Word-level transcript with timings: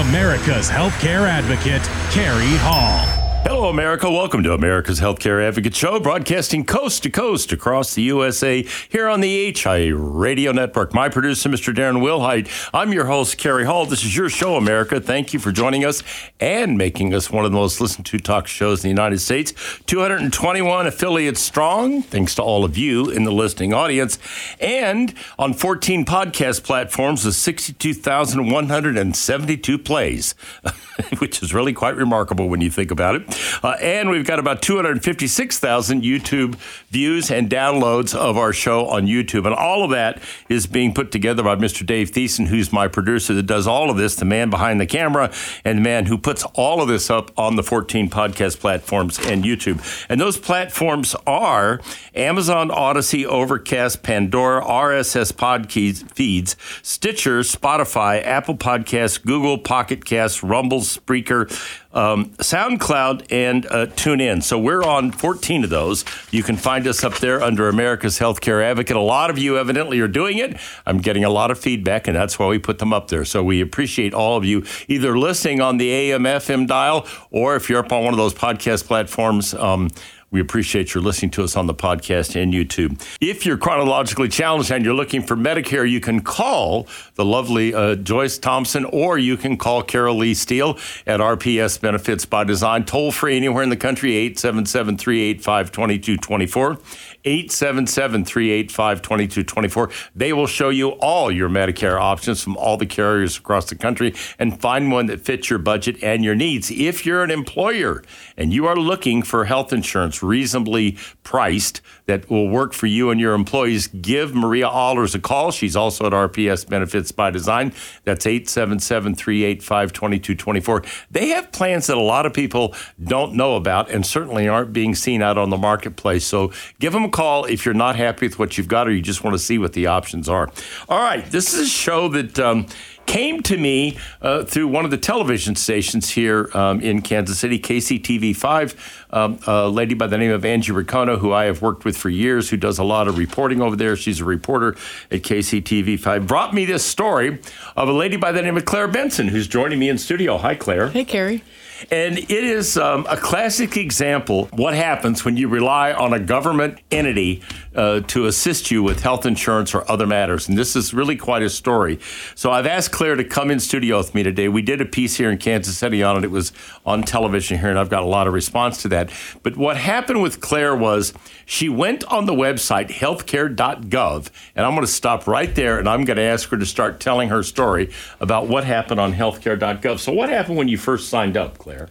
America's 0.00 0.68
healthcare 0.68 1.28
advocate, 1.28 1.82
Carrie 2.10 2.56
Hall. 2.58 3.23
Hello, 3.46 3.68
America. 3.68 4.10
Welcome 4.10 4.42
to 4.44 4.54
America's 4.54 5.00
Healthcare 5.00 5.46
Advocate 5.46 5.76
Show, 5.76 6.00
broadcasting 6.00 6.64
coast 6.64 7.02
to 7.02 7.10
coast 7.10 7.52
across 7.52 7.92
the 7.92 8.00
USA 8.04 8.62
here 8.88 9.06
on 9.06 9.20
the 9.20 9.52
HI 9.52 9.88
Radio 9.88 10.50
Network. 10.50 10.94
My 10.94 11.10
producer, 11.10 11.50
Mr. 11.50 11.74
Darren 11.74 12.00
Wilhite. 12.00 12.48
I'm 12.72 12.94
your 12.94 13.04
host, 13.04 13.36
Carrie 13.36 13.66
Hall. 13.66 13.84
This 13.84 14.02
is 14.02 14.16
your 14.16 14.30
show, 14.30 14.56
America. 14.56 14.98
Thank 14.98 15.34
you 15.34 15.40
for 15.40 15.52
joining 15.52 15.84
us 15.84 16.02
and 16.40 16.78
making 16.78 17.12
us 17.12 17.30
one 17.30 17.44
of 17.44 17.52
the 17.52 17.58
most 17.58 17.82
listened 17.82 18.06
to 18.06 18.18
talk 18.18 18.46
shows 18.46 18.82
in 18.82 18.88
the 18.88 18.88
United 18.88 19.20
States. 19.20 19.52
221 19.84 20.86
affiliates 20.86 21.42
strong, 21.42 22.00
thanks 22.00 22.34
to 22.36 22.42
all 22.42 22.64
of 22.64 22.78
you 22.78 23.10
in 23.10 23.24
the 23.24 23.32
listening 23.32 23.74
audience. 23.74 24.18
And 24.58 25.12
on 25.38 25.52
14 25.52 26.06
podcast 26.06 26.64
platforms 26.64 27.26
with 27.26 27.34
62,172 27.34 29.78
plays, 29.78 30.34
which 31.18 31.42
is 31.42 31.52
really 31.52 31.74
quite 31.74 31.96
remarkable 31.96 32.48
when 32.48 32.62
you 32.62 32.70
think 32.70 32.90
about 32.90 33.16
it. 33.16 33.33
Uh, 33.62 33.76
and 33.80 34.10
we've 34.10 34.26
got 34.26 34.38
about 34.38 34.62
256,000 34.62 36.02
YouTube 36.02 36.56
views 36.90 37.30
and 37.30 37.50
downloads 37.50 38.14
of 38.14 38.36
our 38.36 38.52
show 38.52 38.86
on 38.86 39.06
YouTube. 39.06 39.46
And 39.46 39.54
all 39.54 39.84
of 39.84 39.90
that 39.90 40.22
is 40.48 40.66
being 40.66 40.94
put 40.94 41.10
together 41.10 41.42
by 41.42 41.56
Mr. 41.56 41.84
Dave 41.84 42.10
Thiessen, 42.10 42.48
who's 42.48 42.72
my 42.72 42.88
producer 42.88 43.34
that 43.34 43.44
does 43.46 43.66
all 43.66 43.90
of 43.90 43.96
this, 43.96 44.16
the 44.16 44.24
man 44.24 44.50
behind 44.50 44.80
the 44.80 44.86
camera, 44.86 45.32
and 45.64 45.78
the 45.78 45.82
man 45.82 46.06
who 46.06 46.18
puts 46.18 46.44
all 46.54 46.80
of 46.80 46.88
this 46.88 47.10
up 47.10 47.30
on 47.38 47.56
the 47.56 47.62
14 47.62 48.08
podcast 48.10 48.60
platforms 48.60 49.18
and 49.18 49.44
YouTube. 49.44 50.06
And 50.08 50.20
those 50.20 50.38
platforms 50.38 51.14
are 51.26 51.80
Amazon, 52.14 52.70
Odyssey, 52.70 53.26
Overcast, 53.26 54.02
Pandora, 54.02 54.62
RSS 54.62 55.32
podcast 55.32 56.10
feeds, 56.12 56.56
Stitcher, 56.82 57.40
Spotify, 57.40 58.22
Apple 58.24 58.56
Podcasts, 58.56 59.22
Google 59.22 59.58
Pocket 59.58 60.04
Casts, 60.04 60.42
Rumble, 60.42 60.80
Spreaker, 60.80 61.50
um, 61.94 62.30
SoundCloud, 62.30 63.26
and 63.30 63.64
uh, 63.66 63.86
TuneIn. 63.86 64.42
So 64.42 64.58
we're 64.58 64.82
on 64.82 65.12
14 65.12 65.64
of 65.64 65.70
those. 65.70 66.04
You 66.30 66.42
can 66.42 66.56
find 66.56 66.86
us 66.86 67.02
up 67.02 67.18
there 67.18 67.42
under 67.42 67.68
America's 67.68 68.18
Healthcare 68.18 68.62
Advocate. 68.62 68.96
A 68.96 69.00
lot 69.00 69.30
of 69.30 69.38
you 69.38 69.56
evidently 69.56 70.00
are 70.00 70.08
doing 70.08 70.38
it. 70.38 70.58
I'm 70.84 70.98
getting 70.98 71.24
a 71.24 71.30
lot 71.30 71.50
of 71.50 71.58
feedback, 71.58 72.06
and 72.06 72.16
that's 72.16 72.38
why 72.38 72.48
we 72.48 72.58
put 72.58 72.78
them 72.78 72.92
up 72.92 73.08
there. 73.08 73.24
So 73.24 73.42
we 73.42 73.60
appreciate 73.60 74.12
all 74.12 74.36
of 74.36 74.44
you 74.44 74.64
either 74.88 75.16
listening 75.16 75.60
on 75.60 75.78
the 75.78 75.90
AM 75.90 76.24
FM 76.24 76.66
dial 76.66 77.06
or 77.30 77.56
if 77.56 77.70
you're 77.70 77.78
up 77.80 77.92
on 77.92 78.04
one 78.04 78.12
of 78.12 78.18
those 78.18 78.34
podcast 78.34 78.86
platforms. 78.86 79.54
Um, 79.54 79.90
we 80.30 80.40
appreciate 80.40 80.94
your 80.94 81.02
listening 81.02 81.30
to 81.32 81.44
us 81.44 81.56
on 81.56 81.66
the 81.66 81.74
podcast 81.74 82.40
and 82.40 82.52
YouTube. 82.52 83.00
If 83.20 83.46
you're 83.46 83.56
chronologically 83.56 84.28
challenged 84.28 84.70
and 84.70 84.84
you're 84.84 84.94
looking 84.94 85.22
for 85.22 85.36
Medicare, 85.36 85.88
you 85.88 86.00
can 86.00 86.20
call 86.20 86.86
the 87.14 87.24
lovely 87.24 87.74
uh, 87.74 87.96
Joyce 87.96 88.38
Thompson 88.38 88.84
or 88.86 89.18
you 89.18 89.36
can 89.36 89.56
call 89.56 89.82
Carol 89.82 90.16
Lee 90.16 90.34
Steele 90.34 90.78
at 91.06 91.20
RPS 91.20 91.80
Benefits 91.80 92.26
by 92.26 92.44
Design, 92.44 92.84
toll 92.84 93.12
free 93.12 93.36
anywhere 93.36 93.62
in 93.62 93.70
the 93.70 93.76
country, 93.76 94.16
877 94.16 94.98
385 94.98 95.72
2224. 95.72 96.78
877 97.24 98.24
385 98.24 99.02
2224. 99.02 99.90
They 100.14 100.32
will 100.32 100.46
show 100.46 100.68
you 100.68 100.90
all 100.90 101.30
your 101.30 101.48
Medicare 101.48 101.98
options 101.98 102.42
from 102.42 102.56
all 102.56 102.76
the 102.76 102.86
carriers 102.86 103.38
across 103.38 103.66
the 103.70 103.76
country 103.76 104.14
and 104.38 104.60
find 104.60 104.92
one 104.92 105.06
that 105.06 105.22
fits 105.22 105.48
your 105.48 105.58
budget 105.58 106.02
and 106.02 106.22
your 106.22 106.34
needs. 106.34 106.70
If 106.70 107.06
you're 107.06 107.22
an 107.22 107.30
employer 107.30 108.02
and 108.36 108.52
you 108.52 108.66
are 108.66 108.76
looking 108.76 109.22
for 109.22 109.46
health 109.46 109.72
insurance 109.72 110.22
reasonably 110.24 110.98
priced 111.22 111.80
that 112.06 112.28
will 112.28 112.48
work 112.48 112.72
for 112.72 112.86
you 112.86 113.10
and 113.10 113.20
your 113.20 113.34
employees, 113.34 113.86
give 113.88 114.34
Maria 114.34 114.68
Allers 114.68 115.14
a 115.14 115.18
call. 115.18 115.50
She's 115.50 115.76
also 115.76 116.06
at 116.06 116.12
RPS 116.12 116.68
Benefits 116.68 117.12
by 117.12 117.30
Design. 117.30 117.72
That's 118.04 118.26
877 118.26 119.14
385 119.14 119.92
2224. 119.92 120.82
They 121.10 121.28
have 121.28 121.50
plans 121.52 121.86
that 121.86 121.96
a 121.96 122.00
lot 122.00 122.26
of 122.26 122.34
people 122.34 122.74
don't 123.02 123.34
know 123.34 123.56
about 123.56 123.90
and 123.90 124.04
certainly 124.04 124.48
aren't 124.48 124.72
being 124.72 124.94
seen 124.94 125.22
out 125.22 125.38
on 125.38 125.50
the 125.50 125.56
marketplace. 125.56 126.26
So 126.26 126.52
give 126.78 126.92
them 126.92 127.04
a 127.04 127.10
call 127.10 127.44
if 127.44 127.64
you're 127.64 127.74
not 127.74 127.96
happy 127.96 128.26
with 128.26 128.38
what 128.38 128.58
you've 128.58 128.68
got 128.68 128.86
or 128.86 128.92
you 128.92 129.02
just 129.02 129.24
want 129.24 129.34
to 129.34 129.38
see 129.38 129.58
what 129.58 129.72
the 129.72 129.86
options 129.86 130.28
are. 130.28 130.50
All 130.88 131.00
right, 131.00 131.24
this 131.30 131.54
is 131.54 131.60
a 131.66 131.70
show 131.70 132.08
that. 132.08 132.38
Um, 132.38 132.66
came 133.06 133.42
to 133.42 133.56
me 133.56 133.98
uh, 134.22 134.44
through 134.44 134.68
one 134.68 134.84
of 134.84 134.90
the 134.90 134.98
television 134.98 135.54
stations 135.54 136.10
here 136.10 136.50
um, 136.54 136.80
in 136.80 137.02
Kansas 137.02 137.38
City, 137.38 137.58
KCTV5. 137.58 138.74
Um, 139.14 139.38
a 139.46 139.68
lady 139.68 139.94
by 139.94 140.08
the 140.08 140.18
name 140.18 140.32
of 140.32 140.44
Angie 140.44 140.72
Ricono, 140.72 141.18
who 141.18 141.32
I 141.32 141.44
have 141.44 141.62
worked 141.62 141.84
with 141.84 141.96
for 141.96 142.08
years, 142.08 142.50
who 142.50 142.56
does 142.56 142.80
a 142.80 142.84
lot 142.84 143.06
of 143.06 143.16
reporting 143.16 143.62
over 143.62 143.76
there. 143.76 143.94
She's 143.94 144.20
a 144.20 144.24
reporter 144.24 144.74
at 145.08 145.22
KCTV5. 145.22 146.26
Brought 146.26 146.52
me 146.52 146.64
this 146.64 146.84
story 146.84 147.38
of 147.76 147.88
a 147.88 147.92
lady 147.92 148.16
by 148.16 148.32
the 148.32 148.42
name 148.42 148.56
of 148.56 148.64
Claire 148.64 148.88
Benson, 148.88 149.28
who's 149.28 149.46
joining 149.46 149.78
me 149.78 149.88
in 149.88 149.98
studio. 149.98 150.36
Hi, 150.38 150.56
Claire. 150.56 150.88
Hey, 150.88 151.04
Carrie. 151.04 151.44
And 151.90 152.18
it 152.18 152.30
is 152.30 152.76
um, 152.76 153.06
a 153.08 153.16
classic 153.16 153.76
example 153.76 154.46
what 154.52 154.74
happens 154.74 155.24
when 155.24 155.36
you 155.36 155.48
rely 155.48 155.92
on 155.92 156.12
a 156.12 156.20
government 156.20 156.78
entity 156.90 157.42
uh, 157.74 158.00
to 158.00 158.26
assist 158.26 158.70
you 158.70 158.82
with 158.82 159.02
health 159.02 159.26
insurance 159.26 159.74
or 159.74 159.90
other 159.90 160.06
matters. 160.06 160.48
And 160.48 160.56
this 160.56 160.76
is 160.76 160.94
really 160.94 161.16
quite 161.16 161.42
a 161.42 161.50
story. 161.50 161.98
So 162.34 162.50
I've 162.50 162.66
asked 162.66 162.92
Claire 162.92 163.16
to 163.16 163.24
come 163.24 163.50
in 163.50 163.60
studio 163.60 163.98
with 163.98 164.14
me 164.14 164.22
today. 164.22 164.48
We 164.48 164.62
did 164.62 164.80
a 164.80 164.84
piece 164.84 165.16
here 165.16 165.30
in 165.30 165.38
Kansas 165.38 165.76
City 165.76 166.02
on 166.02 166.16
it. 166.16 166.24
It 166.24 166.30
was 166.30 166.52
on 166.86 167.02
television 167.02 167.58
here, 167.58 167.70
and 167.70 167.78
I've 167.78 167.90
got 167.90 168.02
a 168.02 168.06
lot 168.06 168.26
of 168.26 168.32
response 168.32 168.80
to 168.82 168.88
that. 168.88 169.03
But 169.42 169.56
what 169.56 169.76
happened 169.76 170.22
with 170.22 170.40
Claire 170.40 170.74
was 170.74 171.12
she 171.46 171.68
went 171.68 172.04
on 172.04 172.26
the 172.26 172.32
website 172.32 172.90
healthcare.gov, 172.90 174.30
and 174.56 174.66
I'm 174.66 174.72
going 174.74 174.86
to 174.86 174.92
stop 174.92 175.26
right 175.26 175.54
there 175.54 175.78
and 175.78 175.88
I'm 175.88 176.04
going 176.04 176.16
to 176.16 176.22
ask 176.22 176.48
her 176.50 176.56
to 176.56 176.66
start 176.66 177.00
telling 177.00 177.28
her 177.28 177.42
story 177.42 177.90
about 178.20 178.48
what 178.48 178.64
happened 178.64 179.00
on 179.00 179.14
healthcare.gov. 179.14 179.98
So, 179.98 180.12
what 180.12 180.28
happened 180.28 180.56
when 180.56 180.68
you 180.68 180.78
first 180.78 181.08
signed 181.08 181.36
up, 181.36 181.58
Claire? 181.58 181.88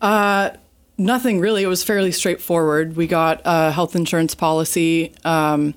Uh, 0.00 0.50
nothing 0.98 1.40
really. 1.40 1.62
It 1.62 1.68
was 1.68 1.82
fairly 1.82 2.12
straightforward. 2.12 2.96
We 2.96 3.06
got 3.06 3.40
a 3.44 3.70
health 3.70 3.96
insurance 3.96 4.34
policy 4.34 5.12
um, 5.24 5.74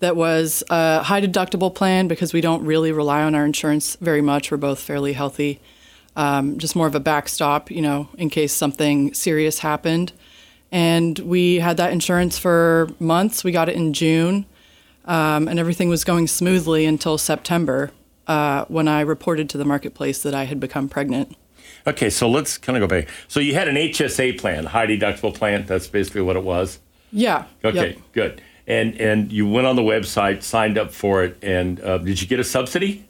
that 0.00 0.16
was 0.16 0.62
a 0.70 1.02
high 1.02 1.20
deductible 1.20 1.74
plan 1.74 2.08
because 2.08 2.32
we 2.32 2.40
don't 2.40 2.64
really 2.64 2.92
rely 2.92 3.22
on 3.22 3.34
our 3.34 3.44
insurance 3.44 3.96
very 4.00 4.22
much. 4.22 4.50
We're 4.50 4.56
both 4.56 4.80
fairly 4.80 5.12
healthy. 5.12 5.60
Um, 6.18 6.58
just 6.58 6.74
more 6.74 6.88
of 6.88 6.96
a 6.96 7.00
backstop, 7.00 7.70
you 7.70 7.80
know, 7.80 8.08
in 8.18 8.28
case 8.28 8.52
something 8.52 9.14
serious 9.14 9.60
happened. 9.60 10.12
And 10.72 11.16
we 11.20 11.60
had 11.60 11.76
that 11.76 11.92
insurance 11.92 12.36
for 12.36 12.90
months. 12.98 13.44
We 13.44 13.52
got 13.52 13.68
it 13.68 13.76
in 13.76 13.92
June, 13.92 14.44
um, 15.04 15.46
and 15.46 15.60
everything 15.60 15.88
was 15.88 16.02
going 16.02 16.26
smoothly 16.26 16.86
until 16.86 17.18
September 17.18 17.92
uh, 18.26 18.64
when 18.66 18.88
I 18.88 19.00
reported 19.02 19.48
to 19.50 19.58
the 19.58 19.64
marketplace 19.64 20.20
that 20.24 20.34
I 20.34 20.44
had 20.44 20.58
become 20.58 20.88
pregnant. 20.88 21.36
Okay, 21.86 22.10
so 22.10 22.28
let's 22.28 22.58
kind 22.58 22.76
of 22.76 22.88
go 22.88 22.88
back. 22.88 23.08
So 23.28 23.40
you 23.40 23.54
had 23.54 23.68
an 23.68 23.76
HSA 23.76 24.38
plan, 24.38 24.66
high 24.66 24.86
deductible 24.86 25.32
plan. 25.32 25.64
That's 25.66 25.86
basically 25.86 26.22
what 26.22 26.36
it 26.36 26.42
was. 26.42 26.80
Yeah. 27.12 27.44
Okay, 27.64 27.90
yep. 27.90 27.98
good. 28.12 28.42
And 28.66 29.00
and 29.00 29.32
you 29.32 29.48
went 29.48 29.66
on 29.66 29.76
the 29.76 29.82
website, 29.82 30.42
signed 30.42 30.76
up 30.76 30.92
for 30.92 31.24
it, 31.24 31.38
and 31.42 31.80
uh, 31.80 31.98
did 31.98 32.20
you 32.20 32.26
get 32.26 32.38
a 32.40 32.44
subsidy? 32.44 33.06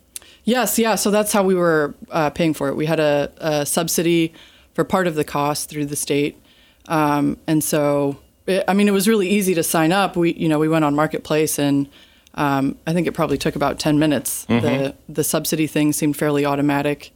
Yes, 0.48 0.78
yeah. 0.78 0.94
So 0.94 1.10
that's 1.10 1.30
how 1.30 1.42
we 1.42 1.54
were 1.54 1.94
uh, 2.10 2.30
paying 2.30 2.54
for 2.54 2.68
it. 2.68 2.74
We 2.74 2.86
had 2.86 2.98
a, 2.98 3.30
a, 3.36 3.66
subsidy 3.66 4.32
for 4.72 4.82
part 4.82 5.06
of 5.06 5.14
the 5.14 5.22
cost 5.22 5.68
through 5.68 5.84
the 5.84 5.96
state, 5.96 6.40
um, 6.86 7.36
and 7.46 7.62
so 7.62 8.16
it, 8.46 8.64
I 8.66 8.72
mean 8.72 8.88
it 8.88 8.92
was 8.92 9.06
really 9.06 9.28
easy 9.28 9.54
to 9.54 9.62
sign 9.62 9.92
up. 9.92 10.16
We 10.16 10.32
you 10.32 10.48
know 10.48 10.58
we 10.58 10.68
went 10.68 10.84
on 10.84 10.94
marketplace 10.94 11.58
and. 11.58 11.88
Um, 12.34 12.78
I 12.86 12.92
think 12.92 13.08
it 13.08 13.14
probably 13.14 13.36
took 13.36 13.56
about 13.56 13.80
10 13.80 13.98
minutes. 13.98 14.46
Mm-hmm. 14.46 14.64
The 14.64 14.94
the 15.08 15.24
subsidy 15.24 15.66
thing 15.66 15.92
seemed 15.92 16.16
fairly 16.16 16.44
automatic. 16.44 17.10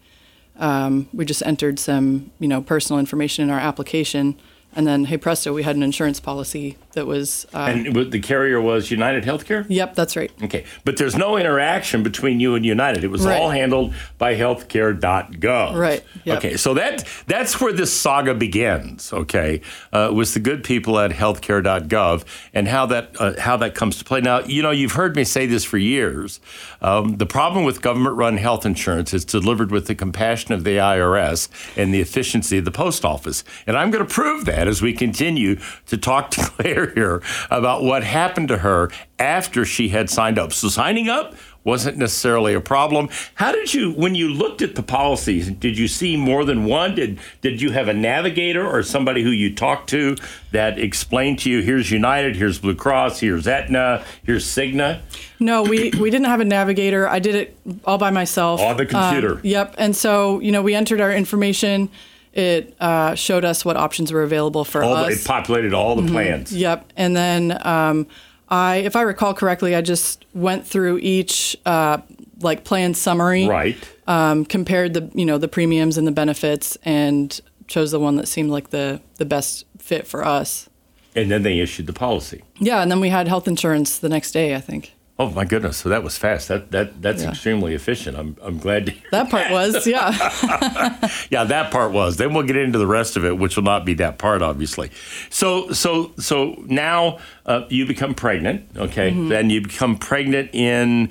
Um, 0.59 1.09
we 1.13 1.25
just 1.25 1.43
entered 1.47 1.79
some, 1.79 2.33
you 2.41 2.49
know, 2.49 2.61
personal 2.61 2.99
information 2.99 3.45
in 3.45 3.51
our 3.51 3.61
application, 3.61 4.37
and 4.75 4.87
then 4.87 5.05
hey 5.05 5.17
presto, 5.17 5.53
we 5.53 5.63
had 5.63 5.77
an 5.77 5.83
insurance 5.83 6.21
policy 6.21 6.77
that 6.93 7.07
was. 7.07 7.47
Uh, 7.53 7.73
and 7.75 8.11
the 8.13 8.21
carrier 8.21 8.61
was 8.61 8.91
United 8.91 9.25
Healthcare. 9.25 9.67
Yep, 9.69 9.95
that's 9.95 10.17
right. 10.17 10.31
Okay, 10.43 10.65
but 10.85 10.97
there's 10.97 11.17
no 11.17 11.37
interaction 11.37 12.03
between 12.03 12.41
you 12.41 12.55
and 12.55 12.65
United. 12.65 13.05
It 13.05 13.11
was 13.11 13.25
right. 13.25 13.41
all 13.41 13.51
handled 13.51 13.95
by 14.19 14.35
Healthcare.gov. 14.35 15.77
Right. 15.77 16.05
Yep. 16.25 16.39
Okay, 16.39 16.57
so 16.57 16.75
that 16.75 17.05
that's 17.27 17.61
where 17.61 17.73
this 17.73 17.93
saga 17.93 18.35
begins. 18.35 19.13
Okay, 19.13 19.61
uh, 19.93 20.11
was 20.13 20.35
the 20.35 20.41
good 20.41 20.65
people 20.65 20.99
at 20.99 21.11
Healthcare.gov 21.11 22.25
and 22.55 22.69
how 22.69 22.87
that 22.87 23.17
uh, 23.19 23.39
how 23.41 23.57
that 23.59 23.75
comes 23.75 23.99
to 23.99 24.05
play. 24.05 24.21
Now, 24.21 24.41
you 24.41 24.63
know, 24.63 24.71
you've 24.71 24.93
heard 24.93 25.17
me 25.17 25.25
say 25.25 25.47
this 25.47 25.65
for 25.65 25.79
years. 25.79 26.41
Um, 26.81 27.17
the 27.17 27.27
problem 27.27 27.65
with 27.65 27.83
government-run 27.83 28.37
health 28.37 28.67
insurance 28.67 29.15
is 29.15 29.25
delivered 29.25 29.71
with 29.71 29.87
the 29.87 29.95
compassion 29.95 30.53
of 30.53 30.65
the 30.65 30.77
IRS 30.77 31.49
and 31.77 31.93
the 31.95 32.01
efficiency 32.01 32.59
of 32.59 32.65
the 32.65 32.71
post 32.71 33.05
office, 33.05 33.45
and 33.67 33.77
I'm 33.77 33.91
going 33.91 34.07
to 34.07 34.13
prove 34.13 34.45
that 34.47 34.62
as 34.69 34.83
we 34.83 34.93
continue 34.93 35.59
to 35.87 35.97
talk 35.97 36.31
to 36.33 36.41
Claire 36.51 36.91
here 36.95 37.23
about 37.51 37.83
what 37.83 38.05
happened 38.05 38.49
to 38.49 38.59
her 38.59 38.91
after 39.19 39.65
she 39.65 39.89
had 39.89 40.11
signed 40.11 40.39
up. 40.39 40.53
So 40.53 40.69
signing 40.69 41.09
up 41.09 41.35
wasn't 41.65 41.97
necessarily 41.97 42.55
a 42.55 42.61
problem. 42.61 43.09
How 43.35 43.53
did 43.53 43.73
you, 43.73 43.93
when 43.93 44.15
you 44.15 44.29
looked 44.29 44.63
at 44.63 44.75
the 44.75 44.83
policies, 44.83 45.49
did 45.51 45.79
you 45.79 45.87
see 45.87 46.17
more 46.17 46.45
than 46.45 46.65
one? 46.65 46.95
Did 46.95 47.21
did 47.41 47.63
you 47.63 47.71
have 47.71 47.89
a 47.89 47.95
navigator 47.95 48.67
or 48.67 48.83
somebody 48.83 49.23
who 49.23 49.31
you 49.31 49.55
talked 49.55 49.89
to 49.91 50.17
that 50.51 50.79
explained 50.79 51.39
to 51.41 51.51
you, 51.51 51.63
here's 51.63 51.91
United, 51.91 52.37
here's 52.37 52.59
Blue 52.59 52.75
Cross, 52.75 53.21
here's 53.21 53.47
Aetna, 53.47 54.05
here's 54.25 54.45
Cigna? 54.45 55.01
No, 55.39 55.63
we, 55.63 55.91
we 55.91 56.11
didn't 56.11 56.27
have 56.27 56.41
a 56.41 56.45
navigator. 56.45 57.09
I 57.09 57.19
did 57.19 57.35
it 57.35 57.57
all 57.85 57.99
by 57.99 58.11
myself. 58.11 58.61
On 58.61 58.77
the 58.77 58.87
computer. 58.87 59.35
Um, 59.35 59.41
yep. 59.43 59.75
And 59.79 59.95
so, 59.95 60.41
you 60.41 60.53
know, 60.53 60.63
we 60.63 60.75
entered 60.75 61.01
our 61.01 61.13
information. 61.13 61.91
It 62.33 62.75
uh, 62.81 63.15
showed 63.15 63.45
us 63.45 63.65
what 63.65 63.77
options 63.77 64.13
were 64.13 64.23
available 64.23 64.65
for 64.65 64.83
All 64.83 64.95
us. 64.95 65.15
the, 65.15 65.21
it 65.21 65.25
populated 65.27 65.75
all 65.75 65.97
the 65.97 66.11
plans. 66.11 66.53
Yep. 66.53 66.93
And 66.97 67.15
then 67.15 67.59
um, 67.67 68.07
I, 68.49 68.77
if 68.77 68.97
I 68.97 69.03
recall 69.03 69.35
correctly, 69.35 69.75
I 69.75 69.83
just 69.83 70.25
went 70.35 70.67
through 70.67 70.99
each 70.99 71.57
uh, 71.67 71.99
like 72.41 72.65
plan 72.65 72.95
summary, 72.95 73.47
Right. 73.47 73.77
Um, 74.07 74.45
compared 74.45 74.95
the 74.95 75.11
you 75.15 75.25
know 75.25 75.39
the 75.39 75.47
premiums 75.49 75.97
and 75.97 76.07
the 76.07 76.13
benefits, 76.13 76.77
and 76.85 77.39
chose 77.69 77.93
the 77.93 78.01
one 78.01 78.17
that 78.17 78.27
seemed 78.27 78.51
like 78.51 78.71
the 78.71 79.01
the 79.19 79.25
best 79.25 79.65
fit 79.79 80.07
for 80.07 80.25
us. 80.25 80.69
And 81.15 81.31
then 81.31 81.43
they 81.43 81.59
issued 81.61 81.87
the 81.87 81.93
policy. 81.93 82.43
Yeah, 82.59 82.81
and 82.83 82.91
then 82.91 82.99
we 82.99 83.11
had 83.11 83.29
health 83.29 83.47
insurance 83.47 83.99
the 83.99 84.09
next 84.09 84.33
day. 84.33 84.55
I 84.57 84.61
think 84.61 84.93
Oh 85.23 85.31
my 85.31 85.45
goodness! 85.45 85.77
So 85.77 85.89
that 85.89 86.03
was 86.03 86.19
fast. 86.19 86.49
That 86.49 86.71
that 86.73 87.01
that's 87.01 87.23
Yeah. 87.23 87.31
extremely 87.31 87.75
efficient. 87.75 88.17
I'm 88.19 88.37
I'm 88.43 88.59
glad 88.59 88.87
to 88.87 88.93
hear 88.93 89.03
that 89.13 89.31
part 89.31 89.51
was 89.51 89.87
yeah. 89.87 90.11
Yeah, 91.31 91.45
that 91.45 91.71
part 91.71 91.93
was. 91.93 92.17
Then 92.17 92.35
we'll 92.35 92.43
get 92.47 92.57
into 92.57 92.79
the 92.79 92.87
rest 92.87 93.17
of 93.17 93.25
it, 93.25 93.39
which 93.39 93.57
will 93.57 93.63
not 93.65 93.85
be 93.85 93.95
that 93.95 94.19
part, 94.19 94.43
obviously. 94.43 94.91
So, 95.31 95.71
so, 95.73 96.13
so 96.19 96.63
now 96.67 97.19
uh, 97.47 97.65
you 97.69 97.87
become 97.87 98.15
pregnant. 98.15 98.67
Okay, 98.77 99.11
Mm-hmm. 99.13 99.29
then 99.29 99.51
you 99.51 99.61
become 99.63 99.97
pregnant 99.97 100.51
in 100.55 101.11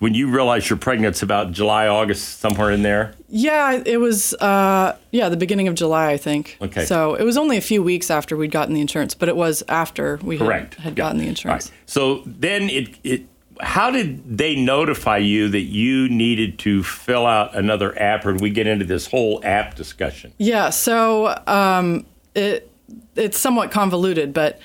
when 0.00 0.12
you 0.14 0.30
realize 0.30 0.68
you're 0.68 0.78
pregnant. 0.78 1.14
It's 1.14 1.22
about 1.22 1.52
July, 1.52 1.86
August, 1.86 2.40
somewhere 2.40 2.70
in 2.70 2.82
there. 2.82 3.14
Yeah, 3.28 3.80
it 3.86 3.98
was 3.98 4.34
uh, 4.34 4.96
yeah 5.12 5.28
the 5.28 5.36
beginning 5.36 5.68
of 5.68 5.74
July, 5.74 6.10
I 6.10 6.16
think. 6.16 6.58
Okay. 6.60 6.84
So 6.84 7.14
it 7.14 7.24
was 7.24 7.36
only 7.36 7.56
a 7.56 7.60
few 7.62 7.82
weeks 7.82 8.10
after 8.10 8.36
we'd 8.36 8.50
gotten 8.50 8.74
the 8.74 8.80
insurance, 8.80 9.14
but 9.14 9.28
it 9.28 9.36
was 9.36 9.62
after 9.68 10.18
we 10.22 10.36
had, 10.36 10.46
Correct. 10.46 10.74
had 10.76 10.92
Yeah. 10.92 11.04
gotten 11.04 11.18
the 11.18 11.28
insurance. 11.28 11.68
right. 11.70 11.78
So 11.86 12.22
then 12.26 12.68
it 12.68 12.88
it. 13.04 13.26
How 13.62 13.90
did 13.90 14.38
they 14.38 14.56
notify 14.56 15.18
you 15.18 15.48
that 15.48 15.60
you 15.60 16.08
needed 16.08 16.58
to 16.60 16.82
fill 16.82 17.26
out 17.26 17.54
another 17.54 17.98
app, 18.00 18.26
or 18.26 18.34
we 18.34 18.50
get 18.50 18.66
into 18.66 18.84
this 18.84 19.06
whole 19.06 19.40
app 19.44 19.74
discussion? 19.74 20.32
Yeah. 20.38 20.70
So 20.70 21.42
um, 21.46 22.06
it 22.34 22.70
it's 23.16 23.38
somewhat 23.38 23.70
convoluted, 23.70 24.32
but 24.32 24.60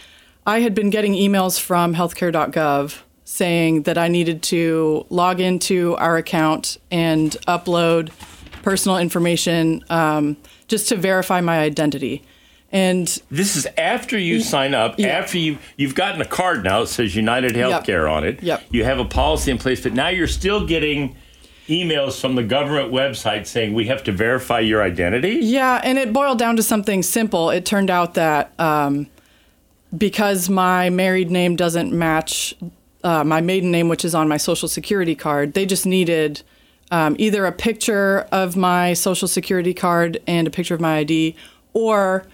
I 0.45 0.61
had 0.61 0.75
been 0.75 0.89
getting 0.89 1.13
emails 1.13 1.59
from 1.59 1.95
healthcare.gov 1.95 3.01
saying 3.25 3.83
that 3.83 3.97
I 3.97 4.07
needed 4.07 4.43
to 4.43 5.05
log 5.09 5.39
into 5.39 5.95
our 5.95 6.17
account 6.17 6.77
and 6.91 7.31
upload 7.47 8.11
personal 8.61 8.97
information 8.97 9.83
um, 9.89 10.37
just 10.67 10.89
to 10.89 10.95
verify 10.95 11.41
my 11.41 11.59
identity. 11.59 12.23
And 12.75 13.07
This 13.31 13.55
is 13.55 13.65
after 13.77 14.19
you 14.19 14.41
sign 14.41 14.73
up, 14.73 14.95
Yeah. 14.99 15.07
after 15.07 15.37
you 15.37 15.59
you've 15.77 15.95
gotten 15.95 16.19
a 16.21 16.25
card 16.25 16.65
now 16.65 16.81
that 16.81 16.87
says 16.87 17.15
United 17.15 17.53
Healthcare 17.53 18.11
on 18.11 18.25
it. 18.25 18.43
Yep. 18.43 18.63
You 18.69 18.83
have 18.83 18.99
a 18.99 19.05
policy 19.05 19.49
in 19.49 19.57
place, 19.57 19.79
but 19.81 19.93
now 19.93 20.09
you're 20.09 20.27
still 20.27 20.67
getting 20.67 21.15
emails 21.69 22.19
from 22.19 22.35
the 22.35 22.43
government 22.43 22.91
website 22.91 23.47
saying 23.47 23.73
we 23.73 23.85
have 23.85 24.03
to 24.03 24.11
verify 24.11 24.59
your 24.59 24.83
identity. 24.83 25.39
Yeah, 25.41 25.79
and 25.85 25.97
it 25.97 26.11
boiled 26.11 26.37
down 26.37 26.57
to 26.57 26.63
something 26.63 27.01
simple. 27.01 27.49
It 27.49 27.65
turned 27.65 27.89
out 27.89 28.13
that 28.15 28.51
um, 28.59 29.07
because 29.97 30.49
my 30.49 30.89
married 30.89 31.31
name 31.31 31.55
doesn't 31.55 31.93
match 31.93 32.55
uh, 33.05 33.23
my 33.23 33.39
maiden 33.39 33.71
name, 33.71 33.87
which 33.87 34.03
is 34.03 34.13
on 34.13 34.27
my 34.27 34.37
social 34.37 34.67
security 34.67 35.15
card, 35.15 35.53
they 35.53 35.65
just 35.65 35.85
needed 35.85 36.41
um, 36.91 37.15
either 37.19 37.45
a 37.45 37.51
picture 37.53 38.27
of 38.33 38.57
my 38.57 38.93
social 38.93 39.29
security 39.29 39.73
card 39.73 40.19
and 40.27 40.45
a 40.45 40.51
picture 40.51 40.73
of 40.73 40.81
my 40.81 40.97
ID, 40.97 41.35
or 41.73 42.25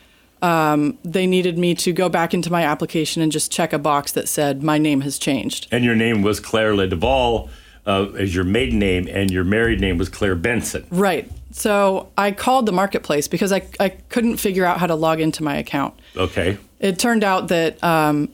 um, 0.42 0.98
they 1.04 1.28
needed 1.28 1.58
me 1.58 1.76
to 1.76 1.94
go 1.94 2.10
back 2.10 2.34
into 2.34 2.52
my 2.52 2.64
application 2.64 3.22
and 3.22 3.32
just 3.32 3.52
check 3.52 3.74
a 3.74 3.80
box 3.80 4.12
that 4.14 4.28
said 4.28 4.64
my 4.64 4.78
name 4.78 5.02
has 5.02 5.20
changed. 5.20 5.68
And 5.72 5.84
your 5.84 5.96
name 5.96 6.22
was 6.22 6.40
Claire 6.40 6.74
LeDeval 6.74 7.50
uh, 7.86 8.06
as 8.18 8.34
your 8.36 8.44
maiden 8.44 8.80
name, 8.80 9.08
and 9.08 9.32
your 9.32 9.44
married 9.44 9.80
name 9.80 9.98
was 9.98 10.10
Claire 10.10 10.36
Benson. 10.36 10.86
Right. 10.92 11.30
So 11.52 12.10
I 12.18 12.32
called 12.32 12.66
the 12.66 12.72
marketplace 12.72 13.28
because 13.28 13.52
I, 13.52 13.64
I 13.80 13.90
couldn't 13.90 14.38
figure 14.38 14.66
out 14.66 14.80
how 14.80 14.88
to 14.88 14.96
log 14.96 15.20
into 15.20 15.44
my 15.44 15.58
account. 15.58 15.94
Okay. 16.16 16.58
it 16.80 17.00
turned 17.00 17.24
out 17.24 17.48
that 17.50 17.84
um, 17.84 18.30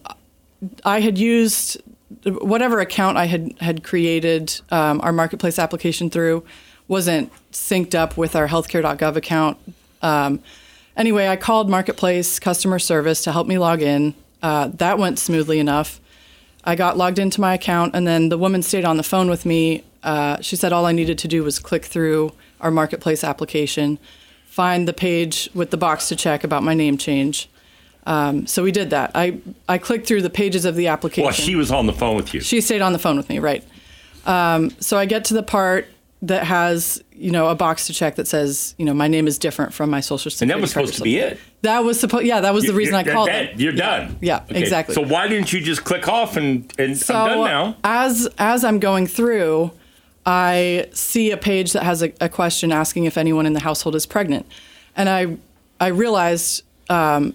I 0.84 1.00
had 1.00 1.18
used 1.18 1.82
whatever 2.24 2.80
account 2.80 3.18
I 3.18 3.26
had 3.26 3.54
had 3.60 3.84
created 3.84 4.60
um, 4.72 5.02
our 5.02 5.12
marketplace 5.12 5.60
application 5.60 6.10
through 6.10 6.44
wasn't 6.88 7.32
synced 7.52 7.96
up 7.96 8.18
with 8.18 8.36
our 8.36 8.48
healthcare.gov 8.48 9.16
account. 9.16 9.58
Um, 10.02 10.42
anyway, 10.98 11.28
I 11.28 11.36
called 11.36 11.70
marketplace 11.70 12.40
customer 12.40 12.80
service 12.80 13.24
to 13.24 13.32
help 13.32 13.48
me 13.48 13.58
log 13.58 13.82
in. 13.82 14.16
Uh, 14.42 14.70
that 14.74 15.00
went 15.00 15.20
smoothly 15.20 15.60
enough. 15.60 16.02
I 16.64 16.76
got 16.76 16.98
logged 16.98 17.20
into 17.20 17.40
my 17.40 17.54
account, 17.54 17.96
and 17.96 18.06
then 18.06 18.30
the 18.30 18.38
woman 18.38 18.62
stayed 18.62 18.84
on 18.84 18.98
the 18.98 19.04
phone 19.04 19.30
with 19.30 19.46
me. 19.46 19.84
Uh, 20.04 20.42
she 20.42 20.56
said 20.56 20.74
all 20.74 20.86
I 20.86 20.92
needed 20.92 21.18
to 21.20 21.28
do 21.28 21.44
was 21.44 21.60
click 21.60 21.86
through 21.86 22.34
our 22.60 22.72
marketplace 22.72 23.24
application, 23.24 24.00
find 24.46 24.88
the 24.88 24.94
page 24.94 25.50
with 25.54 25.72
the 25.72 25.78
box 25.78 26.10
to 26.10 26.16
check 26.16 26.44
about 26.44 26.64
my 26.64 26.74
name 26.74 26.98
change. 26.98 27.50
Um, 28.06 28.48
so 28.48 28.64
we 28.64 28.72
did 28.72 28.90
that. 28.90 29.12
I, 29.16 29.40
I 29.68 29.78
clicked 29.78 30.08
through 30.08 30.22
the 30.22 30.30
pages 30.30 30.66
of 30.66 30.76
the 30.76 30.88
application. 30.88 31.26
Well, 31.26 31.34
she 31.34 31.56
was 31.56 31.72
on 31.72 31.88
the 31.88 31.94
phone 31.94 32.16
with 32.16 32.34
you. 32.34 32.40
She 32.40 32.62
stayed 32.62 32.82
on 32.82 32.94
the 32.94 33.00
phone 33.00 33.18
with 33.18 33.30
me, 33.30 33.40
right? 33.40 33.64
Um, 34.26 34.72
so 34.80 34.98
I 34.98 35.06
get 35.06 35.26
to 35.26 35.34
the 35.34 35.44
part 35.44 35.88
that 36.24 36.44
has 36.46 37.04
you 37.12 37.30
know 37.32 37.48
a 37.50 37.56
box 37.56 37.86
to 37.88 37.94
check 37.94 38.16
that 38.16 38.28
says 38.28 38.74
you 38.78 38.86
know 38.86 38.94
my 38.94 39.08
name 39.08 39.28
is 39.28 39.38
different 39.38 39.74
from 39.74 39.90
my 39.90 40.00
social 40.00 40.32
security. 40.32 40.44
and 40.44 40.52
that 40.52 40.62
was 40.62 40.72
supposed 40.72 40.96
to 40.96 41.04
be 41.04 41.18
it. 41.18 41.40
That 41.62 41.84
was 41.84 42.00
supposed. 42.00 42.26
Yeah, 42.26 42.42
that 42.42 42.54
was 42.54 42.66
the 42.66 42.74
reason 42.74 42.96
I 42.96 43.04
called 43.04 43.28
that- 43.30 43.46
it. 43.54 43.60
You're 43.60 43.74
Yeah. 43.74 43.98
done. 43.98 44.18
Yeah, 44.22 44.42
Okay. 44.50 44.60
exactly. 44.60 44.96
So 44.96 45.02
why 45.02 45.28
didn't 45.28 45.54
you 45.54 45.62
just 45.62 45.84
click 45.84 46.08
off 46.08 46.36
and, 46.38 46.72
and 46.80 46.98
So 46.98 47.14
I'm 47.16 47.28
done 47.40 47.46
now? 47.46 47.76
as 47.84 48.28
as 48.40 48.64
I'm 48.64 48.80
going 48.80 49.06
through, 49.08 49.72
I 50.26 50.88
see 50.92 51.32
a 51.32 51.38
page 51.38 51.74
that 51.74 51.84
has 51.84 52.02
a, 52.04 52.12
a 52.20 52.30
question 52.30 52.72
asking 52.72 53.06
if 53.06 53.18
anyone 53.18 53.46
in 53.46 53.54
the 53.54 53.62
household 53.62 53.96
is 53.96 54.06
pregnant, 54.06 54.46
and 54.96 55.10
I 55.10 55.38
I 55.80 55.88
realized. 55.88 56.64
Um, 56.90 57.34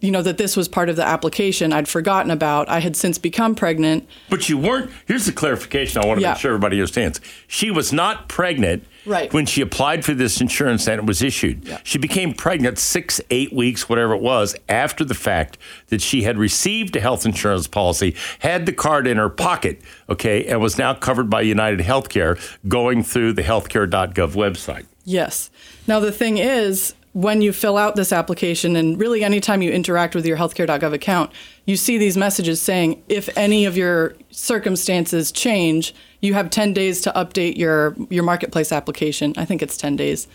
you 0.00 0.10
know 0.10 0.22
that 0.22 0.38
this 0.38 0.56
was 0.56 0.68
part 0.68 0.88
of 0.88 0.96
the 0.96 1.04
application 1.06 1.72
I'd 1.72 1.88
forgotten 1.88 2.30
about. 2.30 2.68
I 2.68 2.80
had 2.80 2.96
since 2.96 3.18
become 3.18 3.54
pregnant. 3.54 4.08
But 4.30 4.48
you 4.48 4.58
weren't. 4.58 4.90
Here's 5.06 5.26
the 5.26 5.32
clarification 5.32 6.02
I 6.02 6.06
want 6.06 6.18
to 6.18 6.22
Yeah. 6.22 6.30
make 6.32 6.38
sure 6.40 6.50
everybody 6.52 6.76
understands. 6.76 7.20
She 7.46 7.70
was 7.70 7.92
not 7.92 8.28
pregnant 8.28 8.84
Right. 9.06 9.32
when 9.32 9.46
she 9.46 9.60
applied 9.62 10.04
for 10.04 10.12
this 10.14 10.40
insurance 10.40 10.86
and 10.86 10.98
it 10.98 11.06
was 11.06 11.22
issued. 11.22 11.62
Yeah. 11.66 11.78
She 11.84 11.98
became 11.98 12.34
pregnant 12.34 12.78
six, 12.78 13.20
eight 13.30 13.52
weeks, 13.52 13.88
whatever 13.88 14.12
it 14.14 14.20
was, 14.20 14.54
after 14.68 15.04
the 15.04 15.14
fact 15.14 15.56
that 15.88 16.02
she 16.02 16.22
had 16.22 16.36
received 16.38 16.94
a 16.96 17.00
health 17.00 17.24
insurance 17.24 17.66
policy, 17.66 18.14
had 18.40 18.66
the 18.66 18.72
card 18.72 19.06
in 19.06 19.16
her 19.16 19.28
pocket, 19.30 19.80
okay, 20.10 20.44
and 20.44 20.60
was 20.60 20.76
now 20.76 20.92
covered 20.94 21.30
by 21.30 21.40
United 21.40 21.80
Healthcare 21.80 22.38
going 22.68 23.02
through 23.02 23.32
the 23.32 23.42
healthcare.gov 23.42 24.32
website. 24.34 24.84
Yes. 25.04 25.48
Now, 25.86 26.00
the 26.00 26.12
thing 26.12 26.36
is, 26.36 26.92
when 27.12 27.40
you 27.40 27.52
fill 27.52 27.76
out 27.76 27.96
this 27.96 28.12
application, 28.12 28.76
and 28.76 28.98
really 28.98 29.24
anytime 29.24 29.62
you 29.62 29.70
interact 29.70 30.14
with 30.14 30.26
your 30.26 30.36
healthcare.gov 30.36 30.92
account, 30.92 31.32
you 31.64 31.76
see 31.76 31.98
these 31.98 32.16
messages 32.16 32.60
saying 32.60 33.02
if 33.08 33.28
any 33.36 33.64
of 33.64 33.76
your 33.76 34.14
circumstances 34.30 35.32
change, 35.32 35.94
you 36.20 36.34
have 36.34 36.50
10 36.50 36.72
days 36.72 37.00
to 37.02 37.12
update 37.12 37.56
your, 37.56 37.96
your 38.10 38.24
marketplace 38.24 38.72
application. 38.72 39.32
I 39.36 39.44
think 39.44 39.62
it's 39.62 39.76
10 39.76 39.96
days. 39.96 40.28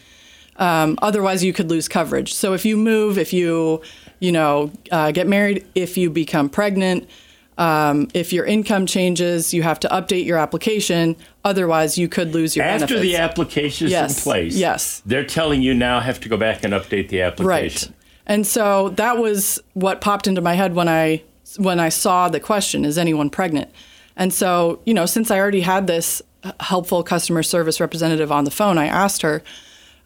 Um, 0.57 0.97
otherwise, 1.01 1.43
you 1.43 1.53
could 1.53 1.69
lose 1.69 1.87
coverage. 1.87 2.33
So 2.33 2.53
if 2.53 2.65
you 2.65 2.77
move, 2.77 3.17
if 3.17 3.33
you, 3.33 3.81
you 4.19 4.31
know, 4.31 4.71
uh, 4.91 5.11
get 5.11 5.27
married, 5.27 5.65
if 5.75 5.97
you 5.97 6.09
become 6.09 6.49
pregnant, 6.49 7.07
um, 7.57 8.07
if 8.13 8.33
your 8.33 8.45
income 8.45 8.85
changes, 8.85 9.53
you 9.53 9.63
have 9.63 9.79
to 9.81 9.87
update 9.89 10.25
your 10.25 10.37
application. 10.37 11.15
Otherwise, 11.43 11.97
you 11.97 12.07
could 12.07 12.33
lose 12.33 12.55
your 12.55 12.65
After 12.65 12.87
benefits. 12.87 13.01
the 13.01 13.17
application 13.17 13.85
is 13.87 13.91
Yes, 13.91 14.17
in 14.17 14.23
place, 14.23 14.55
yes. 14.55 15.01
they're 15.05 15.25
telling 15.25 15.61
you 15.61 15.73
now 15.73 15.99
have 15.99 16.19
to 16.21 16.29
go 16.29 16.37
back 16.37 16.63
and 16.63 16.73
update 16.73 17.09
the 17.09 17.21
application. 17.21 17.47
Right. 17.47 17.99
And 18.25 18.47
so 18.47 18.89
that 18.89 19.17
was 19.17 19.59
what 19.73 20.01
popped 20.01 20.27
into 20.27 20.41
my 20.41 20.53
head 20.53 20.73
when 20.75 20.87
I 20.87 21.23
when 21.57 21.79
I 21.79 21.89
saw 21.89 22.29
the 22.29 22.39
question 22.39 22.85
is 22.85 22.97
anyone 22.97 23.29
pregnant? 23.29 23.69
And 24.15 24.33
so, 24.33 24.79
you 24.85 24.93
know, 24.93 25.05
since 25.05 25.29
I 25.29 25.39
already 25.39 25.61
had 25.61 25.87
this 25.87 26.21
helpful 26.59 27.03
customer 27.03 27.43
service 27.43 27.79
representative 27.79 28.31
on 28.31 28.43
the 28.45 28.51
phone, 28.51 28.77
I 28.77 28.85
asked 28.87 29.21
her, 29.23 29.43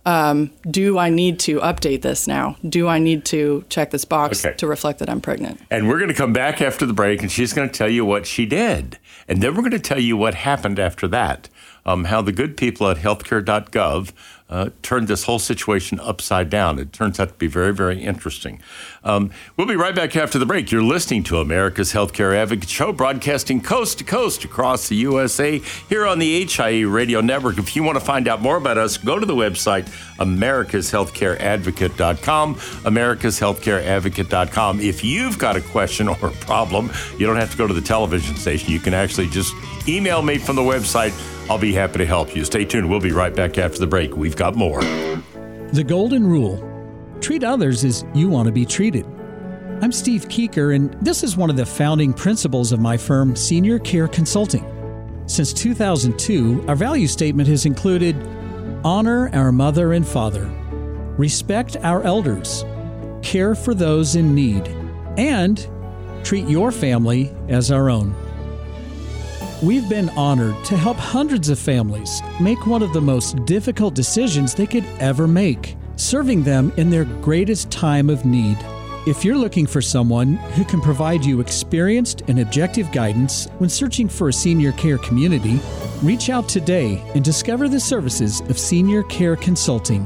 um, 0.07 0.51
do 0.71 0.97
I 0.97 1.09
need 1.09 1.37
to 1.41 1.59
update 1.59 2.01
this 2.01 2.27
now? 2.27 2.55
Do 2.67 2.87
I 2.87 2.97
need 2.97 3.25
to 3.25 3.65
check 3.69 3.91
this 3.91 4.05
box 4.05 4.43
Okay. 4.45 4.55
to 4.57 4.65
reflect 4.65 4.99
that 4.99 5.09
I'm 5.09 5.19
pregnant? 5.21 5.59
And 5.69 5.89
we're 5.89 5.97
going 5.97 6.07
to 6.09 6.15
come 6.15 6.31
back 6.33 6.61
after 6.61 6.85
the 6.85 6.93
break, 6.93 7.21
and 7.21 7.29
she's 7.31 7.51
going 7.53 7.67
to 7.69 7.73
tell 7.73 7.89
you 7.89 8.05
what 8.05 8.25
she 8.25 8.45
did. 8.45 8.97
And 9.27 9.41
then 9.43 9.53
we're 9.53 9.61
going 9.61 9.71
to 9.71 9.79
tell 9.79 9.99
you 9.99 10.15
what 10.15 10.33
happened 10.35 10.79
after 10.79 11.07
that. 11.09 11.49
Um, 11.85 12.05
how 12.05 12.21
the 12.21 12.31
good 12.31 12.55
people 12.57 12.89
at 12.89 12.97
healthcare.gov 12.97 14.11
uh, 14.49 14.69
turned 14.81 15.09
this 15.09 15.25
whole 15.25 15.39
situation 15.39 15.99
upside 15.99 16.49
down. 16.49 16.79
It 16.79 16.93
turns 16.93 17.19
out 17.19 17.27
to 17.29 17.35
be 17.35 17.47
very, 17.47 17.73
very 17.73 18.01
interesting. 18.01 18.61
Um, 19.03 19.31
we'll 19.55 19.67
be 19.67 19.75
right 19.75 19.93
back 19.93 20.15
after 20.15 20.39
the 20.39 20.45
break. 20.45 20.71
You're 20.71 20.81
listening 20.81 21.23
to 21.23 21.39
America's 21.39 21.91
Healthcare 21.91 22.33
Advocate 22.35 22.69
Show, 22.69 22.93
broadcasting 22.93 23.59
coast 23.61 23.97
to 23.97 24.05
coast 24.05 24.45
across 24.45 24.87
the 24.87 24.95
USA 24.95 25.59
here 25.89 26.07
on 26.07 26.19
the 26.19 26.45
HIE 26.45 26.81
Radio 26.81 27.19
Network. 27.21 27.57
If 27.57 27.75
you 27.75 27.81
want 27.83 27.99
to 27.99 28.05
find 28.05 28.27
out 28.27 28.41
more 28.41 28.57
about 28.57 28.77
us, 28.77 28.97
go 28.97 29.17
to 29.19 29.25
the 29.25 29.35
website 29.35 29.87
americashealthcareadvocate.com. 30.17 32.55
Americashealthcareadvocate.com. 32.55 34.79
If 34.79 35.03
you've 35.03 35.37
got 35.37 35.57
a 35.57 35.61
question 35.61 36.07
or 36.07 36.17
a 36.21 36.31
problem, 36.31 36.89
you 37.17 37.25
don't 37.25 37.35
have 37.35 37.51
to 37.51 37.57
go 37.57 37.67
to 37.67 37.73
the 37.73 37.81
television 37.81 38.35
station. 38.35 38.71
You 38.71 38.79
can 38.79 38.93
actually 38.93 39.27
just 39.27 39.53
email 39.87 40.21
me 40.21 40.37
from 40.37 40.55
the 40.55 40.61
website. 40.61 41.11
I'll 41.49 41.57
be 41.57 41.73
happy 41.73 41.99
to 41.99 42.05
help 42.05 42.35
you. 42.35 42.43
Stay 42.43 42.65
tuned. 42.65 42.89
We'll 42.89 42.99
be 42.99 43.11
right 43.11 43.33
back 43.33 43.57
after 43.57 43.79
the 43.79 43.87
break. 43.87 44.17
We've 44.17 44.35
got 44.35 44.55
more. 44.55 44.81
The 44.81 45.83
Golden 45.85 46.27
Rule 46.27 46.63
treat 47.21 47.43
others 47.43 47.83
as 47.85 48.03
you 48.13 48.27
want 48.27 48.47
to 48.47 48.51
be 48.51 48.65
treated. 48.65 49.05
I'm 49.81 49.91
Steve 49.91 50.25
Keeker, 50.27 50.75
and 50.75 50.93
this 51.01 51.23
is 51.23 51.37
one 51.37 51.49
of 51.49 51.55
the 51.55 51.65
founding 51.65 52.13
principles 52.13 52.71
of 52.71 52.79
my 52.79 52.97
firm, 52.97 53.35
Senior 53.35 53.79
Care 53.79 54.07
Consulting. 54.07 54.65
Since 55.27 55.53
2002, 55.53 56.65
our 56.67 56.75
value 56.75 57.07
statement 57.07 57.47
has 57.47 57.65
included 57.65 58.15
honor 58.83 59.29
our 59.33 59.51
mother 59.51 59.93
and 59.93 60.07
father, 60.07 60.45
respect 61.17 61.77
our 61.77 62.01
elders, 62.03 62.65
care 63.21 63.55
for 63.55 63.73
those 63.73 64.15
in 64.15 64.33
need, 64.33 64.67
and 65.17 65.67
treat 66.23 66.47
your 66.47 66.71
family 66.71 67.33
as 67.49 67.71
our 67.71 67.89
own. 67.89 68.15
We've 69.63 69.89
been 69.89 70.09
honored 70.09 70.63
to 70.65 70.77
help 70.77 70.97
hundreds 70.97 71.49
of 71.49 71.57
families 71.57 72.21
make 72.39 72.67
one 72.67 72.83
of 72.83 72.93
the 72.93 73.01
most 73.01 73.43
difficult 73.47 73.95
decisions 73.95 74.53
they 74.53 74.67
could 74.67 74.85
ever 74.99 75.27
make, 75.27 75.75
serving 75.95 76.43
them 76.43 76.71
in 76.77 76.91
their 76.91 77.05
greatest 77.05 77.71
time 77.71 78.11
of 78.11 78.23
need. 78.23 78.55
If 79.07 79.25
you're 79.25 79.35
looking 79.35 79.65
for 79.65 79.81
someone 79.81 80.35
who 80.35 80.63
can 80.63 80.79
provide 80.79 81.25
you 81.25 81.39
experienced 81.39 82.21
and 82.27 82.39
objective 82.39 82.91
guidance 82.91 83.47
when 83.57 83.67
searching 83.67 84.07
for 84.07 84.29
a 84.29 84.33
senior 84.33 84.73
care 84.73 84.99
community, 84.99 85.59
reach 86.03 86.29
out 86.29 86.47
today 86.47 87.01
and 87.15 87.23
discover 87.25 87.67
the 87.67 87.79
services 87.79 88.41
of 88.41 88.59
Senior 88.59 89.01
Care 89.03 89.35
Consulting 89.35 90.05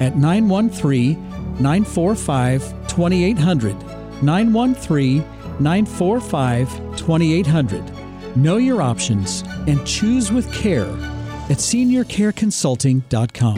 at 0.00 0.16
913 0.16 1.22
945 1.60 2.88
2800. 2.88 3.76
913 4.22 5.18
945 5.60 6.96
2800. 6.96 7.95
Know 8.36 8.58
your 8.58 8.82
options 8.82 9.42
and 9.66 9.84
choose 9.86 10.30
with 10.30 10.52
care 10.52 10.90
at 11.48 11.58
seniorcareconsulting.com. 11.58 13.56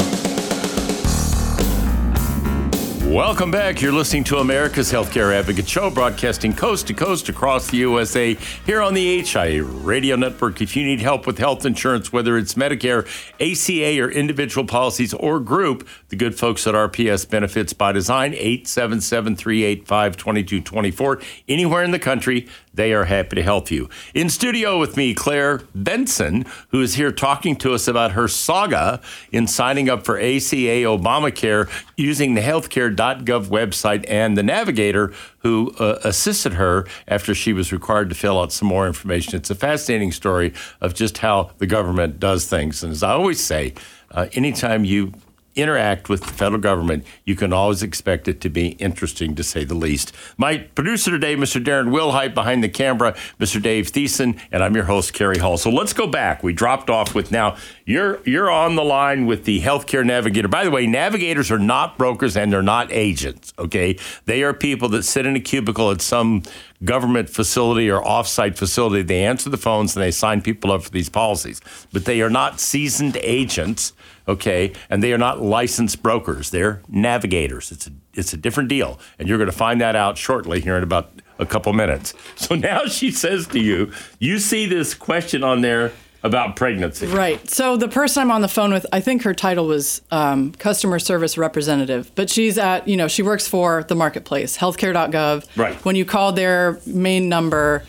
Welcome 3.08 3.50
back. 3.50 3.80
You're 3.80 3.92
listening 3.92 4.25
to 4.25 4.37
America's 4.37 4.92
Healthcare 4.92 5.35
Advocate 5.35 5.66
Show, 5.66 5.88
broadcasting 5.88 6.52
coast 6.52 6.88
to 6.88 6.94
coast 6.94 7.30
across 7.30 7.66
the 7.68 7.78
USA 7.78 8.35
here 8.66 8.82
on 8.82 8.92
the 8.92 9.23
HIA 9.23 9.64
Radio 9.64 10.14
Network. 10.14 10.61
If 10.61 10.76
you 10.76 10.85
need 10.85 11.00
help 11.00 11.26
with 11.26 11.38
health 11.38 11.64
insurance, 11.64 12.12
whether 12.12 12.37
it's 12.37 12.52
Medicare, 12.52 13.06
ACA, 13.40 14.02
or 14.02 14.11
individual 14.11 14.66
policies 14.66 15.14
or 15.14 15.40
group, 15.40 15.88
the 16.11 16.16
good 16.16 16.38
folks 16.38 16.66
at 16.66 16.75
RPS 16.75 17.28
Benefits 17.28 17.73
by 17.73 17.92
Design, 17.92 18.35
877 18.35 19.37
385 19.37 20.16
2224. 20.18 21.23
Anywhere 21.49 21.82
in 21.82 21.92
the 21.92 21.99
country, 21.99 22.47
they 22.78 22.92
are 22.92 23.04
happy 23.04 23.35
to 23.35 23.42
help 23.42 23.73
you. 23.73 23.88
In 24.14 24.30
studio 24.30 24.78
with 24.78 24.97
me, 24.97 25.12
Claire 25.12 25.62
Benson, 25.75 26.47
who 26.68 26.80
is 26.80 26.94
here 26.94 27.11
talking 27.11 27.56
to 27.56 27.75
us 27.75 27.88
about 27.88 28.12
her 28.12 28.28
saga 28.28 29.00
in 29.32 29.49
signing 29.49 29.90
up 29.90 30.04
for 30.04 30.16
ACA 30.16 30.87
Obamacare 30.87 31.68
using 31.97 32.35
the 32.35 32.40
healthcare.gov 32.40 33.47
website 33.47 34.04
and 34.08 34.38
the 34.38 34.44
navigator 34.44 35.12
who 35.40 35.73
uh, 35.80 35.99
assisted 36.04 36.54
her 36.54 36.87
after 37.08 37.35
she 37.35 37.52
was 37.52 37.73
required 37.73 38.08
to 38.11 38.14
fill 38.14 38.40
out 38.40 38.52
some 38.52 38.68
more 38.68 38.87
information. 38.87 39.35
It's 39.35 39.50
a 39.50 39.56
fascinating 39.56 40.12
story 40.12 40.54
of 40.80 40.94
just 40.94 41.18
how 41.18 41.50
the 41.58 41.66
government 41.66 42.20
does 42.20 42.47
things. 42.47 42.85
And 42.85 42.92
as 42.92 43.02
I 43.02 43.11
always 43.11 43.40
say, 43.40 43.75
uh, 44.12 44.28
anytime 44.35 44.85
you 44.85 45.12
interact 45.59 46.09
with 46.09 46.23
the 46.23 46.33
federal 46.33 46.61
government, 46.61 47.05
you 47.25 47.35
can 47.35 47.53
always 47.53 47.83
expect 47.83 48.29
it 48.29 48.41
to 48.41 48.49
be 48.49 48.69
interesting, 48.79 49.35
to 49.35 49.43
say 49.43 49.65
the 49.65 49.75
least. 49.75 50.12
My 50.37 50.59
producer 50.59 51.11
today, 51.11 51.37
Mr. 51.37 51.62
Darren 51.62 51.88
Wilhite, 51.88 52.35
behind 52.35 52.62
the 52.62 52.69
camera, 52.69 53.15
Mr. 53.41 53.61
Dave 53.61 53.91
Thiessen, 53.91 54.38
and 54.53 54.62
I'm 54.62 54.75
your 54.75 54.85
host, 54.85 55.12
Carrie 55.12 55.38
Hall. 55.38 55.59
So 55.59 55.71
let's 55.71 55.93
go 55.93 56.07
back. 56.07 56.43
We 56.43 56.53
dropped 56.53 56.88
off 56.88 57.15
with 57.15 57.33
now 57.33 57.57
you're 57.85 58.21
you're 58.25 58.50
on 58.50 58.77
the 58.77 58.85
line 58.85 59.27
with 59.27 59.45
the 59.45 59.61
healthcare 59.61 60.05
navigator. 60.05 60.49
By 60.49 60.65
the 60.65 60.71
way, 60.71 60.87
navigators 60.87 61.50
are 61.50 61.59
not 61.59 61.99
brokers 61.99 62.37
and 62.37 62.53
they're 62.53 62.62
not 62.62 62.93
agents. 62.93 63.53
Okay, 63.59 63.99
they 64.27 64.43
are 64.43 64.55
people 64.55 64.88
that 64.91 65.03
sit 65.03 65.27
in 65.27 65.35
a 65.37 65.41
cubicle 65.41 65.91
at 65.91 66.00
some 66.00 66.43
government 66.85 67.29
facility 67.29 67.91
or 67.91 68.03
offsite 68.03 68.57
facility. 68.57 69.03
They 69.03 69.25
answer 69.25 69.50
the 69.50 69.57
phones 69.57 69.97
and 69.97 70.03
they 70.03 70.11
sign 70.11 70.43
people 70.43 70.71
up 70.71 70.83
for 70.83 70.91
these 70.91 71.09
policies, 71.09 71.61
but 71.93 72.05
they 72.05 72.21
are 72.21 72.31
not 72.31 72.61
seasoned 72.61 73.17
agents 73.23 73.93
okay? 74.28 74.73
And 74.90 75.02
they 75.02 75.12
are 75.12 75.18
not 75.18 75.40
licensed 75.40 76.02
brokers; 76.02 76.50
they're 76.50 76.82
navigators. 76.88 77.73
It's 77.73 77.87
a 77.87 77.90
it's 78.14 78.32
a 78.32 78.37
different 78.37 78.68
deal, 78.68 79.00
and 79.18 79.28
you're 79.28 79.38
going 79.38 79.50
to 79.50 79.56
find 79.56 79.80
that 79.80 79.97
out 79.97 80.18
shortly 80.18 80.61
here 80.61 80.76
in 80.76 80.82
about 80.82 81.11
a 81.38 81.47
couple 81.47 81.73
minutes. 81.73 82.14
So 82.37 82.54
now 82.54 82.85
she 82.87 83.11
says 83.11 83.49
to 83.49 83.58
you, 83.58 83.92
you 84.20 84.38
see 84.38 84.66
this 84.66 84.94
question 84.94 85.42
on 85.42 85.61
there 85.61 85.92
about 86.23 86.56
pregnancy. 86.56 87.06
Right. 87.06 87.49
So 87.49 87.76
the 87.76 87.88
person 87.88 88.23
I'm 88.23 88.30
on 88.30 88.40
the 88.42 88.49
phone 88.49 88.73
with, 88.73 88.87
I 88.92 89.00
think 89.00 89.23
her 89.23 89.35
title 89.35 89.66
was 89.66 90.02
um, 90.11 90.52
customer 90.52 90.99
service 90.99 91.37
representative, 91.37 92.11
but 92.14 92.30
she's 92.30 92.58
at, 92.58 92.88
you 92.88 92.97
know, 92.97 93.08
she 93.08 93.23
works 93.23 93.47
for 93.47 93.85
the 93.85 93.94
marketplace, 93.94 94.56
healthcare.gov. 94.56 95.47
Right. 95.56 95.75
When 95.85 95.97
you 95.97 96.04
call 96.04 96.32
their 96.32 96.80
main 96.87 97.28
number, 97.28 97.85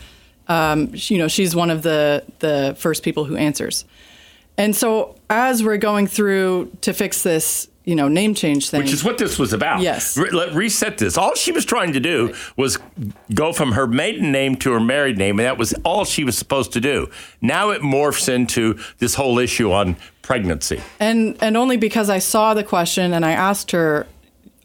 um, 0.48 0.90
you 0.94 1.18
know, 1.18 1.28
she's 1.28 1.54
one 1.54 1.70
of 1.70 1.82
the 1.82 2.24
the 2.40 2.76
first 2.78 3.02
people 3.02 3.24
who 3.24 3.36
answers. 3.36 3.84
And 4.60 4.76
so 4.76 5.16
as 5.30 5.64
we're 5.64 5.78
going 5.78 6.06
through 6.06 6.70
to 6.82 6.92
fix 6.92 7.22
this, 7.22 7.66
you 7.84 7.96
know, 7.96 8.08
name 8.08 8.34
change 8.34 8.68
thing, 8.68 8.82
Which 8.82 8.92
is 8.92 9.02
what 9.02 9.16
this 9.16 9.38
was 9.38 9.54
about. 9.54 9.80
Yes. 9.80 10.16
Re- 10.18 10.30
let 10.30 10.52
reset 10.54 10.98
this. 10.98 11.16
All 11.16 11.34
she 11.34 11.50
was 11.50 11.64
trying 11.64 11.94
to 11.94 12.00
do 12.00 12.34
was 12.56 12.78
go 13.34 13.54
from 13.54 13.72
her 13.72 13.86
maiden 13.86 14.30
name 14.30 14.56
to 14.56 14.72
her 14.72 14.80
married 14.80 15.16
name, 15.16 15.40
and 15.40 15.46
that 15.46 15.56
was 15.56 15.72
all 15.82 16.04
she 16.04 16.22
was 16.22 16.36
supposed 16.36 16.72
to 16.74 16.80
do. 16.80 17.08
Now 17.40 17.70
it 17.70 17.80
morphs 17.80 18.28
into 18.28 18.78
this 18.98 19.14
whole 19.14 19.38
issue 19.38 19.72
on 19.72 19.96
pregnancy. 20.22 20.80
and 21.00 21.36
and 21.40 21.56
only 21.56 21.78
because 21.78 22.10
I 22.10 22.18
saw 22.18 22.52
the 22.54 22.62
question 22.62 23.14
and 23.14 23.24
I 23.24 23.32
asked 23.32 23.70
her, 23.70 24.06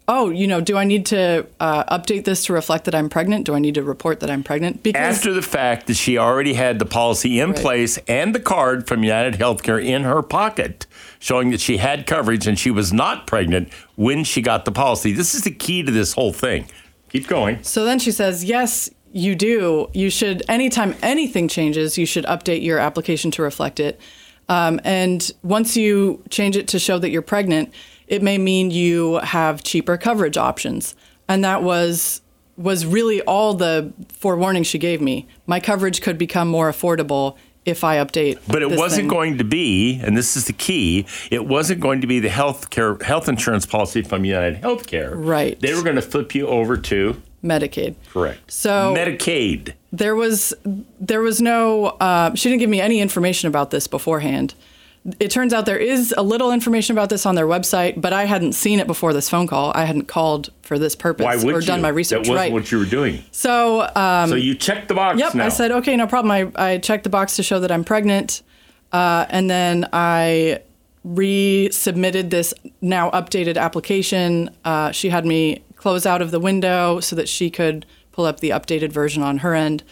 oh, 0.08 0.30
you 0.30 0.46
know, 0.46 0.60
do 0.60 0.76
I 0.76 0.84
need 0.84 1.06
to 1.06 1.46
uh, 1.58 1.98
update 1.98 2.24
this 2.24 2.44
to 2.46 2.52
reflect 2.52 2.84
that 2.84 2.94
I'm 2.94 3.08
pregnant? 3.08 3.44
Do 3.44 3.54
I 3.54 3.58
need 3.58 3.74
to 3.74 3.82
report 3.82 4.20
that 4.20 4.30
I'm 4.30 4.44
pregnant? 4.44 4.82
Because 4.82 5.16
After 5.16 5.32
the 5.32 5.42
fact 5.42 5.86
that 5.88 5.94
she 5.96 6.16
already 6.16 6.54
had 6.54 6.78
the 6.78 6.86
policy 6.86 7.40
in 7.40 7.50
Right. 7.50 7.60
place 7.60 7.98
and 8.06 8.34
the 8.34 8.40
card 8.40 8.86
from 8.86 9.02
United 9.02 9.34
Healthcare 9.34 9.84
in 9.84 10.04
her 10.04 10.22
pocket, 10.22 10.86
showing 11.18 11.50
that 11.50 11.60
she 11.60 11.78
had 11.78 12.06
coverage 12.06 12.46
and 12.46 12.58
she 12.58 12.70
was 12.70 12.92
not 12.92 13.26
pregnant 13.26 13.72
when 13.96 14.22
she 14.24 14.40
got 14.42 14.64
the 14.64 14.72
policy. 14.72 15.12
This 15.12 15.34
is 15.34 15.42
the 15.42 15.50
key 15.50 15.82
to 15.82 15.90
this 15.90 16.12
whole 16.12 16.32
thing. 16.32 16.66
Keep 17.08 17.26
going. 17.26 17.62
So 17.62 17.84
then 17.84 17.98
she 17.98 18.12
says, 18.12 18.44
yes, 18.44 18.90
you 19.12 19.34
do. 19.34 19.88
You 19.94 20.10
should, 20.10 20.42
anytime 20.48 20.94
anything 21.02 21.48
changes, 21.48 21.96
you 21.96 22.06
should 22.06 22.24
update 22.26 22.62
your 22.62 22.78
application 22.78 23.30
to 23.32 23.42
reflect 23.42 23.80
it. 23.80 24.00
Um, 24.48 24.80
and 24.84 25.32
once 25.42 25.76
you 25.76 26.22
change 26.30 26.56
it 26.56 26.68
to 26.68 26.78
show 26.78 26.98
that 26.98 27.10
you're 27.10 27.22
pregnant, 27.22 27.72
it 28.06 28.22
may 28.22 28.38
mean 28.38 28.70
you 28.70 29.16
have 29.18 29.62
cheaper 29.62 29.96
coverage 29.96 30.36
options. 30.36 30.94
And 31.28 31.44
that 31.44 31.62
was 31.62 32.22
was 32.56 32.86
really 32.86 33.20
all 33.22 33.52
the 33.54 33.92
forewarning 34.08 34.62
she 34.62 34.78
gave 34.78 35.00
me. 35.00 35.26
My 35.46 35.60
coverage 35.60 36.00
could 36.00 36.16
become 36.16 36.48
more 36.48 36.70
affordable 36.70 37.36
if 37.66 37.84
I 37.84 37.96
update. 37.96 38.38
But 38.48 38.62
it 38.62 38.70
wasn't 38.70 39.02
thing. 39.02 39.08
going 39.08 39.38
to 39.38 39.44
be, 39.44 40.00
and 40.02 40.16
this 40.16 40.36
is 40.36 40.46
the 40.46 40.52
key, 40.52 41.04
it 41.30 41.44
wasn't 41.46 41.80
going 41.80 42.00
to 42.00 42.06
be 42.06 42.20
the 42.20 42.28
health 42.30 42.70
care 42.70 42.96
health 43.02 43.28
insurance 43.28 43.66
policy 43.66 44.02
from 44.02 44.24
United 44.24 44.62
Healthcare. 44.62 45.12
Right. 45.14 45.60
They 45.60 45.74
were 45.74 45.82
going 45.82 45.96
to 45.96 46.02
flip 46.02 46.34
you 46.34 46.46
over 46.46 46.76
to 46.76 47.20
Medicaid. 47.44 47.96
correct. 48.10 48.50
So- 48.50 48.94
Medicaid. 48.96 49.74
there 49.92 50.14
was 50.14 50.54
there 50.64 51.20
was 51.20 51.40
no 51.42 51.86
uh, 52.00 52.34
she 52.34 52.48
didn't 52.48 52.60
give 52.60 52.70
me 52.70 52.80
any 52.80 53.00
information 53.00 53.48
about 53.48 53.70
this 53.70 53.86
beforehand 53.86 54.54
it 55.20 55.30
turns 55.30 55.52
out 55.52 55.66
there 55.66 55.78
is 55.78 56.12
a 56.16 56.22
little 56.22 56.50
information 56.50 56.94
about 56.94 57.08
this 57.10 57.26
on 57.26 57.34
their 57.34 57.46
website 57.46 58.00
but 58.00 58.12
i 58.12 58.24
hadn't 58.24 58.52
seen 58.52 58.80
it 58.80 58.86
before 58.86 59.12
this 59.12 59.28
phone 59.28 59.46
call 59.46 59.72
i 59.74 59.84
hadn't 59.84 60.06
called 60.08 60.50
for 60.62 60.78
this 60.78 60.96
purpose 60.96 61.44
or 61.44 61.60
you? 61.60 61.66
done 61.66 61.80
my 61.80 61.88
research 61.88 62.24
That 62.24 62.30
wasn't 62.32 62.36
right 62.36 62.52
what 62.52 62.72
you 62.72 62.78
were 62.78 62.84
doing. 62.84 63.22
so 63.30 63.88
um, 63.94 64.28
so 64.28 64.34
you 64.34 64.54
checked 64.54 64.88
the 64.88 64.94
box 64.94 65.18
yep 65.18 65.34
now. 65.34 65.46
i 65.46 65.48
said 65.48 65.70
okay 65.70 65.96
no 65.96 66.06
problem 66.06 66.30
i, 66.30 66.72
I 66.72 66.78
checked 66.78 67.04
the 67.04 67.10
box 67.10 67.36
to 67.36 67.42
show 67.42 67.60
that 67.60 67.70
i'm 67.70 67.84
pregnant 67.84 68.42
uh, 68.92 69.26
and 69.28 69.48
then 69.50 69.88
i 69.92 70.60
resubmitted 71.06 72.30
this 72.30 72.52
now 72.80 73.10
updated 73.10 73.56
application 73.56 74.50
uh, 74.64 74.90
she 74.90 75.08
had 75.10 75.24
me 75.24 75.62
close 75.76 76.04
out 76.06 76.20
of 76.20 76.30
the 76.32 76.40
window 76.40 76.98
so 77.00 77.14
that 77.14 77.28
she 77.28 77.48
could 77.50 77.86
pull 78.12 78.24
up 78.24 78.40
the 78.40 78.50
updated 78.50 78.90
version 78.90 79.22
on 79.22 79.38
her 79.38 79.54
end 79.54 79.84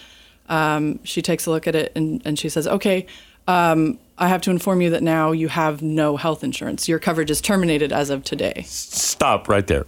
um, 0.48 1.02
she 1.04 1.22
takes 1.22 1.46
a 1.46 1.50
look 1.50 1.66
at 1.66 1.74
it 1.74 1.92
and, 1.94 2.20
and 2.24 2.38
she 2.38 2.48
says 2.48 2.66
okay 2.66 3.06
um, 3.46 3.98
I 4.16 4.28
have 4.28 4.42
to 4.42 4.50
inform 4.50 4.80
you 4.80 4.90
that 4.90 5.02
now 5.02 5.32
you 5.32 5.48
have 5.48 5.82
no 5.82 6.16
health 6.16 6.44
insurance. 6.44 6.88
Your 6.88 6.98
coverage 6.98 7.30
is 7.30 7.40
terminated 7.40 7.92
as 7.92 8.10
of 8.10 8.22
today. 8.22 8.62
Stop 8.66 9.48
right 9.48 9.66
there. 9.66 9.86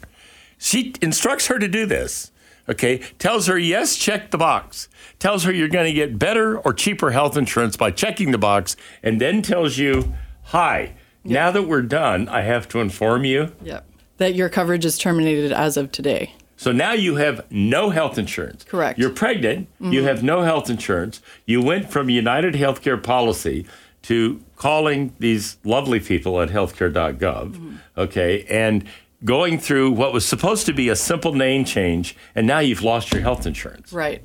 She 0.59 0.95
instructs 1.01 1.47
her 1.47 1.59
to 1.59 1.69
do 1.69 1.87
this. 1.87 2.33
Okay, 2.69 2.99
tells 3.21 3.47
her 3.47 3.57
yes, 3.57 3.95
check 3.95 4.33
the 4.33 4.39
box. 4.39 4.89
Tells 5.21 5.45
her 5.45 5.53
you're 5.53 5.69
going 5.69 5.87
to 5.87 5.93
get 5.93 6.19
better 6.19 6.59
or 6.59 6.73
cheaper 6.73 7.13
health 7.13 7.37
insurance 7.37 7.77
by 7.77 7.93
checking 7.93 8.33
the 8.33 8.39
box, 8.39 8.77
and 9.05 9.21
then 9.21 9.41
tells 9.41 9.79
you, 9.79 10.13
"Hi, 10.47 10.95
now 11.23 11.53
that 11.53 11.63
we're 11.69 11.83
done, 11.83 12.29
I 12.29 12.43
have 12.43 12.69
to 12.71 12.81
inform 12.81 13.25
you 13.25 13.53
Yep. 13.63 13.85
That 14.19 14.35
your 14.35 14.49
coverage 14.49 14.85
is 14.85 14.99
terminated 14.99 15.53
as 15.53 15.77
of 15.77 15.93
today. 15.93 16.33
So 16.57 16.73
now 16.73 16.93
you 16.93 17.17
have 17.17 17.45
no 17.51 17.91
health 17.91 18.17
insurance. 18.17 18.65
Correct. 18.65 18.95
Mm-hmm. 18.95 19.03
You're 19.03 19.11
pregnant. 19.15 19.69
You 19.79 20.05
have 20.05 20.23
no 20.23 20.41
health 20.41 20.71
insurance. 20.71 21.21
You 21.45 21.61
went 21.61 21.91
from 21.91 22.09
United 22.09 22.55
Healthcare 22.55 23.01
policy 23.01 23.67
to 24.07 24.41
calling 24.57 25.15
these 25.19 25.57
lovely 25.65 26.01
people 26.01 26.41
at 26.41 26.49
healthcare.gov, 26.51 27.19
Mm-hmm. 27.19 27.77
okay, 27.99 28.45
and 28.49 28.85
going 29.25 29.59
through 29.59 29.91
what 29.93 30.13
was 30.13 30.25
supposed 30.27 30.67
to 30.67 30.73
be 30.73 30.89
a 30.89 30.97
simple 30.97 31.35
name 31.35 31.65
change, 31.65 32.17
and 32.35 32.47
now 32.47 32.59
you've 32.61 32.83
lost 32.83 33.13
your 33.13 33.23
health 33.23 33.47
insurance. 33.47 33.93
Right. 33.93 34.23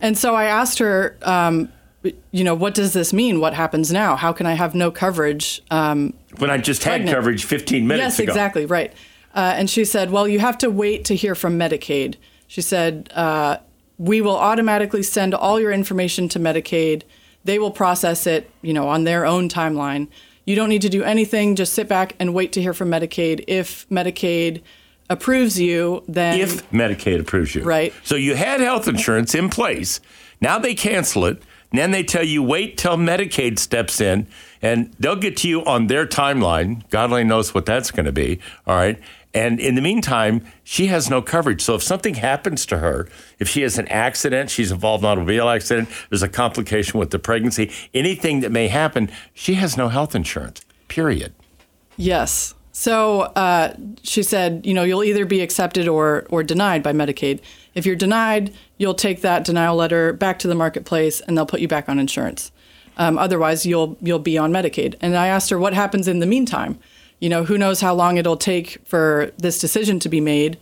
And 0.00 0.16
so 0.16 0.34
I 0.34 0.44
asked 0.44 0.78
her, 0.78 1.16
um, 1.22 1.68
you 2.30 2.44
know, 2.44 2.54
what 2.54 2.74
does 2.74 2.92
this 2.92 3.12
mean? 3.12 3.40
What 3.40 3.54
happens 3.54 3.92
now? 3.92 4.16
How 4.16 4.32
can 4.32 4.46
I 4.46 4.52
have 4.54 4.74
no 4.74 4.90
coverage? 4.90 5.62
Um, 5.70 6.14
When 6.38 6.50
I 6.50 6.58
just 6.58 6.84
had 6.84 7.06
coverage 7.08 7.44
15 7.44 7.86
minutes 7.86 8.02
yes, 8.04 8.18
ago. 8.20 8.32
exactly, 8.32 8.66
right. 8.66 8.92
Uh, 9.34 9.52
and 9.56 9.68
she 9.68 9.84
said, 9.84 10.10
well, 10.10 10.28
you 10.28 10.38
have 10.38 10.56
to 10.58 10.70
wait 10.70 11.04
to 11.06 11.14
hear 11.16 11.34
from 11.34 11.58
Medicaid. 11.58 12.14
She 12.46 12.60
said, 12.62 13.10
uh, 13.14 13.58
we 13.98 14.20
will 14.20 14.36
automatically 14.36 15.02
send 15.02 15.34
all 15.34 15.60
your 15.60 15.72
information 15.72 16.28
to 16.30 16.38
Medicaid. 16.38 17.02
They 17.44 17.58
will 17.58 17.70
process 17.70 18.26
it, 18.26 18.50
you 18.62 18.72
know, 18.72 18.88
on 18.88 19.04
their 19.04 19.26
own 19.26 19.48
timeline. 19.48 20.08
You 20.44 20.56
don't 20.56 20.68
need 20.68 20.82
to 20.82 20.88
do 20.88 21.02
anything. 21.02 21.56
Just 21.56 21.72
sit 21.72 21.88
back 21.88 22.14
and 22.18 22.34
wait 22.34 22.52
to 22.52 22.62
hear 22.62 22.74
from 22.74 22.90
Medicaid. 22.90 23.44
If 23.46 23.88
Medicaid 23.88 24.62
approves 25.08 25.60
you, 25.60 26.02
then 26.08 26.40
if 26.40 26.70
Medicaid 26.70 27.20
approves 27.20 27.54
you. 27.54 27.62
Right. 27.62 27.92
So 28.02 28.14
you 28.14 28.34
had 28.34 28.60
health 28.60 28.88
insurance 28.88 29.34
in 29.34 29.48
place. 29.48 30.00
Now 30.40 30.58
they 30.58 30.74
cancel 30.74 31.24
it. 31.26 31.42
And 31.70 31.80
then 31.80 31.90
they 31.90 32.04
tell 32.04 32.22
you 32.22 32.40
wait 32.40 32.78
till 32.78 32.96
Medicaid 32.96 33.58
steps 33.58 34.00
in 34.00 34.28
and 34.62 34.92
they'll 35.00 35.16
get 35.16 35.36
to 35.38 35.48
you 35.48 35.64
on 35.64 35.88
their 35.88 36.06
timeline. 36.06 36.88
God 36.90 37.10
only 37.10 37.24
knows 37.24 37.52
what 37.52 37.66
that's 37.66 37.90
going 37.90 38.06
to 38.06 38.12
be. 38.12 38.38
All 38.64 38.76
right. 38.76 38.96
And 39.34 39.58
in 39.58 39.74
the 39.74 39.82
meantime, 39.82 40.46
she 40.62 40.86
has 40.86 41.10
no 41.10 41.20
coverage. 41.20 41.60
So 41.60 41.74
if 41.74 41.82
something 41.82 42.14
happens 42.14 42.64
to 42.66 42.78
her, 42.78 43.08
if 43.40 43.48
she 43.48 43.62
has 43.62 43.78
an 43.78 43.88
accident, 43.88 44.48
she's 44.48 44.70
involved 44.70 45.02
in 45.02 45.06
an 45.06 45.12
automobile 45.12 45.48
accident, 45.48 45.88
there's 46.08 46.22
a 46.22 46.28
complication 46.28 47.00
with 47.00 47.10
the 47.10 47.18
pregnancy, 47.18 47.72
anything 47.92 48.40
that 48.40 48.52
may 48.52 48.68
happen, 48.68 49.10
she 49.34 49.54
has 49.54 49.76
no 49.76 49.88
health 49.88 50.14
insurance, 50.14 50.60
period. 50.86 51.34
Yes. 51.96 52.54
So 52.70 53.22
uh, 53.22 53.74
she 54.02 54.22
said, 54.22 54.64
you 54.64 54.74
know, 54.74 54.82
you'll 54.82 55.04
either 55.04 55.24
be 55.24 55.40
accepted 55.40 55.86
or 55.86 56.26
or 56.28 56.42
denied 56.42 56.82
by 56.82 56.92
Medicaid. 56.92 57.40
If 57.74 57.86
you're 57.86 57.96
denied, 57.96 58.52
you'll 58.78 58.94
take 58.94 59.20
that 59.20 59.44
denial 59.44 59.76
letter 59.76 60.12
back 60.12 60.40
to 60.40 60.48
the 60.48 60.56
marketplace, 60.56 61.20
and 61.20 61.36
they'll 61.36 61.46
put 61.46 61.60
you 61.60 61.68
back 61.68 61.88
on 61.88 62.00
insurance. 62.00 62.50
Um, 62.96 63.16
otherwise, 63.16 63.64
you'll 63.64 63.96
you'll 64.00 64.18
be 64.18 64.38
on 64.38 64.52
Medicaid. 64.52 64.96
And 65.00 65.16
I 65.16 65.28
asked 65.28 65.50
her 65.50 65.58
what 65.58 65.72
happens 65.72 66.08
in 66.08 66.18
the 66.18 66.26
meantime. 66.26 66.78
You 67.24 67.30
know, 67.30 67.42
who 67.42 67.56
knows 67.56 67.80
how 67.80 67.94
long 67.94 68.18
it'll 68.18 68.36
take 68.36 68.86
for 68.86 69.32
this 69.38 69.58
decision 69.58 69.98
to 70.00 70.10
be 70.10 70.20
made. 70.20 70.58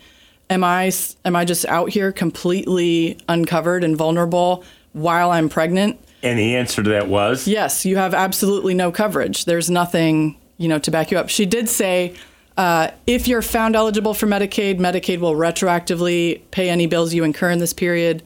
Am 0.49 0.63
I 0.63 0.93
am 1.25 1.35
I 1.35 1.45
just 1.45 1.67
out 1.67 1.91
here 1.91 2.13
completely 2.13 3.19
uncovered 3.29 3.83
and 3.83 3.97
vulnerable 3.97 4.63
while 4.93 5.33
I'm 5.33 5.49
pregnant? 5.49 5.99
And 6.23 6.39
the 6.39 6.55
answer 6.55 6.81
to 6.85 6.91
that 6.91 7.09
was 7.09 7.49
Yes, 7.49 7.85
you 7.85 7.97
have 7.97 8.15
absolutely 8.15 8.75
no 8.75 8.93
coverage. 8.93 9.45
There's 9.45 9.71
nothing, 9.71 10.39
you 10.57 10.69
know, 10.69 10.79
to 10.79 10.93
back 10.93 11.11
you 11.11 11.19
up. 11.19 11.31
She 11.31 11.47
did 11.47 11.69
say 11.69 12.15
uh, 12.57 12.93
if 13.09 13.27
you're 13.27 13.43
found 13.43 13.75
eligible 13.75 14.15
for 14.15 14.29
Medicaid, 14.29 14.79
Medicaid 14.79 15.19
will 15.19 15.35
retroactively 15.35 16.43
pay 16.53 16.71
any 16.71 16.87
bills 16.87 17.13
you 17.13 17.25
incur 17.25 17.51
in 17.51 17.59
this 17.59 17.73
period. 17.73 18.23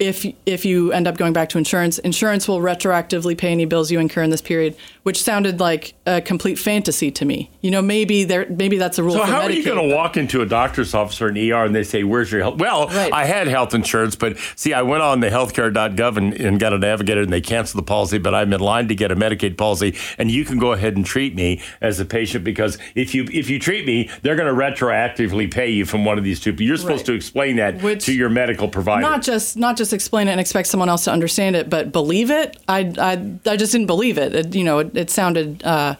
If 0.00 0.26
if 0.46 0.64
you 0.64 0.92
end 0.92 1.06
up 1.06 1.18
going 1.18 1.34
back 1.34 1.50
to 1.50 1.58
insurance, 1.58 1.98
insurance 1.98 2.48
will 2.48 2.58
retroactively 2.60 3.36
pay 3.36 3.52
any 3.52 3.66
bills 3.66 3.90
you 3.90 4.00
incur 4.00 4.22
in 4.22 4.30
this 4.30 4.40
period, 4.40 4.74
which 5.02 5.22
sounded 5.22 5.60
like 5.60 5.92
a 6.06 6.22
complete 6.22 6.58
fantasy 6.58 7.10
to 7.10 7.26
me. 7.26 7.50
You 7.60 7.70
know, 7.70 7.82
maybe 7.82 8.24
there 8.24 8.46
maybe 8.48 8.78
that's 8.78 8.98
a 8.98 9.02
rule. 9.02 9.12
So 9.12 9.22
how 9.24 9.42
are 9.42 9.50
you 9.50 9.62
going 9.62 9.90
to 9.90 9.94
walk 9.94 10.16
into 10.16 10.40
a 10.40 10.46
doctor's 10.46 10.94
office 10.94 11.20
or 11.20 11.28
an 11.28 11.36
ER 11.36 11.66
and 11.66 11.74
they 11.74 11.82
say, 11.82 12.02
"Where's 12.02 12.32
your 12.32 12.40
health?" 12.40 12.56
Well, 12.58 12.88
Right. 12.88 13.12
I 13.12 13.26
had 13.26 13.46
health 13.46 13.74
insurance, 13.74 14.16
but 14.16 14.38
see, 14.56 14.72
I 14.72 14.80
went 14.80 15.02
on 15.02 15.20
the 15.20 15.28
healthcare.gov 15.28 16.16
and, 16.16 16.32
and 16.32 16.58
got 16.58 16.72
a 16.72 16.78
navigator, 16.78 17.20
and 17.20 17.30
they 17.32 17.42
canceled 17.42 17.78
the 17.82 17.86
policy. 17.86 18.16
But 18.16 18.34
I'm 18.34 18.50
in 18.54 18.60
line 18.60 18.88
to 18.88 18.94
get 18.94 19.12
a 19.12 19.16
Medicaid 19.16 19.58
policy, 19.58 19.94
and 20.16 20.30
you 20.30 20.46
can 20.46 20.58
go 20.58 20.72
ahead 20.72 20.96
and 20.96 21.04
treat 21.04 21.34
me 21.34 21.60
as 21.82 22.00
a 22.00 22.06
patient 22.06 22.42
because 22.42 22.78
if 22.94 23.14
you 23.14 23.28
if 23.30 23.50
you 23.50 23.58
treat 23.58 23.84
me, 23.86 24.08
they're 24.22 24.36
going 24.36 24.48
to 24.48 24.58
retroactively 24.58 25.50
pay 25.52 25.68
you 25.68 25.84
from 25.84 26.06
one 26.06 26.16
of 26.16 26.24
these 26.24 26.40
two. 26.40 26.52
But 26.54 26.60
You're 26.62 26.78
supposed 26.78 27.00
Right. 27.00 27.06
to 27.06 27.12
explain 27.12 27.56
that 27.56 27.82
Which- 27.82 28.06
to 28.06 28.14
your 28.14 28.30
medical 28.30 28.66
provider. 28.66 29.02
not 29.02 29.20
just 29.20 29.58
not 29.58 29.76
just 29.76 29.89
explain 29.92 30.28
it 30.28 30.32
and 30.32 30.40
expect 30.40 30.68
someone 30.68 30.88
else 30.88 31.04
to 31.04 31.12
understand 31.12 31.56
it, 31.56 31.70
but 31.70 31.92
believe 31.92 32.30
it. 32.30 32.56
I 32.68 32.92
I, 32.98 33.50
I 33.50 33.56
just 33.56 33.72
didn't 33.72 33.86
believe 33.86 34.18
it. 34.18 34.34
it 34.34 34.54
you 34.54 34.64
know, 34.64 34.80
it, 34.80 34.96
it 34.96 35.10
sounded 35.10 35.62
uh, 35.64 35.96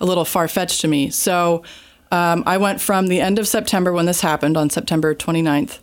a 0.00 0.04
little 0.04 0.24
far 0.24 0.48
fetched 0.48 0.80
to 0.82 0.88
me. 0.88 1.10
So 1.10 1.62
um, 2.10 2.44
I 2.46 2.58
went 2.58 2.80
from 2.80 3.08
the 3.08 3.20
end 3.20 3.38
of 3.38 3.48
September 3.48 3.92
when 3.92 4.06
this 4.06 4.20
happened 4.20 4.56
on 4.56 4.70
September 4.70 5.14
29th 5.14 5.80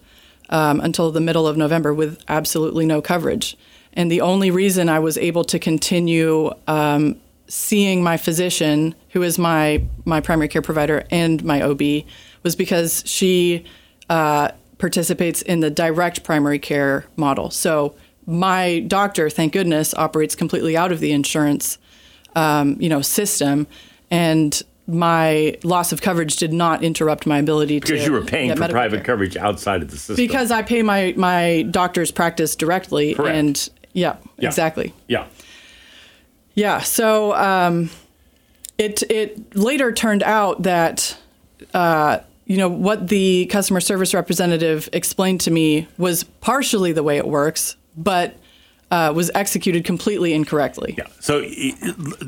um, 0.50 0.80
until 0.80 1.12
the 1.12 1.22
middle 1.22 1.48
of 1.48 1.58
November 1.58 1.94
with 1.94 2.24
absolutely 2.28 2.86
no 2.86 3.02
coverage. 3.02 3.58
And 3.94 4.12
the 4.12 4.22
only 4.22 4.52
reason 4.52 4.90
I 4.90 5.00
was 5.00 5.18
able 5.18 5.44
to 5.46 5.60
continue 5.60 6.52
um, 6.68 7.20
seeing 7.48 8.02
my 8.02 8.16
physician, 8.16 8.96
who 9.10 9.24
is 9.24 9.38
my 9.38 9.84
my 10.06 10.22
primary 10.22 10.48
care 10.48 10.62
provider 10.62 11.04
and 11.12 11.44
my 11.44 11.62
OB, 11.62 11.82
was 12.44 12.56
because 12.56 13.04
she 13.06 13.66
uh, 14.10 14.52
participates 14.82 15.42
in 15.42 15.62
the 15.62 15.70
direct 15.70 16.24
primary 16.24 16.60
care 16.60 17.06
model. 17.16 17.50
So 17.50 17.96
my 18.26 18.80
doctor, 18.82 19.30
thank 19.30 19.54
goodness, 19.54 19.94
operates 19.94 20.36
completely 20.36 20.76
out 20.76 20.92
of 20.92 21.00
the 21.00 21.12
insurance, 21.14 21.78
um, 22.36 22.76
you 22.80 22.90
know, 22.90 23.02
system, 23.02 23.68
and 24.10 24.62
my 24.88 25.56
loss 25.64 25.92
of 25.94 26.02
coverage 26.02 26.36
did 26.36 26.52
not 26.52 26.84
interrupt 26.84 27.26
my 27.26 27.38
ability 27.38 27.80
to 27.80 27.88
because 27.88 28.06
you 28.06 28.12
were 28.12 28.22
paying 28.26 28.54
for 28.56 28.68
private 28.68 28.98
care. 28.98 29.06
coverage 29.06 29.38
outside 29.38 29.82
of 29.82 29.90
the 29.90 29.96
system. 29.98 30.16
because 30.18 30.52
I 30.52 30.64
pay 30.64 30.82
my 30.84 31.14
my 31.16 31.62
doctor's 31.72 32.12
practice 32.12 32.56
directly, 32.58 33.14
Correct. 33.14 33.36
and 33.38 33.70
yeah, 33.94 34.18
Yeah. 34.38 34.50
exactly. 34.50 34.94
yeah. 35.08 35.28
Yeah. 36.56 36.80
So 36.82 37.34
um, 37.36 37.90
it 38.78 39.04
it 39.10 39.56
later 39.56 39.94
turned 39.94 40.24
out 40.24 40.64
that 40.64 41.16
uh, 41.74 42.20
you 42.52 42.58
know 42.58 42.68
what 42.68 43.08
the 43.08 43.46
customer 43.46 43.80
service 43.80 44.14
representative 44.14 44.90
explained 44.92 45.40
to 45.40 45.52
me 45.52 45.88
was 45.98 46.26
partially 46.26 46.92
the 46.92 47.02
way 47.02 47.16
it 47.16 47.26
works, 47.26 47.78
but 47.96 48.36
uh, 48.92 49.14
was 49.16 49.32
executed 49.34 49.86
completely 49.86 50.34
incorrectly. 50.34 50.96
Yeah. 50.98 51.06
So, 51.22 51.46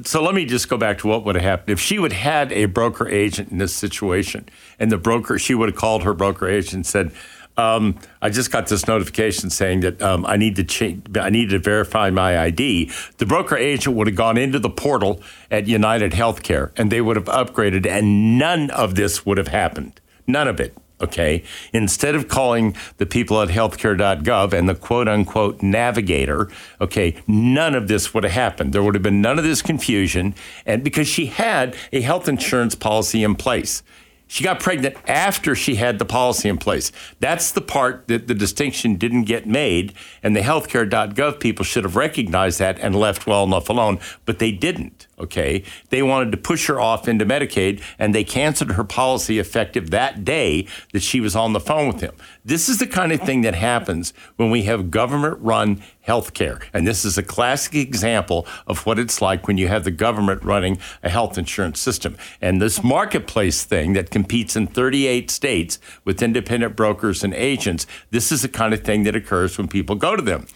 so 0.05 0.23
let 0.23 0.33
me 0.33 0.45
just 0.45 0.69
go 0.69 0.77
back 0.77 0.99
to 0.99 1.07
what 1.07 1.25
would 1.25 1.35
have 1.35 1.43
happened 1.43 1.71
if 1.71 1.81
she 1.81 1.99
would 1.99 2.13
had 2.13 2.53
a 2.53 2.65
broker 2.65 3.05
agent 3.05 3.51
in 3.51 3.57
this 3.57 3.75
situation, 3.75 4.47
and 4.79 4.89
the 4.89 4.97
broker 4.97 5.37
she 5.37 5.55
would 5.55 5.67
have 5.67 5.75
called 5.77 6.03
her 6.03 6.13
broker 6.13 6.47
agent 6.47 6.73
and 6.73 6.85
said, 6.85 7.11
um, 7.57 7.99
"I 8.21 8.29
just 8.29 8.49
got 8.49 8.67
this 8.67 8.87
notification 8.87 9.49
saying 9.49 9.81
that 9.81 10.01
um, 10.01 10.25
I 10.25 10.37
need 10.37 10.55
to 10.55 10.63
change. 10.63 11.17
I 11.17 11.31
need 11.31 11.49
to 11.49 11.59
verify 11.59 12.11
my 12.11 12.39
ID." 12.39 12.89
The 13.17 13.25
broker 13.25 13.57
agent 13.57 13.97
would 13.97 14.07
have 14.07 14.15
gone 14.15 14.37
into 14.37 14.57
the 14.57 14.69
portal 14.69 15.21
at 15.51 15.67
United 15.67 16.13
Healthcare, 16.13 16.71
and 16.77 16.89
they 16.89 17.01
would 17.01 17.17
have 17.17 17.25
upgraded, 17.25 17.85
and 17.85 18.39
none 18.39 18.69
of 18.69 18.95
this 18.95 19.25
would 19.25 19.37
have 19.37 19.49
happened. 19.49 19.99
None 20.27 20.47
of 20.47 20.59
it. 20.59 20.75
Okay. 21.01 21.43
Instead 21.73 22.15
of 22.15 22.29
calling 22.29 22.75
the 22.97 23.05
people 23.05 23.41
at 23.41 23.49
healthcare.gov 23.49 24.53
and 24.53 24.69
the 24.69 24.75
quote 24.75 25.09
unquote 25.09 25.61
navigator, 25.61 26.49
okay, 26.79 27.21
none 27.27 27.75
of 27.75 27.89
this 27.89 28.13
would 28.13 28.23
have 28.23 28.33
happened. 28.33 28.71
There 28.71 28.81
would 28.81 28.95
have 28.95 29.03
been 29.03 29.21
none 29.21 29.37
of 29.37 29.43
this 29.43 29.61
confusion. 29.61 30.33
And 30.65 30.83
because 30.83 31.07
she 31.07 31.25
had 31.25 31.75
a 31.91 32.01
health 32.01 32.29
insurance 32.29 32.75
policy 32.75 33.23
in 33.23 33.35
place. 33.35 33.83
She 34.27 34.43
got 34.43 34.59
pregnant 34.59 34.95
after 35.07 35.53
she 35.53 35.75
had 35.75 35.99
the 35.99 36.05
policy 36.05 36.49
in 36.49 36.57
place. 36.57 36.91
That's 37.19 37.51
the 37.51 37.61
part 37.61 38.07
that 38.07 38.27
the 38.27 38.33
distinction 38.33 38.95
didn't 38.95 39.25
get 39.25 39.45
made. 39.45 39.93
And 40.23 40.35
the 40.35 40.39
healthcare.gov 40.39 41.39
people 41.39 41.65
should 41.65 41.83
have 41.83 41.95
recognized 41.95 42.57
that 42.59 42.79
and 42.79 42.95
left 42.95 43.27
well 43.27 43.43
enough 43.43 43.69
alone, 43.69 43.99
but 44.25 44.39
they 44.39 44.51
didn't. 44.51 45.05
Okay. 45.19 45.63
They 45.89 46.01
wanted 46.01 46.31
to 46.31 46.37
push 46.37 46.67
her 46.67 46.79
off 46.79 47.07
into 47.07 47.25
Medicaid 47.25 47.81
and 47.99 48.15
they 48.15 48.23
canceled 48.23 48.71
her 48.71 48.83
policy 48.83 49.37
effective 49.37 49.91
that 49.91 50.25
day 50.25 50.65
that 50.91 51.03
she 51.03 51.19
was 51.19 51.35
on 51.35 51.53
the 51.53 51.59
phone 51.59 51.87
with 51.87 52.01
him. 52.01 52.15
This 52.43 52.67
is 52.67 52.79
the 52.79 52.87
kind 52.87 53.11
of 53.11 53.21
thing 53.21 53.41
that 53.41 53.53
happens 53.53 54.11
when 54.37 54.49
we 54.49 54.63
have 54.63 54.89
government 54.89 55.37
run 55.39 55.83
healthcare. 56.07 56.63
And 56.73 56.87
this 56.87 57.05
is 57.05 57.17
a 57.17 57.23
classic 57.23 57.75
example 57.75 58.47
of 58.65 58.85
what 58.87 58.97
it's 58.97 59.21
like 59.21 59.47
when 59.47 59.57
you 59.57 59.67
have 59.67 59.83
the 59.83 59.91
government 59.91 60.43
running 60.43 60.79
a 61.03 61.09
health 61.09 61.37
insurance 61.37 61.79
system. 61.79 62.17
And 62.41 62.59
this 62.59 62.83
marketplace 62.83 63.63
thing 63.63 63.93
that 63.93 64.09
competes 64.09 64.55
in 64.55 64.65
38 64.65 65.29
states 65.29 65.77
with 66.05 66.23
independent 66.23 66.75
brokers 66.75 67.23
and 67.23 67.35
agents, 67.35 67.85
this 68.09 68.31
is 68.31 68.41
the 68.41 68.49
kind 68.49 68.73
of 68.73 68.81
thing 68.81 69.03
that 69.03 69.15
occurs 69.15 69.59
when 69.59 69.67
people 69.67 69.95
go 69.95 70.15
to 70.15 70.23
them. 70.23 70.47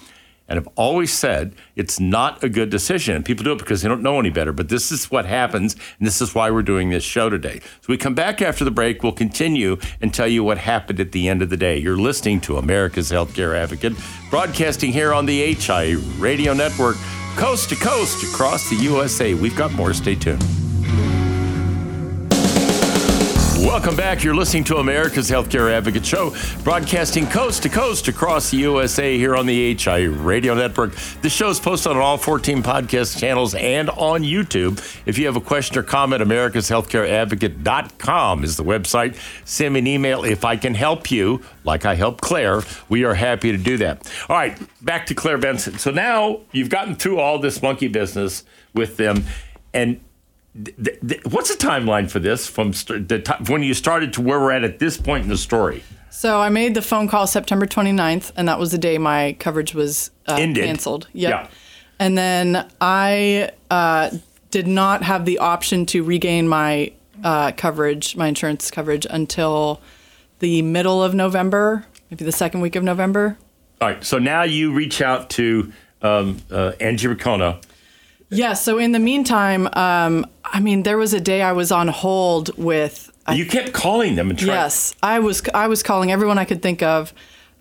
And 0.48 0.58
have 0.58 0.68
always 0.76 1.12
said 1.12 1.54
it's 1.76 2.00
not 2.00 2.44
a 2.44 2.50
good 2.50 2.70
decision. 2.70 3.24
People 3.24 3.44
do 3.44 3.52
it 3.54 3.60
because 3.60 3.82
they 3.82 3.90
don't 3.90 4.02
know 4.02 4.20
any 4.20 4.30
better. 4.30 4.54
But 4.54 4.70
this 4.70 4.92
is 4.92 5.12
what 5.12 5.26
happens, 5.26 5.76
and 5.98 6.08
this 6.08 6.22
is 6.22 6.34
why 6.34 6.50
we're 6.52 6.62
doing 6.62 6.90
this 6.90 7.04
show 7.04 7.30
today. 7.30 7.60
So 7.82 7.88
we 7.90 7.98
come 7.98 8.16
back 8.16 8.42
after 8.42 8.64
the 8.64 8.72
break. 8.72 9.04
We'll 9.04 9.12
continue 9.12 9.78
and 10.02 10.14
tell 10.14 10.28
you 10.28 10.44
what 10.44 10.58
happened 10.58 11.00
at 11.00 11.12
the 11.12 11.28
end 11.28 11.42
of 11.42 11.50
the 11.50 11.58
day. 11.58 11.78
You're 11.78 11.98
listening 11.98 12.42
to 12.42 12.58
America's 12.58 13.12
Healthcare 13.12 13.58
Advocate, 13.58 13.94
broadcasting 14.30 14.92
here 14.92 15.14
on 15.14 15.26
the 15.26 15.54
HI 15.54 15.96
Radio 16.18 16.54
Network, 16.54 16.98
coast 17.36 17.70
to 17.70 17.76
coast 17.76 18.24
across 18.24 18.70
the 18.70 18.76
USA. 18.78 19.34
We've 19.34 19.56
got 19.56 19.72
more. 19.74 19.94
Stay 19.94 20.16
tuned. 20.16 20.44
Welcome 23.58 23.96
back. 23.96 24.24
You're 24.24 24.36
listening 24.36 24.66
to 24.66 24.78
America's 24.78 25.32
Healthcare 25.32 25.72
Advocate 25.72 26.06
Show, 26.06 26.36
broadcasting 26.64 27.26
coast 27.26 27.64
to 27.64 27.70
coast 27.70 28.08
across 28.08 28.52
the 28.52 28.58
USA 28.58 29.18
here 29.18 29.36
on 29.36 29.48
the 29.48 29.76
HI 29.76 30.04
Radio 30.04 30.54
Network. 30.54 30.94
The 31.24 31.30
show 31.30 31.50
is 31.50 31.60
posted 31.60 31.94
on 31.94 31.98
all 31.98 32.20
14 32.20 32.62
podcast 32.62 33.20
channels 33.20 33.56
and 33.56 33.90
on 33.90 34.22
YouTube. 34.22 34.78
If 35.08 35.18
you 35.18 35.26
have 35.26 35.36
a 35.36 35.42
question 35.42 35.80
or 35.80 35.84
comment, 35.84 36.22
americashealthcareadvocate.com 36.22 38.44
is 38.44 38.58
the 38.58 38.64
website. 38.64 39.18
Send 39.44 39.74
me 39.74 39.80
an 39.80 39.88
email 39.88 40.24
if 40.24 40.46
I 40.46 40.56
can 40.56 40.76
help 40.76 41.10
you, 41.10 41.42
like 41.64 41.84
I 41.84 41.96
helped 41.96 42.22
Claire. 42.22 42.62
We 42.90 43.06
are 43.06 43.16
happy 43.16 43.52
to 43.52 43.58
do 43.58 43.78
that. 43.78 44.08
All 44.30 44.38
right, 44.38 44.56
back 44.84 45.08
to 45.08 45.16
Claire 45.16 45.40
Benson. 45.40 45.80
So 45.80 45.90
now 45.90 46.42
you've 46.52 46.70
gotten 46.70 46.96
through 46.96 47.20
all 47.20 47.40
this 47.40 47.64
monkey 47.64 47.88
business 47.88 48.44
with 48.76 48.98
them, 48.98 49.24
and 49.74 50.00
th- 50.56 51.00
th- 51.08 51.26
what's 51.26 51.54
the 51.56 51.64
timeline 51.64 52.10
for 52.10 52.20
this 52.20 52.48
from 52.48 52.74
st- 52.74 53.08
the 53.08 53.20
t- 53.20 53.34
when 53.48 53.64
you 53.64 53.74
started 53.74 54.14
to 54.14 54.22
where 54.22 54.40
we're 54.40 54.52
at 54.52 54.64
at 54.64 54.80
this 54.80 54.98
point 54.98 55.24
in 55.24 55.30
the 55.30 55.38
story? 55.38 55.84
So 56.10 56.42
I 56.42 56.50
made 56.50 56.74
the 56.74 56.82
phone 56.82 57.08
call 57.08 57.28
September 57.28 57.66
29th, 57.68 58.32
and 58.36 58.48
that 58.48 58.58
was 58.60 58.72
the 58.72 58.78
day 58.78 58.98
my 58.98 59.36
coverage 59.40 59.74
was 59.76 60.10
uh, 60.28 60.38
Ended. 60.40 60.64
canceled. 60.66 61.08
Yep. 61.14 61.30
Yeah. 61.30 61.48
And 62.00 62.18
then 62.18 62.68
I 62.82 63.52
uh, 63.70 64.12
did 64.50 64.68
not 64.68 65.04
have 65.04 65.26
the 65.26 65.40
option 65.40 65.86
to 65.88 66.04
regain 66.04 66.48
my 66.48 66.94
uh, 67.24 67.52
coverage, 67.52 68.16
my 68.16 68.28
insurance 68.28 68.72
coverage, 68.72 69.06
until 69.10 69.82
the 70.40 70.62
middle 70.62 71.04
of 71.04 71.14
November, 71.14 71.86
maybe 72.10 72.26
the 72.26 72.32
second 72.32 72.62
week 72.62 72.76
of 72.76 72.84
November. 72.84 73.38
All 73.82 73.90
right, 73.90 74.04
so 74.04 74.18
now 74.18 74.44
you 74.44 74.74
reach 74.74 75.02
out 75.02 75.30
to 75.32 75.72
um, 76.02 76.38
uh, 76.52 76.72
Angie 76.80 77.08
Ricono. 77.08 77.60
Yeah. 78.30 78.54
So 78.54 78.78
in 78.78 78.92
the 78.92 79.00
meantime, 79.00 79.68
um, 79.74 80.26
I 80.44 80.60
mean, 80.60 80.84
there 80.84 80.98
was 80.98 81.14
a 81.14 81.20
day 81.20 81.42
I 81.42 81.54
was 81.54 81.72
on 81.72 81.88
hold 81.88 82.58
with. 82.58 83.12
I 83.26 83.34
You 83.36 83.46
kept 83.46 83.74
calling 83.74 84.16
them 84.16 84.30
and 84.30 84.40
trying. 84.40 84.52
Yes, 84.52 84.96
I 85.04 85.20
was. 85.20 85.42
I 85.54 85.68
was 85.68 85.84
calling 85.84 86.12
everyone 86.12 86.38
I 86.38 86.46
could 86.46 86.62
think 86.62 86.82
of. 86.82 87.14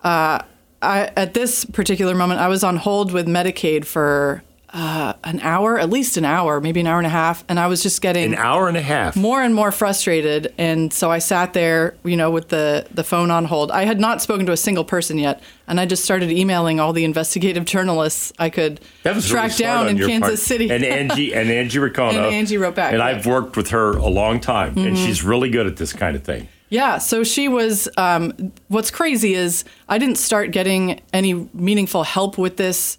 Uh, 0.03 0.39
I, 0.81 1.11
at 1.15 1.33
this 1.33 1.65
particular 1.65 2.15
moment, 2.15 2.39
I 2.39 2.47
was 2.47 2.63
on 2.63 2.77
hold 2.77 3.11
with 3.11 3.27
Medicaid 3.27 3.85
for 3.85 4.43
uh, 4.73 5.13
an 5.23 5.39
hour, 5.39 5.79
at 5.79 5.89
least 5.89 6.17
an 6.17 6.25
hour, 6.25 6.59
maybe 6.59 6.81
an 6.81 6.87
hour 6.87 6.97
and 6.97 7.07
a 7.07 7.11
half, 7.11 7.45
and 7.47 7.57
I 7.59 7.67
was 7.67 7.81
just 7.81 8.01
getting 8.01 8.33
An 8.33 8.35
hour 8.35 8.67
and 8.67 8.75
a 8.75 8.81
half. 8.81 9.15
more 9.15 9.41
and 9.41 9.55
more 9.55 9.71
frustrated. 9.71 10.53
And 10.57 10.91
so 10.91 11.09
I 11.09 11.19
sat 11.19 11.53
there, 11.53 11.95
you 12.03 12.17
know, 12.17 12.29
with 12.29 12.49
the 12.49 12.85
the 12.91 13.03
phone 13.03 13.31
on 13.31 13.45
hold. 13.45 13.71
I 13.71 13.85
had 13.85 13.99
not 13.99 14.21
spoken 14.21 14.45
to 14.47 14.51
a 14.51 14.57
single 14.57 14.83
person 14.83 15.17
yet, 15.17 15.41
and 15.67 15.79
I 15.79 15.85
just 15.85 16.03
started 16.03 16.31
emailing 16.31 16.79
all 16.81 16.91
the 16.91 17.05
investigative 17.05 17.63
journalists 17.73 18.33
I 18.39 18.49
could 18.49 18.81
was 19.05 19.31
really 19.31 19.47
track 19.47 19.57
down 19.57 19.87
in 19.87 19.97
Kansas 19.97 20.29
part. 20.29 20.39
City. 20.39 20.69
And 20.69 20.83
Angie 20.83 21.33
and 21.39 21.49
Angie 21.49 21.79
Ricono. 21.79 22.25
And 22.25 22.35
Angie 22.35 22.57
wrote 22.57 22.75
back, 22.75 22.91
And. 22.93 23.01
Mm-hmm. 23.01 23.19
I've 23.19 23.25
worked 23.25 23.55
with 23.55 23.69
her 23.69 23.91
a 23.93 24.07
long 24.09 24.39
time, 24.41 24.77
and 24.77 24.97
she's 24.97 25.23
really 25.23 25.49
good 25.49 25.65
at 25.67 25.77
this 25.77 25.93
kind 25.93 26.15
of 26.15 26.23
thing. 26.23 26.49
Yeah, 26.69 26.97
so 26.97 27.23
she 27.23 27.47
was. 27.47 27.87
Um, 27.95 28.51
what's 28.67 28.91
crazy 28.91 29.33
is 29.33 29.63
I 29.87 29.97
didn't 29.97 30.17
start 30.17 30.51
getting 30.51 30.99
any 31.13 31.47
meaningful 31.53 32.03
help 32.03 32.37
with 32.37 32.57
this 32.57 32.97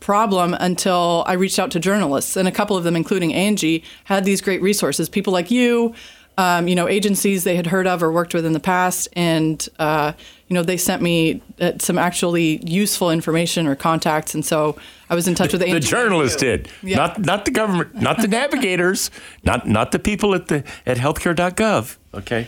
problem 0.00 0.54
until 0.54 1.24
I 1.26 1.34
reached 1.34 1.58
out 1.58 1.70
to 1.72 1.80
journalists, 1.80 2.36
and 2.36 2.46
a 2.48 2.52
couple 2.52 2.76
of 2.76 2.84
them, 2.84 2.96
including 2.96 3.32
Angie, 3.34 3.82
had 4.04 4.24
these 4.24 4.40
great 4.40 4.62
resources. 4.62 5.08
People 5.08 5.32
like 5.32 5.50
you, 5.50 5.94
um, 6.38 6.66
you 6.68 6.74
know, 6.74 6.88
agencies 6.88 7.44
they 7.44 7.56
had 7.56 7.66
heard 7.66 7.86
of 7.86 8.02
or 8.02 8.10
worked 8.10 8.32
with 8.34 8.46
in 8.46 8.52
the 8.52 8.60
past, 8.60 9.08
and 9.14 9.68
uh, 9.78 10.12
you 10.48 10.54
know, 10.54 10.62
they 10.62 10.76
sent 10.76 11.02
me 11.02 11.42
uh, 11.60 11.72
some 11.78 11.98
actually 11.98 12.60
useful 12.64 13.10
information 13.10 13.66
or 13.66 13.74
contacts, 13.74 14.34
and 14.34 14.44
so 14.44 14.76
I 15.10 15.14
was 15.14 15.28
in 15.28 15.34
touch 15.34 15.52
with 15.52 15.62
Angie. 15.62 15.74
The 15.74 15.80
journalists 15.80 16.40
did, 16.40 16.68
Yeah. 16.82 16.96
not 16.96 17.18
not 17.20 17.44
the 17.44 17.50
government, 17.50 17.94
not 17.94 18.20
the 18.20 18.28
navigators, 18.28 19.10
not 19.44 19.66
not 19.68 19.92
the 19.92 19.98
people 19.98 20.34
at 20.34 20.48
the 20.48 20.64
at 20.86 20.96
healthcare.gov. 20.96 21.96
Okay. 22.14 22.46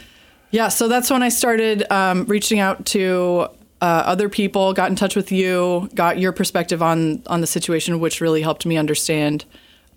Yeah, 0.51 0.69
so 0.69 0.87
that's 0.87 1.11
when 1.11 1.23
I 1.25 1.31
started 1.31 1.85
um, 1.91 2.27
reaching 2.27 2.61
out 2.61 2.87
to 2.87 3.49
uh, 3.85 4.03
other 4.07 4.31
people, 4.31 4.73
got 4.73 4.89
in 4.89 4.97
touch 4.97 5.15
with 5.15 5.31
you, 5.31 5.91
got 5.95 6.19
your 6.19 6.33
perspective 6.33 6.83
on 6.83 7.23
on 7.27 7.43
the 7.43 7.47
situation, 7.47 8.01
which 8.01 8.19
really 8.19 8.41
helped 8.41 8.65
me 8.65 8.79
understand. 8.79 9.45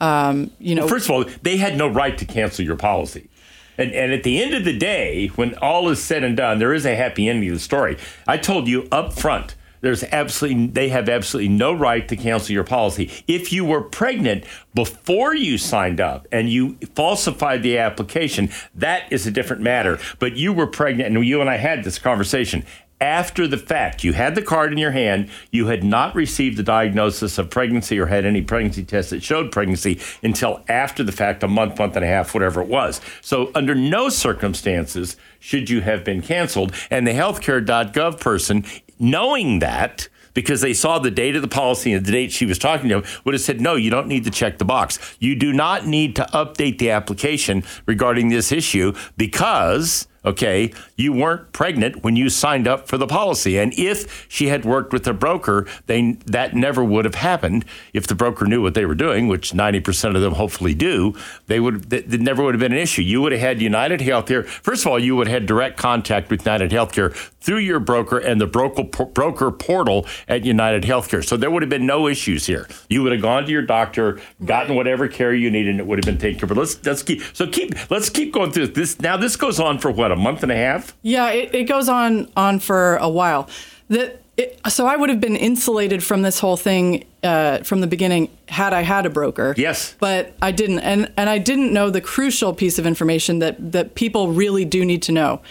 Um, 0.02 0.52
you 0.60 0.76
know, 0.76 0.89
First 0.89 1.06
of 1.06 1.12
all, 1.12 1.23
they 1.41 1.56
had 1.56 1.78
no 1.78 1.88
right 1.88 2.17
to 2.17 2.26
cancel 2.26 2.65
your 2.65 2.76
policy. 2.76 3.30
And, 3.78 3.93
and 3.93 4.12
at 4.12 4.23
the 4.23 4.43
end 4.43 4.54
of 4.54 4.65
the 4.65 4.78
day, 4.78 5.28
when 5.36 5.56
all 5.60 5.88
is 5.88 6.04
said 6.04 6.23
and 6.26 6.36
done, 6.36 6.60
there 6.60 6.73
is 6.73 6.86
a 6.86 6.95
happy 6.95 7.30
ending 7.30 7.47
to 7.47 7.54
the 7.54 7.62
story. 7.62 7.97
I 8.28 8.36
told 8.36 8.67
you 8.67 8.89
up 8.91 9.13
front, 9.13 9.56
there's 9.80 10.04
absolutely 10.04 10.67
they 10.67 10.89
have 10.89 11.08
absolutely 11.08 11.50
no 11.50 11.71
right 11.71 12.06
to 12.10 12.17
cancel 12.17 12.52
your 12.52 12.65
policy. 12.65 13.10
If 13.26 13.54
you 13.54 13.63
were 13.63 13.82
pregnant 13.82 14.43
before 14.73 15.34
you 15.34 15.58
signed 15.58 16.02
up 16.02 16.28
and 16.30 16.50
you 16.50 16.78
falsified 16.93 17.63
the 17.63 17.78
application, 17.78 18.50
that 18.76 19.04
is 19.13 19.26
a 19.26 19.32
different 19.32 19.62
matter. 19.62 19.97
But 20.19 20.36
you 20.36 20.52
were 20.52 20.67
pregnant, 20.67 21.15
and 21.15 21.26
you 21.26 21.39
and 21.39 21.50
I 21.50 21.56
had 21.56 21.86
this 21.86 22.00
conversation 22.00 22.65
after 22.99 23.47
the 23.47 23.57
fact. 23.57 24.03
You 24.03 24.13
had 24.13 24.36
the 24.36 24.41
card 24.41 24.71
in 24.71 24.77
your 24.77 24.91
hand. 24.91 25.29
You 25.51 25.67
had 25.67 25.83
not 25.83 26.15
received 26.15 26.57
the 26.57 26.63
diagnosis 26.63 27.38
of 27.38 27.49
pregnancy 27.49 27.99
or 27.99 28.07
had 28.07 28.25
any 28.25 28.41
pregnancy 28.41 28.83
tests 28.83 29.12
that 29.12 29.23
showed 29.23 29.51
pregnancy 29.51 29.99
until 30.23 30.63
after 30.67 31.03
the 31.03 31.12
fact, 31.12 31.43
a 31.43 31.47
month, 31.47 31.77
month 31.77 31.95
and 31.95 32.03
a 32.03 32.07
half, 32.07 32.33
whatever 32.33 32.62
it 32.62 32.67
was. 32.67 32.99
So, 33.21 33.51
under 33.53 33.75
no 33.75 34.10
circumstances 34.10 35.15
should 35.39 35.69
you 35.69 35.81
have 35.81 36.03
been 36.03 36.21
canceled. 36.21 36.73
And 36.89 37.05
the 37.05 37.12
healthcare.gov 37.12 38.19
person, 38.19 38.65
knowing 38.99 39.60
that, 39.60 40.10
because 40.33 40.62
they 40.62 40.73
saw 40.73 40.99
the 40.99 41.10
date 41.10 41.36
of 41.36 41.41
the 41.41 41.47
policy 41.47 41.93
and 41.93 42.05
the 42.05 42.12
date 42.12 42.31
she 42.31 42.45
was 42.45 42.60
talking 42.60 42.89
to 42.89 43.03
would 43.23 43.33
have 43.33 43.41
said, 43.41 43.60
no, 43.60 43.73
you 43.73 43.89
don't 43.89 44.07
need 44.07 44.23
to 44.23 44.29
check 44.29 44.60
the 44.60 44.65
box. 44.65 45.17
You 45.19 45.36
do 45.36 45.51
not 45.51 45.88
need 45.88 46.15
to 46.17 46.25
update 46.25 46.77
the 46.77 46.91
application 46.91 47.63
regarding 47.88 48.29
this 48.29 48.51
issue 48.51 48.93
because 49.17 50.07
okay, 50.27 50.73
you 50.95 51.13
weren't 51.13 51.51
pregnant 51.53 52.03
when 52.03 52.15
you 52.15 52.29
signed 52.29 52.67
up 52.67 52.87
for 52.87 52.97
the 52.97 53.07
policy. 53.07 53.57
And 53.57 53.73
if 53.77 54.27
she 54.29 54.47
had 54.47 54.65
worked 54.65 54.93
with 54.93 55.07
a 55.07 55.13
broker, 55.13 55.67
they 55.87 56.13
that 56.25 56.55
never 56.55 56.83
would 56.83 57.05
have 57.05 57.15
happened. 57.15 57.65
If 57.93 58.07
the 58.07 58.15
broker 58.15 58.45
knew 58.45 58.61
what 58.61 58.73
they 58.73 58.85
were 58.85 58.95
doing, 58.95 59.27
which 59.27 59.51
90% 59.51 60.15
of 60.15 60.21
them 60.21 60.33
hopefully 60.33 60.73
do, 60.73 61.15
they 61.47 61.59
would 61.59 61.89
that 61.89 62.09
that 62.09 62.21
never 62.21 62.43
would 62.43 62.53
have 62.53 62.59
been 62.59 62.73
an 62.73 62.77
issue. 62.77 63.01
You 63.01 63.21
would 63.21 63.31
have 63.31 63.41
had 63.41 63.61
United 63.61 64.01
Healthcare. 64.01 64.45
First 64.45 64.85
of 64.85 64.91
all, 64.91 64.99
you 64.99 65.15
would 65.15 65.27
have 65.27 65.41
had 65.41 65.45
direct 65.45 65.77
contact 65.77 66.29
with 66.29 66.45
United 66.45 66.71
Healthcare 66.71 67.15
through 67.39 67.59
your 67.59 67.79
broker 67.79 68.17
and 68.17 68.41
the 68.41 68.47
broker 68.47 68.83
broker 68.83 69.51
portal 69.51 70.05
at 70.27 70.45
United 70.45 70.83
Healthcare. 70.83 71.25
So 71.25 71.37
there 71.37 71.49
would 71.49 71.63
have 71.63 71.69
been 71.69 71.85
no 71.85 72.07
issues 72.07 72.45
here. 72.45 72.67
You 72.89 73.03
would 73.03 73.13
have 73.13 73.21
gone 73.21 73.45
to 73.45 73.51
your 73.51 73.61
doctor, 73.61 74.19
gotten 74.43 74.75
whatever 74.75 75.07
care 75.07 75.33
you 75.33 75.49
needed, 75.49 75.71
and 75.71 75.79
it 75.79 75.87
would 75.87 75.97
have 75.97 76.05
been 76.05 76.17
taken 76.17 76.39
care 76.39 76.45
of. 76.45 76.49
But 76.49 76.57
let's 76.57 76.85
let's 76.85 77.03
keep 77.03 77.21
so 77.33 77.47
keep 77.47 77.89
let's 77.89 78.09
keep 78.09 78.33
going 78.33 78.51
through 78.51 78.67
this. 78.67 78.99
Now 78.99 79.17
this 79.17 79.35
goes 79.35 79.59
on 79.59 79.79
for 79.79 79.91
what 79.91 80.11
a 80.17 80.21
month 80.21 80.43
and 80.43 80.51
a 80.51 80.56
half. 80.56 80.95
Yeah, 81.01 81.30
it, 81.30 81.53
it 81.53 81.63
goes 81.63 81.88
on 81.88 82.30
on 82.36 82.60
for 82.60 82.97
a 82.97 83.10
while. 83.10 83.49
The, 83.88 84.17
it, 84.36 84.60
so 84.69 84.86
I 84.86 84.95
would 84.95 85.10
have 85.10 85.21
been 85.21 85.36
insulated 85.36 86.03
from 86.03 86.21
this 86.21 86.39
whole 86.39 86.58
thing 86.58 87.06
uh, 87.23 87.60
from 87.60 87.82
the 87.82 87.88
beginning 87.88 88.30
had 88.47 88.73
I 88.73 88.82
had 88.82 89.06
a 89.06 89.10
broker. 89.10 89.53
Yes. 89.58 89.95
but 89.99 90.36
I 90.41 90.51
didn't, 90.51 90.80
and 90.80 91.12
and 91.17 91.30
I 91.30 91.38
didn't 91.38 91.73
know 91.73 91.89
the 91.89 92.01
crucial 92.01 92.53
piece 92.53 92.77
of 92.77 92.86
information 92.86 93.39
that 93.39 93.71
that 93.71 93.95
people 93.95 94.32
really 94.32 94.65
do 94.65 94.86
need 94.86 95.01
to 95.03 95.12
know. 95.12 95.41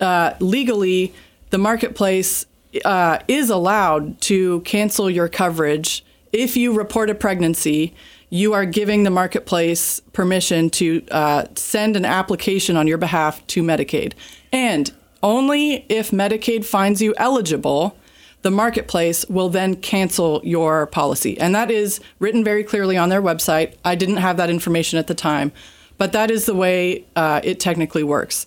Uh, 0.00 0.34
legally, 0.40 1.12
the 1.50 1.58
marketplace 1.58 2.46
uh, 2.84 3.18
is 3.28 3.50
allowed 3.50 4.20
to 4.22 4.60
cancel 4.60 5.08
your 5.08 5.28
coverage 5.28 6.04
if 6.32 6.56
you 6.56 6.72
report 6.72 7.10
a 7.10 7.14
pregnancy. 7.14 7.94
You 8.28 8.54
are 8.54 8.66
giving 8.66 9.04
the 9.04 9.10
marketplace 9.10 10.00
permission 10.12 10.70
to 10.70 11.04
uh, 11.10 11.44
send 11.54 11.96
an 11.96 12.04
application 12.04 12.76
on 12.76 12.86
your 12.86 12.98
behalf 12.98 13.46
to 13.48 13.62
Medicaid. 13.62 14.14
And 14.52 14.92
only 15.22 15.86
if 15.88 16.10
Medicaid 16.10 16.64
finds 16.64 17.00
you 17.00 17.14
eligible, 17.18 17.96
the 18.42 18.50
marketplace 18.50 19.24
will 19.26 19.48
then 19.48 19.76
cancel 19.76 20.40
your 20.44 20.86
policy. 20.86 21.38
And 21.38 21.54
that 21.54 21.70
is 21.70 22.00
written 22.18 22.44
very 22.44 22.64
clearly 22.64 22.96
on 22.96 23.08
their 23.08 23.22
website. 23.22 23.74
I 23.84 23.94
didn't 23.94 24.18
have 24.18 24.36
that 24.36 24.50
information 24.50 24.98
at 24.98 25.06
the 25.06 25.14
time, 25.14 25.52
but 25.98 26.12
that 26.12 26.30
is 26.30 26.46
the 26.46 26.54
way 26.54 27.04
uh, 27.16 27.40
it 27.42 27.60
technically 27.60 28.04
works. 28.04 28.46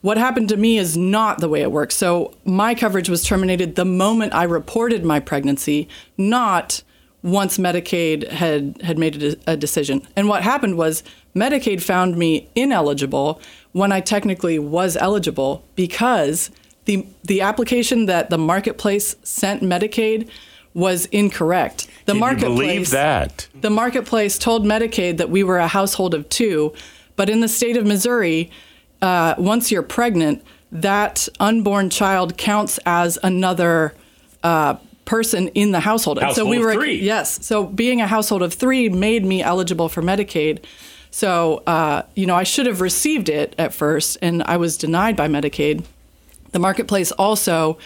What 0.00 0.16
happened 0.16 0.48
to 0.50 0.56
me 0.56 0.78
is 0.78 0.96
not 0.96 1.38
the 1.38 1.48
way 1.48 1.62
it 1.62 1.72
works. 1.72 1.96
So 1.96 2.34
my 2.44 2.74
coverage 2.74 3.08
was 3.08 3.24
terminated 3.24 3.74
the 3.74 3.84
moment 3.84 4.32
I 4.32 4.44
reported 4.44 5.04
my 5.04 5.18
pregnancy, 5.18 5.88
not 6.16 6.82
once 7.22 7.58
Medicaid 7.58 8.28
had 8.30 8.80
had 8.82 8.98
made 8.98 9.16
a, 9.16 9.18
de- 9.18 9.52
a 9.52 9.56
decision. 9.56 10.06
And 10.16 10.28
what 10.28 10.42
happened 10.42 10.76
was 10.76 11.02
Medicaid 11.34 11.82
found 11.82 12.16
me 12.16 12.48
ineligible 12.54 13.40
when 13.72 13.92
I 13.92 14.00
technically 14.00 14.58
was 14.58 14.96
eligible 14.96 15.64
because 15.74 16.50
the 16.84 17.06
the 17.24 17.40
application 17.40 18.06
that 18.06 18.30
the 18.30 18.38
marketplace 18.38 19.16
sent 19.22 19.62
Medicaid 19.62 20.28
was 20.74 21.06
incorrect. 21.06 21.86
The 22.06 22.12
Can 22.12 22.16
you 22.16 22.20
marketplace 22.20 22.58
believe 22.58 22.90
that? 22.90 23.48
the 23.60 23.70
marketplace 23.70 24.38
told 24.38 24.64
Medicaid 24.64 25.16
that 25.16 25.28
we 25.28 25.42
were 25.42 25.58
a 25.58 25.68
household 25.68 26.14
of 26.14 26.28
two, 26.28 26.72
but 27.16 27.28
in 27.28 27.40
the 27.40 27.48
state 27.48 27.76
of 27.76 27.84
Missouri, 27.84 28.50
uh, 29.02 29.34
once 29.38 29.72
you're 29.72 29.82
pregnant, 29.82 30.42
that 30.70 31.28
unborn 31.40 31.90
child 31.90 32.36
counts 32.38 32.78
as 32.86 33.18
another 33.22 33.94
uh, 34.42 34.76
person 35.08 35.48
in 35.48 35.72
the 35.72 35.80
household. 35.80 36.18
And 36.18 36.36
so 36.36 36.46
we 36.46 36.58
were 36.58 36.74
three. 36.74 37.00
yes. 37.00 37.44
So 37.44 37.64
being 37.64 38.00
a 38.00 38.06
household 38.06 38.42
of 38.42 38.52
three 38.52 38.88
made 38.90 39.24
me 39.24 39.42
eligible 39.42 39.88
for 39.88 40.02
Medicaid. 40.02 40.62
So 41.10 41.62
uh, 41.66 42.02
you 42.14 42.26
know, 42.26 42.36
I 42.36 42.44
should 42.44 42.66
have 42.66 42.80
received 42.82 43.28
it 43.30 43.54
at 43.58 43.72
first, 43.72 44.18
and 44.20 44.42
I 44.42 44.58
was 44.58 44.76
denied 44.76 45.16
by 45.16 45.26
Medicaid. 45.26 45.84
The 46.52 46.58
marketplace 46.58 47.10
also 47.12 47.78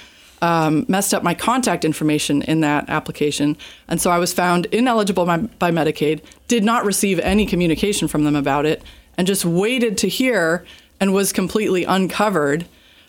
um, 0.43 0.85
messed 0.89 1.15
up 1.15 1.23
my 1.23 1.35
contact 1.35 1.85
information 1.85 2.43
in 2.43 2.61
that 2.63 2.91
application. 2.91 3.57
And 3.87 4.01
so 4.01 4.11
I 4.11 4.19
was 4.19 4.33
found 4.33 4.67
ineligible 4.67 5.25
by, 5.25 5.39
by 5.39 5.71
Medicaid, 5.71 6.21
did 6.49 6.65
not 6.65 6.85
receive 6.85 7.21
any 7.21 7.47
communication 7.47 8.09
from 8.09 8.25
them 8.25 8.35
about 8.35 8.67
it, 8.67 8.83
and 9.17 9.29
just 9.29 9.45
waited 9.45 9.97
to 9.99 10.09
hear 10.09 10.67
and 11.01 11.15
was 11.15 11.33
completely 11.33 11.85
uncovered, 11.85 12.67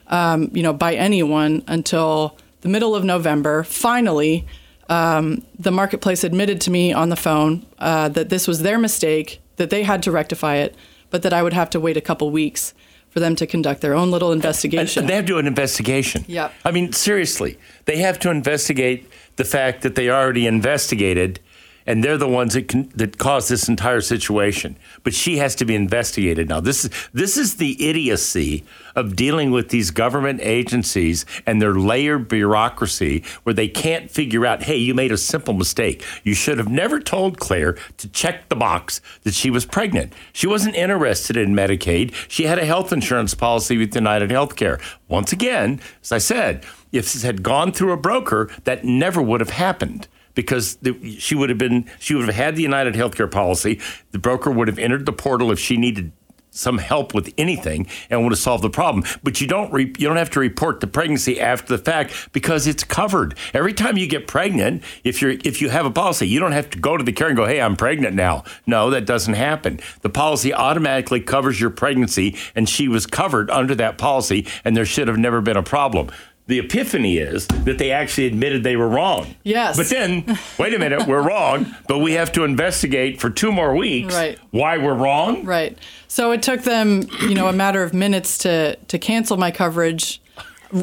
um, 0.07 0.51
you 0.53 0.61
know, 0.61 0.73
by 0.73 0.93
anyone 0.93 1.63
until 1.67 2.37
the 2.63 2.69
middle 2.69 2.95
of 2.95 3.03
November. 3.03 3.63
Finally, 3.63 4.47
um, 4.89 5.45
the 5.59 5.71
marketplace 5.71 6.23
admitted 6.23 6.61
to 6.61 6.71
me 6.71 6.93
on 6.93 7.09
the 7.09 7.15
phone 7.15 7.65
uh, 7.77 8.07
that 8.09 8.29
this 8.29 8.47
was 8.47 8.61
their 8.61 8.79
mistake, 8.79 9.41
that 9.57 9.69
they 9.69 9.83
had 9.83 10.01
to 10.03 10.11
rectify 10.11 10.55
it, 10.55 10.75
but 11.09 11.23
that 11.23 11.33
I 11.33 11.43
would 11.43 11.53
have 11.53 11.69
to 11.71 11.79
wait 11.79 11.97
a 11.97 12.01
couple 12.01 12.31
weeks 12.31 12.73
for 13.09 13.19
them 13.19 13.35
to 13.35 13.45
conduct 13.45 13.81
their 13.81 13.93
own 13.93 14.11
little 14.11 14.31
investigation. 14.31 15.03
And 15.03 15.09
they 15.09 15.15
have 15.15 15.25
to 15.25 15.33
do 15.33 15.37
an 15.37 15.45
investigation. 15.45 16.23
Yep. 16.27 16.53
I 16.65 16.71
mean, 16.71 16.93
seriously, 16.93 17.59
they 17.85 17.97
have 17.97 18.17
to 18.19 18.31
investigate 18.31 19.07
the 19.35 19.43
fact 19.43 19.81
that 19.81 19.95
they 19.95 20.09
already 20.09 20.47
investigated, 20.47 21.41
and 21.85 22.03
they're 22.03 22.17
the 22.17 22.27
ones 22.27 22.53
that 22.53 22.67
can, 22.67 22.89
that 22.95 23.17
caused 23.17 23.49
this 23.49 23.67
entire 23.67 24.01
situation. 24.01 24.75
But 25.03 25.13
she 25.13 25.37
has 25.37 25.55
to 25.55 25.65
be 25.65 25.75
investigated 25.75 26.49
now. 26.49 26.59
This 26.59 26.85
is 26.85 26.91
this 27.13 27.37
is 27.37 27.57
the 27.57 27.87
idiocy 27.87 28.63
of 28.95 29.15
dealing 29.15 29.51
with 29.51 29.69
these 29.69 29.91
government 29.91 30.39
agencies 30.41 31.25
and 31.45 31.61
their 31.61 31.73
layered 31.73 32.27
bureaucracy, 32.27 33.23
where 33.43 33.53
they 33.53 33.67
can't 33.67 34.11
figure 34.11 34.45
out, 34.45 34.63
hey, 34.63 34.77
you 34.77 34.93
made 34.93 35.11
a 35.11 35.17
simple 35.17 35.53
mistake. 35.53 36.03
You 36.23 36.33
should 36.33 36.57
have 36.57 36.69
never 36.69 36.99
told 36.99 37.39
Claire 37.39 37.75
to 37.97 38.07
check 38.09 38.49
the 38.49 38.55
box 38.55 39.01
that 39.23 39.33
she 39.33 39.49
was 39.49 39.65
pregnant. 39.65 40.13
She 40.31 40.47
wasn't 40.47 40.75
interested 40.75 41.37
in 41.37 41.55
Medicaid. 41.55 42.13
She 42.27 42.43
had 42.43 42.59
a 42.59 42.65
health 42.65 42.93
insurance 42.93 43.33
policy 43.33 43.77
with 43.77 43.95
United 43.95 44.29
Healthcare. 44.29 44.81
Once 45.07 45.31
again, 45.31 45.79
as 46.01 46.11
I 46.11 46.17
said, 46.19 46.63
if 46.91 47.13
this 47.13 47.23
had 47.23 47.43
gone 47.43 47.71
through 47.71 47.91
a 47.91 47.97
broker, 47.97 48.49
that 48.65 48.85
never 48.85 49.21
would 49.21 49.41
have 49.41 49.49
happened 49.49 50.07
because 50.35 50.75
the, 50.77 51.17
she 51.19 51.35
would 51.35 51.49
have 51.49 51.57
been 51.57 51.89
she 51.99 52.15
would 52.15 52.25
have 52.25 52.35
had 52.35 52.55
the 52.55 52.61
United 52.61 52.93
Healthcare 52.93 53.29
policy. 53.29 53.79
The 54.11 54.19
broker 54.19 54.51
would 54.51 54.67
have 54.67 54.79
entered 54.79 55.05
the 55.05 55.13
portal 55.13 55.51
if 55.51 55.59
she 55.59 55.77
needed 55.77 56.11
some 56.53 56.77
help 56.77 57.13
with 57.13 57.33
anything 57.37 57.87
and 58.09 58.21
would 58.23 58.31
have 58.31 58.39
solved 58.39 58.63
the 58.63 58.69
problem. 58.69 59.03
But 59.23 59.41
you 59.41 59.47
don't 59.47 59.71
re, 59.73 59.85
you 59.97 60.07
don't 60.07 60.17
have 60.17 60.29
to 60.31 60.39
report 60.39 60.79
the 60.79 60.87
pregnancy 60.87 61.41
after 61.41 61.75
the 61.75 61.83
fact 61.83 62.29
because 62.31 62.67
it's 62.67 62.83
covered. 62.83 63.35
Every 63.53 63.73
time 63.73 63.97
you 63.97 64.07
get 64.07 64.27
pregnant, 64.27 64.83
if 65.03 65.21
you're 65.21 65.31
if 65.31 65.61
you 65.61 65.69
have 65.69 65.85
a 65.85 65.91
policy, 65.91 66.27
you 66.27 66.39
don't 66.39 66.51
have 66.51 66.69
to 66.71 66.79
go 66.79 66.95
to 66.95 67.03
the 67.03 67.11
carrier 67.11 67.31
and 67.31 67.37
go, 67.37 67.45
"Hey, 67.45 67.59
I'm 67.59 67.75
pregnant 67.75 68.15
now." 68.15 68.43
No, 68.67 68.89
that 68.91 69.05
doesn't 69.05 69.33
happen. 69.33 69.79
The 70.01 70.09
policy 70.09 70.53
automatically 70.53 71.19
covers 71.19 71.59
your 71.59 71.71
pregnancy, 71.71 72.37
and 72.55 72.69
she 72.69 72.87
was 72.87 73.05
covered 73.05 73.49
under 73.49 73.75
that 73.75 73.97
policy, 73.97 74.45
and 74.63 74.77
there 74.77 74.85
should 74.85 75.07
have 75.07 75.17
never 75.17 75.41
been 75.41 75.57
a 75.57 75.63
problem. 75.63 76.11
The 76.47 76.59
epiphany 76.59 77.17
is 77.19 77.47
that 77.47 77.77
they 77.77 77.91
actually 77.91 78.27
admitted 78.27 78.63
they 78.63 78.75
were 78.75 78.89
wrong. 78.89 79.35
Yes. 79.43 79.77
But 79.77 79.87
then, 79.89 80.37
wait 80.59 80.73
a 80.73 80.79
minute, 80.79 81.07
we're 81.07 81.21
wrong, 81.21 81.73
but 81.87 81.99
we 81.99 82.13
have 82.13 82.33
to 82.33 82.43
investigate 82.43 83.21
for 83.21 83.29
two 83.29 83.51
more 83.51 83.73
weeks 83.75 84.13
Right. 84.13 84.37
why 84.51 84.77
we're 84.77 84.93
wrong. 84.93 85.45
Right. 85.45 85.77
So 86.09 86.31
it 86.31 86.41
took 86.41 86.63
them, 86.63 87.03
you 87.21 87.33
know, 87.33 87.47
a 87.47 87.53
matter 87.53 87.81
of 87.81 87.93
minutes 87.93 88.37
to 88.39 88.75
to 88.75 88.99
cancel 88.99 89.37
my 89.37 89.51
coverage, 89.51 90.21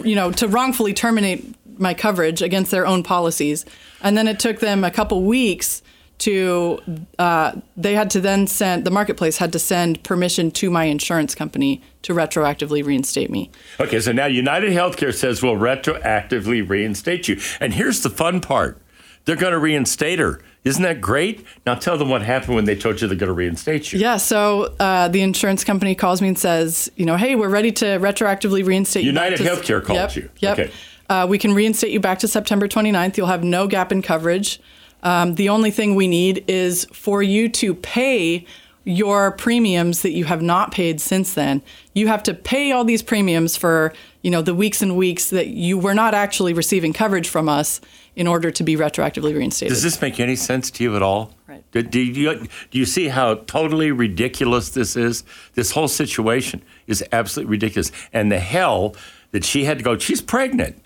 you 0.03 0.15
know, 0.15 0.33
to 0.33 0.49
wrongfully 0.49 0.95
terminate 0.95 1.55
my 1.79 1.93
coverage 1.95 2.41
against 2.43 2.71
their 2.71 2.87
own 2.87 3.03
policies, 3.03 3.65
and 4.03 4.17
then 4.17 4.29
it 4.29 4.39
took 4.39 4.61
them 4.61 4.83
a 4.83 4.91
couple 4.91 5.23
weeks 5.23 5.83
to. 6.21 6.81
Uh, 7.19 7.61
they 7.77 7.95
had 7.95 8.11
to 8.11 8.21
then 8.21 8.47
send 8.47 8.85
the 8.85 8.91
marketplace 8.91 9.39
had 9.39 9.53
to 9.53 9.59
send 9.59 10.03
permission 10.03 10.51
to 10.53 10.71
my 10.71 10.85
insurance 10.85 11.35
company 11.35 11.83
to 12.03 12.15
retroactively 12.15 12.85
reinstate 12.85 13.31
me. 13.31 13.51
Okay, 13.79 14.01
so 14.01 14.13
now 14.13 14.27
United 14.27 14.73
Healthcare 14.73 15.15
says 15.15 15.43
we'll 15.43 15.57
retroactively 15.57 16.67
reinstate 16.67 17.29
you. 17.29 17.39
And 17.61 17.75
here's 17.75 18.03
the 18.03 18.11
fun 18.11 18.41
part 18.41 18.81
they're 19.25 19.37
going 19.37 19.53
to 19.53 19.59
reinstate 19.59 20.19
her. 20.19 20.41
Isn't 20.65 20.83
that 20.83 21.01
great? 21.01 21.45
Now 21.67 21.75
tell 21.75 21.97
them 21.97 22.09
what 22.11 22.23
happened 22.23 22.55
when 22.55 22.65
they 22.65 22.75
told 22.77 23.01
you 23.01 23.09
they're 23.09 23.17
going 23.17 23.29
to 23.29 23.35
reinstate 23.35 23.93
you. 23.93 23.99
Yeah. 23.99 24.17
So 24.19 24.75
uh, 24.79 25.09
the 25.09 25.23
insurance 25.23 25.65
company 25.65 25.95
calls 25.95 26.21
me 26.21 26.29
and 26.29 26.39
says, 26.39 26.91
you 26.97 27.07
know, 27.07 27.17
hey, 27.17 27.35
we're 27.35 27.49
ready 27.49 27.73
to 27.73 27.85
retroactively 27.99 28.67
reinstate 28.67 29.05
you. 29.05 29.13
back 29.13 29.31
United 29.39 29.45
to- 29.45 29.51
Healthcare 29.51 29.83
called 29.85 29.97
Yep, 29.99 30.17
you. 30.17 30.31
Yep. 30.41 30.59
Okay. 30.59 30.73
Uh, 31.09 31.27
we 31.29 31.39
can 31.39 31.55
reinstate 31.55 31.91
you 31.93 32.01
back 32.01 32.19
to 32.21 32.29
September 32.29 32.69
29th. 32.69 33.17
You'll 33.17 33.27
have 33.27 33.43
no 33.43 33.67
gap 33.67 33.91
in 33.91 34.01
coverage. 34.03 34.61
Um, 35.03 35.35
the 35.35 35.49
only 35.49 35.71
thing 35.71 35.95
we 35.95 36.09
need 36.09 36.45
is 36.49 36.87
for 36.93 37.23
you 37.23 37.49
to 37.49 37.75
pay 37.75 38.47
your 38.85 39.33
premiums 39.33 40.03
that 40.03 40.13
you 40.13 40.25
have 40.25 40.43
not 40.43 40.73
paid 40.73 41.01
since 41.01 41.35
then. 41.35 41.63
You 41.95 42.09
have 42.09 42.23
to 42.25 42.35
pay 42.35 42.73
all 42.73 42.85
these 42.85 43.03
premiums 43.03 43.57
for, 43.57 43.93
you 44.23 44.31
know, 44.31 44.43
the 44.43 44.55
weeks 44.55 44.81
and 44.81 44.97
weeks 44.97 45.31
that 45.31 45.49
you 45.49 45.79
were 45.79 45.95
not 45.95 46.15
actually 46.15 46.55
receiving 46.55 46.93
coverage 46.93 47.29
from 47.29 47.49
us 47.49 47.81
in 48.17 48.27
order 48.27 48.51
to 48.51 48.63
be 48.65 48.77
retroactively 48.77 49.37
reinstated. 49.37 49.75
Does 49.75 49.83
this 49.83 50.01
make 50.01 50.19
any 50.19 50.37
sense 50.37 50.71
to 50.73 50.85
you 50.85 50.97
at 50.97 51.03
all? 51.03 51.35
Right. 51.47 51.63
Do, 51.73 51.83
do 51.83 52.01
you, 52.01 52.49
do 52.71 52.79
you 52.79 52.87
see 52.87 53.09
how 53.09 53.35
totally 53.35 53.93
ridiculous 53.93 54.71
this 54.71 54.97
is? 54.97 55.25
This 55.55 55.73
whole 55.73 55.89
situation 55.89 56.63
is 56.87 57.05
absolutely 57.13 57.51
ridiculous. 57.51 57.93
And 58.13 58.33
the 58.33 58.41
hell 58.41 58.97
that 59.33 59.45
she 59.45 59.65
had 59.65 59.79
to 59.79 59.85
go, 59.85 59.99
she's 59.99 60.23
pregnant. 60.23 60.83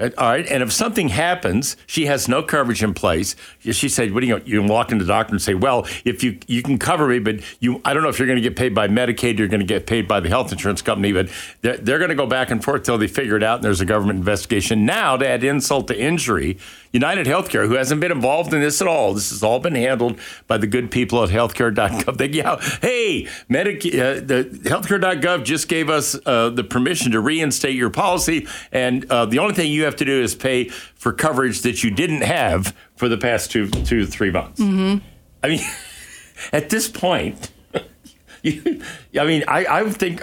All 0.00 0.10
right, 0.18 0.46
and 0.46 0.62
if 0.62 0.72
something 0.72 1.08
happens, 1.08 1.76
she 1.86 2.06
has 2.06 2.28
no 2.28 2.40
coverage 2.42 2.84
in 2.84 2.94
place. 2.94 3.34
She 3.60 3.88
said, 3.88 4.14
"What 4.14 4.20
do 4.20 4.26
you? 4.26 4.40
You 4.44 4.60
can 4.60 4.68
walk 4.68 4.92
into 4.92 5.04
the 5.04 5.12
doctor 5.12 5.34
and 5.34 5.42
say, 5.42 5.54
well, 5.54 5.86
if 6.04 6.22
you 6.22 6.38
you 6.46 6.62
can 6.62 6.78
cover 6.78 7.08
me, 7.08 7.18
but 7.18 7.40
you, 7.60 7.80
I 7.84 7.94
don't 7.94 8.04
know 8.04 8.08
if 8.08 8.18
you're 8.18 8.28
going 8.28 8.36
to 8.36 8.42
get 8.42 8.56
paid 8.56 8.74
by 8.74 8.86
Medicaid, 8.86 9.38
you're 9.38 9.48
going 9.48 9.60
to 9.60 9.66
get 9.66 9.86
paid 9.86 10.06
by 10.06 10.20
the 10.20 10.28
health 10.28 10.52
insurance 10.52 10.82
company, 10.82 11.12
but 11.12 11.28
they're, 11.62 11.76
they're 11.78 11.98
going 11.98 12.10
to 12.10 12.14
go 12.14 12.26
back 12.26 12.50
and 12.50 12.62
forth 12.62 12.84
till 12.84 12.96
they 12.96 13.08
figure 13.08 13.36
it 13.36 13.42
out, 13.42 13.56
and 13.56 13.64
there's 13.64 13.80
a 13.80 13.84
government 13.84 14.18
investigation. 14.20 14.86
Now, 14.86 15.16
to 15.16 15.28
add 15.28 15.42
insult 15.42 15.88
to 15.88 15.98
injury, 15.98 16.58
United 16.92 17.26
Healthcare, 17.26 17.66
who 17.66 17.74
hasn't 17.74 18.00
been 18.00 18.12
involved 18.12 18.54
in 18.54 18.60
this 18.60 18.80
at 18.80 18.86
all, 18.86 19.14
this 19.14 19.30
has 19.30 19.42
all 19.42 19.58
been 19.58 19.74
handled 19.74 20.18
by 20.46 20.58
the 20.58 20.66
good 20.66 20.90
people 20.90 21.22
at 21.24 21.30
healthcare.gov. 21.30 22.16
They, 22.18 22.28
yeah, 22.28 22.60
hey, 22.80 23.26
Medicaid, 23.50 23.94
uh, 23.94 24.14
the 24.24 24.44
healthcare.gov 24.68 25.44
just 25.44 25.68
gave 25.68 25.90
us 25.90 26.16
uh, 26.24 26.50
the 26.50 26.64
permission 26.64 27.12
to 27.12 27.20
reinstate 27.20 27.74
your 27.74 27.90
policy, 27.90 28.46
and 28.70 29.04
uh, 29.10 29.26
the 29.26 29.40
only 29.40 29.54
thing 29.54 29.72
you 29.72 29.87
have 29.88 29.96
to 29.96 30.04
do 30.04 30.22
is 30.22 30.34
pay 30.34 30.68
for 30.68 31.12
coverage 31.12 31.62
that 31.62 31.82
you 31.82 31.90
didn't 31.90 32.22
have 32.22 32.76
for 32.96 33.08
the 33.08 33.18
past 33.18 33.50
two, 33.50 33.68
two, 33.68 34.06
three 34.06 34.30
months. 34.30 34.60
I 34.60 35.48
mean, 35.48 35.60
at 36.52 36.70
this 36.70 36.88
point. 36.88 37.50
You, 38.42 38.82
I 39.18 39.24
mean, 39.24 39.44
I, 39.48 39.66
I 39.66 39.90
think 39.90 40.22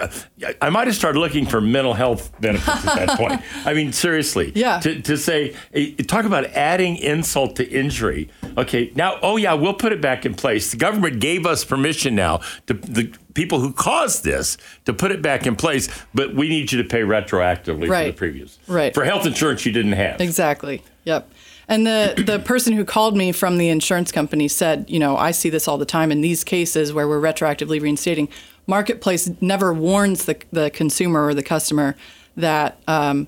I 0.60 0.70
might 0.70 0.86
have 0.86 0.96
started 0.96 1.18
looking 1.18 1.46
for 1.46 1.60
mental 1.60 1.94
health 1.94 2.32
benefits 2.40 2.86
at 2.86 3.06
that 3.06 3.18
point. 3.18 3.42
I 3.66 3.74
mean, 3.74 3.92
seriously. 3.92 4.52
Yeah. 4.54 4.80
To, 4.80 5.02
to 5.02 5.16
say, 5.18 5.54
eh, 5.74 5.92
talk 6.06 6.24
about 6.24 6.44
adding 6.46 6.96
insult 6.96 7.56
to 7.56 7.68
injury. 7.68 8.30
Okay, 8.56 8.92
now, 8.94 9.18
oh 9.22 9.36
yeah, 9.36 9.54
we'll 9.54 9.74
put 9.74 9.92
it 9.92 10.00
back 10.00 10.24
in 10.24 10.34
place. 10.34 10.70
The 10.70 10.76
government 10.78 11.20
gave 11.20 11.46
us 11.46 11.64
permission 11.64 12.14
now 12.14 12.40
to 12.66 12.74
the 12.74 13.12
people 13.36 13.60
who 13.60 13.72
caused 13.72 14.24
this 14.24 14.56
to 14.86 14.92
put 14.92 15.12
it 15.12 15.22
back 15.22 15.46
in 15.46 15.54
place, 15.54 15.88
but 16.14 16.34
we 16.34 16.48
need 16.48 16.72
you 16.72 16.82
to 16.82 16.88
pay 16.88 17.02
retroactively 17.02 17.86
for 17.86 18.04
the 18.04 18.12
previous. 18.12 18.58
Right. 18.66 18.92
For 18.92 19.04
health 19.04 19.26
insurance 19.26 19.64
you 19.64 19.72
didn't 19.72 19.92
have. 19.92 20.20
Exactly. 20.20 20.82
Yep. 21.04 21.30
And 21.68 21.86
the 21.86 22.22
the 22.24 22.38
person 22.38 22.72
who 22.72 22.84
called 22.84 23.16
me 23.16 23.32
from 23.32 23.58
the 23.58 23.68
insurance 23.68 24.12
company 24.12 24.48
said, 24.48 24.86
you 24.88 24.98
know, 24.98 25.16
I 25.16 25.32
see 25.32 25.50
this 25.50 25.68
all 25.68 25.78
the 25.78 25.86
time 25.86 26.10
in 26.12 26.20
these 26.20 26.44
cases 26.44 26.92
where 26.92 27.06
we're 27.08 27.20
retroactively 27.20 27.80
reinstating. 27.80 28.28
Marketplace 28.66 29.30
never 29.40 29.72
warns 29.74 30.24
the 30.24 30.36
the 30.52 30.70
consumer 30.70 31.26
or 31.26 31.34
the 31.34 31.42
customer 31.42 31.96
that 32.36 32.80
um, 32.86 33.26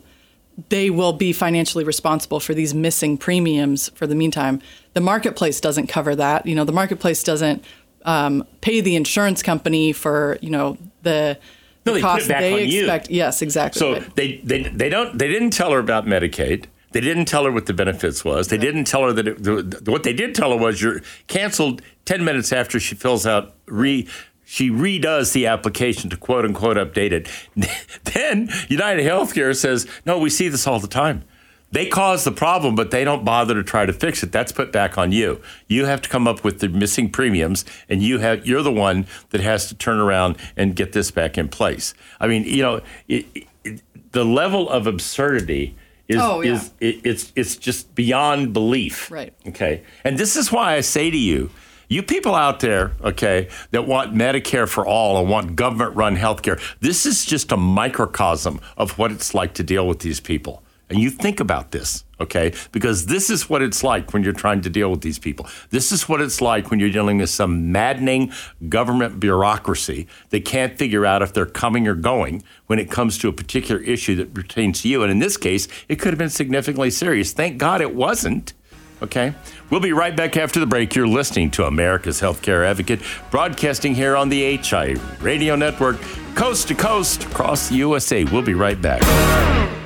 they 0.69 0.91
will 0.91 1.13
be 1.13 1.33
financially 1.33 1.85
responsible 1.85 2.41
for 2.41 2.55
these 2.55 2.75
missing 2.75 3.19
premiums 3.19 3.89
for 3.91 4.07
the 4.07 4.15
meantime. 4.15 4.61
The 4.95 5.01
marketplace 5.01 5.61
doesn't 5.61 5.89
cover 5.89 6.15
that. 6.17 6.47
You 6.47 6.55
know, 6.55 6.65
the 6.65 6.73
marketplace 6.73 7.23
doesn't 7.23 7.65
um, 8.09 8.43
pay 8.63 8.81
the 8.81 8.97
insurance 8.97 9.43
company 9.43 9.93
for 9.93 10.39
you 10.41 10.51
know 10.51 10.77
the, 11.03 11.39
No, 11.85 11.95
the 11.95 12.01
back 12.01 12.27
they 12.27 12.53
on 12.65 12.69
you. 12.69 12.81
expect. 12.81 13.11
Yes, 13.11 13.43
exactly. 13.43 13.79
So 13.79 13.93
Right. 13.93 14.17
they, 14.17 14.29
they 14.39 14.63
they 14.63 14.89
don't 14.89 15.19
they 15.19 15.29
didn't 15.29 15.51
tell 15.51 15.71
her 15.73 15.79
about 15.79 16.07
Medicaid. 16.07 16.65
They 16.93 17.01
didn't 17.03 17.27
tell 17.27 17.45
her 17.45 17.53
what 17.53 17.67
the 17.67 17.75
benefits 17.75 18.25
was. 18.25 18.49
They 18.49 18.57
didn't 18.57 18.85
tell 18.85 19.03
her 19.03 19.13
that 19.13 19.29
it, 19.29 19.43
the, 19.45 19.91
what 19.93 20.05
they 20.05 20.15
did 20.15 20.35
tell 20.35 20.51
her 20.53 20.57
was 20.57 20.81
you're 20.81 21.03
canceled 21.27 21.83
ten 22.07 22.25
minutes 22.25 22.51
after 22.53 22.81
she 22.81 22.95
fills 22.95 23.27
out 23.27 23.55
re. 23.67 24.09
She 24.51 24.71
redoes 24.71 25.35
the 25.35 25.47
application 25.47 26.09
to 26.09 26.17
quote 26.17 26.47
unquote 26.47 26.79
update 26.79 27.13
it. 27.13 27.29
then 28.15 28.49
United 28.71 29.05
Healthcare 29.05 29.55
says, 29.55 29.87
no, 30.07 30.19
we 30.19 30.31
see 30.31 30.49
this 30.49 30.67
all 30.67 30.81
the 30.81 30.89
time. 30.89 31.23
They 31.71 31.87
cause 31.87 32.25
the 32.25 32.33
problem, 32.33 32.75
but 32.75 32.91
they 32.91 33.05
don't 33.05 33.25
bother 33.25 33.55
to 33.55 33.63
try 33.63 33.85
to 33.85 33.93
fix 33.93 34.23
it. 34.23 34.33
That's 34.33 34.53
put 34.53 34.73
back 34.73 34.97
on 34.97 35.13
you. 35.13 35.41
You 35.67 35.85
have 35.85 36.01
to 36.03 36.09
come 36.09 36.27
up 36.27 36.43
with 36.43 36.61
the 36.61 36.69
missing 36.69 37.11
premiums, 37.11 37.65
and 37.89 38.03
you 38.03 38.19
have 38.21 38.47
you're 38.47 38.63
the 38.63 38.73
one 38.73 39.07
that 39.31 39.43
has 39.43 39.69
to 39.69 39.75
turn 39.75 39.99
around 39.99 40.37
and 40.57 40.75
get 40.75 40.93
this 40.93 41.11
back 41.11 41.37
in 41.37 41.49
place. 41.49 41.93
I 42.21 42.27
mean, 42.27 42.45
you 42.45 42.63
know, 42.63 42.81
it, 43.07 43.27
it, 43.65 43.83
the 44.13 44.25
level 44.25 44.69
of 44.71 44.87
absurdity 44.87 45.77
is 46.09 46.17
Oh, 46.21 46.41
yeah. 46.41 46.55
is 46.55 46.73
it, 46.81 47.01
it's 47.05 47.33
it's 47.37 47.57
just 47.57 47.95
beyond 47.95 48.55
belief. 48.55 49.11
Right. 49.11 49.35
Okay. 49.47 49.83
And 50.05 50.17
this 50.17 50.37
is 50.37 50.51
why 50.51 50.75
I 50.75 50.81
say 50.81 51.11
to 51.11 51.19
you, 51.19 51.51
you 51.89 52.03
people 52.03 52.35
out 52.35 52.61
there, 52.61 52.93
okay, 53.03 53.49
that 53.73 53.87
want 53.87 54.15
Medicare 54.15 54.69
for 54.69 54.87
all 54.87 55.21
and 55.21 55.29
want 55.29 55.55
government 55.55 55.97
run 55.97 56.17
healthcare, 56.17 56.61
this 56.81 57.05
is 57.05 57.27
just 57.27 57.53
a 57.53 57.57
microcosm 57.59 58.61
of 58.79 58.99
what 58.99 59.13
it's 59.13 59.35
like 59.35 59.53
to 59.55 59.63
deal 59.63 59.87
with 59.87 59.99
these 59.99 60.21
people. 60.21 60.63
And 60.91 60.99
you 60.99 61.11
think 61.11 61.39
about 61.39 61.71
this, 61.71 62.05
okay? 62.19 62.55
Because 62.73 63.07
this 63.07 63.29
is 63.29 63.51
what 63.51 63.61
it's 63.61 63.85
like 63.85 64.13
when 64.13 64.23
you're 64.23 64.33
trying 64.33 64.63
to 64.63 64.71
deal 64.71 64.91
with 64.91 65.03
these 65.03 65.19
people. 65.19 65.47
This 65.71 65.93
is 65.93 66.09
what 66.09 66.23
it's 66.23 66.41
like 66.41 66.71
when 66.71 66.81
you're 66.81 66.91
dealing 66.91 67.19
with 67.19 67.29
some 67.29 67.71
maddening 67.71 68.33
government 68.69 69.21
bureaucracy 69.21 70.07
that 70.31 70.45
can't 70.47 70.79
figure 70.79 71.05
out 71.05 71.21
if 71.21 71.35
they're 71.35 71.45
coming 71.47 71.87
or 71.87 71.95
going 71.95 72.43
when 72.67 72.79
it 72.79 72.91
comes 72.91 73.19
to 73.19 73.29
a 73.29 73.33
particular 73.33 73.81
issue 73.83 74.17
that 74.17 74.33
pertains 74.33 74.83
to 74.83 74.89
you. 74.89 75.03
And 75.03 75.13
in 75.13 75.19
this 75.19 75.37
case, 75.37 75.69
it 75.89 75.97
could 75.97 76.13
have 76.13 76.19
been 76.19 76.31
significantly 76.31 76.91
serious. 76.91 77.33
Thank 77.33 77.59
God 77.59 77.83
it 77.83 77.95
wasn't. 77.95 78.55
Okay. 79.03 79.35
We'll 79.71 79.81
be 79.81 79.93
right 79.93 80.17
back 80.17 80.37
after 80.37 80.59
the 80.59 80.67
break. 80.67 80.95
You're 80.95 81.07
listening 81.07 81.51
to 81.53 81.67
America's 81.67 82.21
Healthcare 82.21 82.67
Advocate, 82.67 83.01
broadcasting 83.31 83.95
here 83.95 84.17
on 84.17 84.29
the 84.29 84.57
HI 84.57 84.97
Radio 85.21 85.55
Network, 85.55 86.01
coast 86.35 86.69
to 86.69 86.75
coast 86.75 87.25
across 87.25 87.69
the 87.69 87.77
USA. 87.77 88.25
We'll 88.25 88.43
be 88.43 88.55
right 88.55 88.81
back. 88.81 89.78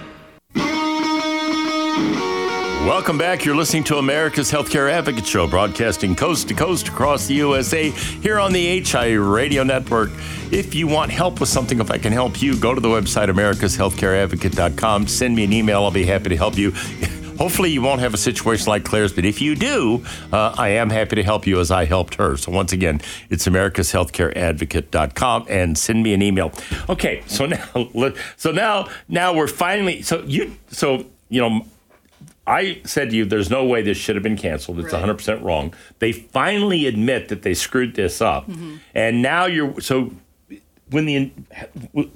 Welcome 2.92 3.16
back. 3.16 3.46
You're 3.46 3.56
listening 3.56 3.84
to 3.84 3.96
America's 3.96 4.52
Healthcare 4.52 4.92
Advocate 4.92 5.26
Show, 5.26 5.46
broadcasting 5.46 6.14
coast 6.14 6.48
to 6.48 6.54
coast 6.54 6.88
across 6.88 7.26
the 7.26 7.32
USA 7.36 7.88
here 7.88 8.38
on 8.38 8.52
the 8.52 8.82
HI 8.82 9.14
Radio 9.14 9.64
Network. 9.64 10.10
If 10.50 10.74
you 10.74 10.86
want 10.86 11.10
help 11.10 11.40
with 11.40 11.48
something, 11.48 11.80
if 11.80 11.90
I 11.90 11.96
can 11.96 12.12
help 12.12 12.42
you, 12.42 12.54
go 12.54 12.74
to 12.74 12.82
the 12.82 12.88
website 12.88 13.30
americashealthcareadvocate.com. 13.30 15.06
Send 15.06 15.34
me 15.34 15.44
an 15.44 15.54
email. 15.54 15.84
I'll 15.84 15.90
be 15.90 16.04
happy 16.04 16.28
to 16.28 16.36
help 16.36 16.58
you. 16.58 16.72
Hopefully, 17.38 17.70
you 17.70 17.80
won't 17.80 18.00
have 18.00 18.12
a 18.12 18.18
situation 18.18 18.66
like 18.66 18.84
Claire's, 18.84 19.14
but 19.14 19.24
if 19.24 19.40
you 19.40 19.54
do, 19.54 20.04
uh, 20.30 20.54
I 20.58 20.68
am 20.68 20.90
happy 20.90 21.16
to 21.16 21.22
help 21.22 21.46
you 21.46 21.60
as 21.60 21.70
I 21.70 21.86
helped 21.86 22.16
her. 22.16 22.36
So, 22.36 22.52
once 22.52 22.74
again, 22.74 23.00
it's 23.30 23.46
americashealthcareadvocate.com 23.46 25.46
and 25.48 25.78
send 25.78 26.02
me 26.02 26.12
an 26.12 26.20
email. 26.20 26.52
Okay, 26.90 27.22
so 27.26 27.46
now, 27.86 28.12
so 28.36 28.52
now, 28.52 28.90
now 29.08 29.32
we're 29.32 29.48
finally, 29.48 30.02
so 30.02 30.22
you, 30.24 30.58
so, 30.68 31.06
you 31.30 31.40
know, 31.40 31.64
I 32.46 32.80
said 32.84 33.10
to 33.10 33.16
you, 33.16 33.24
there's 33.24 33.50
no 33.50 33.64
way 33.64 33.82
this 33.82 33.96
should 33.96 34.16
have 34.16 34.22
been 34.22 34.36
canceled. 34.36 34.80
It's 34.80 34.92
Right. 34.92 35.04
100% 35.04 35.42
wrong. 35.44 35.74
They 36.00 36.10
finally 36.12 36.86
admit 36.86 37.28
that 37.28 37.42
they 37.42 37.54
screwed 37.54 37.94
this 37.94 38.20
up. 38.20 38.48
And 38.94 39.22
now 39.22 39.46
you're, 39.46 39.80
so 39.80 40.12
when 40.90 41.06
the, 41.06 41.30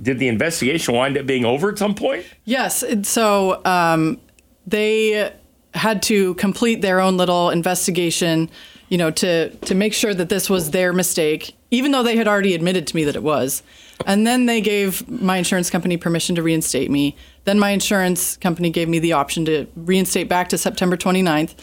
did 0.02 0.18
the 0.18 0.28
investigation 0.28 0.94
wind 0.94 1.16
up 1.16 1.26
being 1.26 1.44
over 1.44 1.70
at 1.70 1.78
some 1.78 1.94
point? 1.94 2.26
Yes. 2.44 2.84
So 3.04 3.64
um, 3.64 4.20
they 4.66 5.32
had 5.74 6.02
to 6.04 6.34
complete 6.34 6.80
their 6.82 7.00
own 7.00 7.16
little 7.16 7.50
investigation, 7.50 8.50
you 8.88 8.98
know, 8.98 9.10
to 9.10 9.50
to 9.50 9.74
make 9.74 9.92
sure 9.92 10.14
that 10.14 10.28
this 10.28 10.48
was 10.48 10.70
their 10.70 10.92
mistake, 10.92 11.56
even 11.70 11.92
though 11.92 12.02
they 12.02 12.16
had 12.16 12.28
already 12.28 12.54
admitted 12.54 12.86
to 12.88 12.96
me 12.96 13.04
that 13.04 13.16
it 13.16 13.22
was. 13.22 13.62
And 14.04 14.26
then 14.26 14.46
they 14.46 14.60
gave 14.60 15.08
my 15.08 15.38
insurance 15.38 15.70
company 15.70 15.96
permission 15.96 16.34
to 16.36 16.42
reinstate 16.42 16.90
me. 16.90 17.16
Then 17.44 17.58
my 17.58 17.70
insurance 17.70 18.36
company 18.36 18.70
gave 18.70 18.88
me 18.88 18.98
the 18.98 19.14
option 19.14 19.44
to 19.46 19.66
reinstate 19.74 20.28
back 20.28 20.48
to 20.50 20.58
September 20.58 20.96
29th 20.96 21.54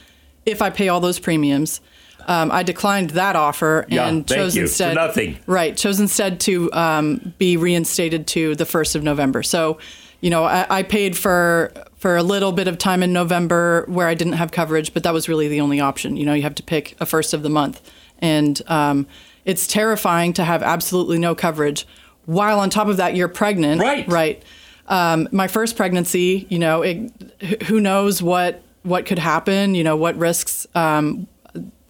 if 0.45 0.61
I 0.61 0.69
pay 0.69 0.89
all 0.89 0.99
those 0.99 1.19
premiums. 1.19 1.79
Um, 2.27 2.51
I 2.51 2.63
declined 2.63 3.11
that 3.11 3.35
offer 3.35 3.85
Yeah, 3.89 4.07
and 4.07 4.25
thank 4.25 4.39
chose 4.39 4.55
instead 4.55 4.95
nothing. 4.95 5.37
Right. 5.45 5.75
Chose 5.75 5.99
instead 5.99 6.39
to 6.41 6.71
um, 6.71 7.33
be 7.37 7.57
reinstated 7.57 8.27
to 8.27 8.55
the 8.55 8.63
1st 8.63 8.95
of 8.95 9.03
November. 9.03 9.43
So, 9.43 9.77
you 10.21 10.29
know, 10.29 10.45
I, 10.45 10.65
I 10.69 10.83
paid 10.83 11.17
for 11.17 11.73
for 12.03 12.17
a 12.17 12.21
little 12.21 12.51
bit 12.51 12.67
of 12.67 12.77
time 12.77 13.01
in 13.01 13.13
November 13.13 13.85
where 13.87 14.09
I 14.09 14.13
didn't 14.13 14.33
have 14.33 14.51
coverage, 14.51 14.93
but 14.93 15.03
that 15.03 15.13
was 15.13 15.29
really 15.29 15.47
the 15.47 15.61
only 15.61 15.79
option. 15.79 16.17
You 16.17 16.25
know, 16.25 16.33
you 16.33 16.41
have 16.41 16.55
to 16.55 16.63
pick 16.63 16.97
a 16.99 17.05
first 17.05 17.33
of 17.33 17.43
the 17.43 17.49
month. 17.49 17.79
And 18.19 18.61
um, 18.67 19.07
it's 19.45 19.65
terrifying 19.65 20.33
to 20.33 20.43
have 20.43 20.61
absolutely 20.63 21.17
no 21.17 21.33
coverage 21.33 21.87
while 22.25 22.59
on 22.59 22.69
top 22.69 22.89
of 22.89 22.97
that 22.97 23.15
you're 23.15 23.29
pregnant. 23.29 23.79
Right. 23.79 24.05
Right. 24.05 24.43
Um, 24.89 25.29
my 25.31 25.47
first 25.47 25.77
pregnancy, 25.77 26.45
you 26.49 26.59
know, 26.59 26.81
it, 26.81 27.63
who 27.67 27.79
knows 27.79 28.21
what 28.21 28.61
what 28.81 29.05
could 29.05 29.19
happen, 29.19 29.73
you 29.73 29.85
know, 29.85 29.95
what 29.95 30.17
risks 30.17 30.67
um, 30.75 31.25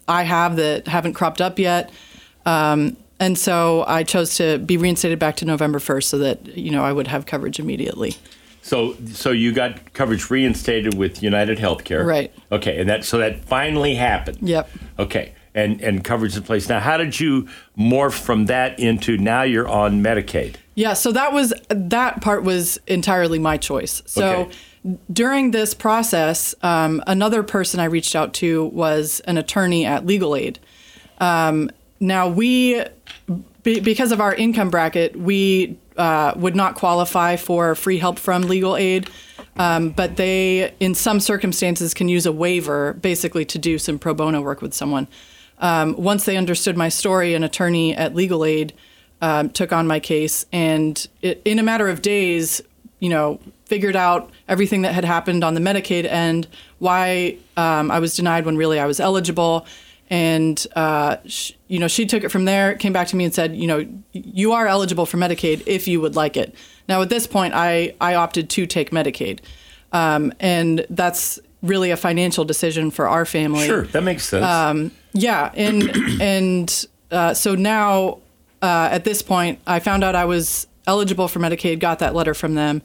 I 0.07 0.21
have 0.21 0.57
that 0.57 0.87
haven't 0.87 1.13
cropped 1.13 1.41
up 1.41 1.57
yet. 1.57 1.91
Um, 2.45 2.97
and 3.19 3.35
so 3.35 3.83
I 3.87 4.03
chose 4.03 4.35
to 4.35 4.59
be 4.59 4.77
reinstated 4.77 5.17
back 5.17 5.37
to 5.37 5.45
November 5.45 5.79
1st 5.79 6.03
so 6.03 6.19
that, 6.19 6.55
you 6.55 6.69
know, 6.69 6.83
I 6.83 6.93
would 6.93 7.07
have 7.07 7.25
coverage 7.25 7.57
immediately. 7.57 8.15
So, 8.63 8.95
so 9.11 9.31
you 9.31 9.51
got 9.51 9.93
coverage 9.93 10.29
reinstated 10.29 10.93
with 10.93 11.21
United 11.21 11.57
Healthcare, 11.59 12.05
Right. 12.05 12.33
Okay, 12.51 12.79
and 12.79 12.89
that 12.89 13.03
so 13.03 13.17
that 13.17 13.43
finally 13.43 13.93
happened. 13.95 14.37
Yep. 14.41 14.69
Okay, 14.99 15.33
and 15.53 15.81
and 15.81 16.01
coverage 16.01 16.37
in 16.37 16.43
place. 16.43 16.69
Now, 16.69 16.79
how 16.79 16.95
did 16.95 17.19
you 17.19 17.47
morph 17.77 18.13
from 18.13 18.45
that 18.45 18.79
into 18.79 19.17
now 19.17 19.43
you're 19.43 19.67
on 19.67 20.01
Medicaid? 20.01 20.55
Yeah, 20.75 20.93
so 20.93 21.11
that 21.11 21.33
was 21.33 21.53
that 21.67 22.21
part 22.21 22.43
was 22.43 22.79
entirely 22.87 23.37
my 23.37 23.57
choice. 23.57 24.01
So 24.05 24.25
Okay. 24.85 24.97
during 25.11 25.51
this 25.51 25.73
process, 25.73 26.55
um, 26.63 27.03
another 27.05 27.43
person 27.43 27.81
I 27.81 27.85
reached 27.85 28.15
out 28.15 28.33
to 28.35 28.65
was 28.67 29.19
an 29.25 29.37
attorney 29.37 29.85
at 29.85 30.05
Legal 30.05 30.35
Aid. 30.37 30.57
Um, 31.19 31.69
now 31.99 32.27
we, 32.27 32.81
be, 33.61 33.79
because 33.81 34.11
of 34.11 34.19
our 34.19 34.33
income 34.33 34.69
bracket, 34.69 35.15
we 35.15 35.77
uh, 35.97 36.33
would 36.35 36.55
not 36.55 36.75
qualify 36.75 37.35
for 37.35 37.75
free 37.75 37.97
help 37.97 38.19
from 38.19 38.43
legal 38.43 38.75
aid. 38.75 39.09
Um, 39.55 39.89
but 39.91 40.15
they, 40.17 40.73
in 40.79 40.95
some 40.95 41.19
circumstances, 41.19 41.93
can 41.93 42.09
use 42.09 42.25
a 42.25 42.31
waiver 42.31 42.93
basically 42.93 43.45
to 43.45 43.59
do 43.59 43.77
some 43.77 43.99
pro 43.99 44.13
bono 44.13 44.41
work 44.41 44.61
with 44.61 44.73
someone. 44.73 45.07
Um, 45.59 45.95
once 45.95 46.25
they 46.25 46.37
understood 46.37 46.75
my 46.75 46.89
story, 46.89 47.35
an 47.35 47.43
attorney 47.43 47.95
at 47.95 48.15
Legal 48.15 48.43
Aid 48.43 48.73
um, 49.21 49.49
took 49.49 49.71
on 49.71 49.87
my 49.87 49.99
case, 49.99 50.45
and 50.51 51.07
it, 51.21 51.41
in 51.45 51.59
a 51.59 51.63
matter 51.63 51.87
of 51.87 52.01
days, 52.01 52.61
you 52.99 53.09
know, 53.09 53.39
figured 53.65 53.95
out 53.95 54.31
everything 54.47 54.81
that 54.81 54.93
had 54.93 55.05
happened 55.05 55.43
on 55.43 55.53
the 55.53 55.61
Medicaid 55.61 56.05
end, 56.05 56.47
why 56.79 57.37
um, 57.55 57.91
I 57.91 57.99
was 57.99 58.15
denied 58.15 58.45
when 58.45 58.57
really 58.57 58.79
I 58.79 58.85
was 58.85 58.99
eligible, 58.99 59.65
and 60.13 60.67
uh, 60.75 61.17
sh- 61.25 61.53
you 61.67 61.79
know, 61.79 61.87
she 61.87 62.05
took 62.05 62.23
it 62.23 62.29
from 62.29 62.45
there, 62.45 62.75
came 62.75 62.93
back 62.93 63.07
to 63.07 63.15
me 63.15 63.25
and 63.25 63.33
said, 63.33 63.55
you 63.55 63.65
know, 63.65 63.83
you 64.11 64.51
are 64.51 64.67
eligible 64.67 65.07
for 65.07 65.17
Medicaid 65.17 65.63
if 65.65 65.87
you 65.87 65.99
would 66.01 66.15
like 66.15 66.37
it. 66.37 66.53
Now, 66.87 67.01
at 67.01 67.09
this 67.09 67.25
point, 67.25 67.55
I 67.55 67.95
I 67.99 68.13
opted 68.13 68.47
to 68.51 68.67
take 68.67 68.91
Medicaid, 68.91 69.39
um, 69.91 70.31
and 70.39 70.85
that's 70.91 71.39
really 71.63 71.89
a 71.89 71.97
financial 71.97 72.45
decision 72.45 72.91
for 72.91 73.07
our 73.09 73.25
family. 73.25 73.65
Sure, 73.65 73.87
that 73.87 74.03
makes 74.03 74.25
sense. 74.25 74.45
Um, 74.45 74.91
Yeah, 75.13 75.51
and 75.55 75.81
and 76.21 76.85
uh, 77.09 77.33
so 77.33 77.55
now 77.55 78.19
uh, 78.61 78.89
at 78.91 79.05
this 79.05 79.23
point, 79.23 79.61
I 79.65 79.79
found 79.79 80.03
out 80.03 80.13
I 80.13 80.25
was 80.25 80.67
eligible 80.85 81.27
for 81.27 81.39
Medicaid, 81.39 81.79
got 81.79 81.97
that 81.99 82.13
letter 82.13 82.35
from 82.35 82.53
them, 82.53 82.83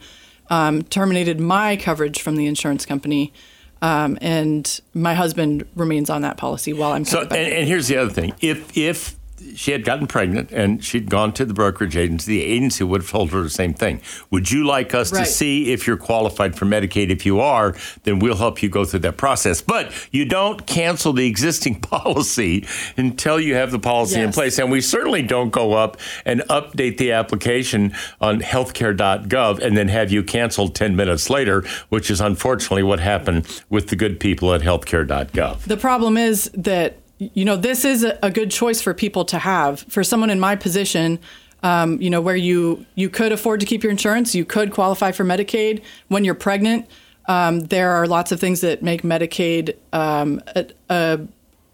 um, 0.48 0.80
terminated 0.84 1.40
my 1.40 1.76
coverage 1.76 2.22
from 2.22 2.36
the 2.36 2.46
insurance 2.46 2.86
company, 2.86 3.34
um, 3.82 4.18
and 4.20 4.80
my 4.94 5.14
husband 5.14 5.66
remains 5.74 6.10
on 6.10 6.22
that 6.22 6.36
policy 6.36 6.72
while 6.72 6.92
I'm 6.92 7.04
So, 7.04 7.22
and, 7.22 7.32
and 7.32 7.68
here's 7.68 7.88
the 7.88 7.96
other 7.96 8.10
thing: 8.10 8.32
if 8.40 8.76
if 8.76 9.17
she 9.54 9.72
had 9.72 9.84
gotten 9.84 10.06
pregnant 10.06 10.50
and 10.52 10.84
she'd 10.84 11.10
gone 11.10 11.32
to 11.32 11.44
the 11.44 11.54
brokerage 11.54 11.96
agency, 11.96 12.38
the 12.38 12.44
agency 12.44 12.84
would 12.84 13.02
have 13.02 13.10
told 13.10 13.30
her 13.30 13.42
the 13.42 13.50
same 13.50 13.74
thing. 13.74 14.00
Would 14.30 14.50
you 14.50 14.66
like 14.66 14.94
us 14.94 15.10
to 15.10 15.24
see 15.24 15.72
if 15.72 15.86
you're 15.86 15.96
qualified 15.96 16.56
for 16.56 16.64
Medicaid? 16.64 17.10
If 17.10 17.26
you 17.26 17.40
are, 17.40 17.74
then 18.04 18.18
we'll 18.18 18.36
help 18.36 18.62
you 18.62 18.68
go 18.68 18.84
through 18.84 19.00
that 19.00 19.16
process. 19.16 19.60
But 19.60 19.92
you 20.12 20.24
don't 20.24 20.66
cancel 20.66 21.12
the 21.12 21.26
existing 21.26 21.80
policy 21.80 22.66
until 22.96 23.40
you 23.40 23.54
have 23.54 23.70
the 23.70 23.78
policy 23.78 24.20
in 24.20 24.32
place. 24.32 24.58
And 24.58 24.70
we 24.70 24.80
certainly 24.80 25.22
don't 25.22 25.50
go 25.50 25.74
up 25.74 25.96
and 26.24 26.40
update 26.42 26.98
the 26.98 27.12
application 27.12 27.94
on 28.20 28.40
healthcare.gov 28.40 29.58
and 29.60 29.76
then 29.76 29.88
have 29.88 30.12
you 30.12 30.22
canceled 30.22 30.74
10 30.74 30.96
minutes 30.96 31.30
later, 31.30 31.64
which 31.88 32.10
is 32.10 32.20
unfortunately 32.20 32.82
what 32.82 33.00
happened 33.00 33.62
with 33.68 33.88
the 33.88 33.96
good 33.96 34.20
people 34.20 34.52
at 34.54 34.60
healthcare.gov. 34.60 35.60
The 35.62 35.76
problem 35.76 36.16
is 36.16 36.50
that 36.54 36.98
you 37.18 37.44
know 37.44 37.56
this 37.56 37.84
is 37.84 38.04
a, 38.04 38.30
good 38.30 38.50
choice 38.50 38.80
for 38.80 38.94
people 38.94 39.24
to 39.26 39.38
have. 39.38 39.80
For 39.88 40.04
someone 40.04 40.30
in 40.30 40.38
my 40.38 40.56
position, 40.56 41.18
um, 41.62 42.00
you 42.00 42.10
know, 42.10 42.20
where 42.20 42.36
you 42.36 42.86
you 42.94 43.10
could 43.10 43.32
afford 43.32 43.60
to 43.60 43.66
keep 43.66 43.82
your 43.82 43.90
insurance, 43.90 44.34
you 44.34 44.44
could 44.44 44.72
qualify 44.72 45.12
for 45.12 45.24
Medicaid 45.24 45.82
when 46.08 46.24
you're 46.24 46.34
pregnant. 46.34 46.86
Um, 47.26 47.60
there 47.60 47.90
are 47.90 48.06
lots 48.06 48.32
of 48.32 48.40
things 48.40 48.60
that 48.62 48.82
make 48.82 49.02
Medicaid 49.02 49.76
um, 49.92 50.40
a, 50.54 50.66
a, 50.88 51.20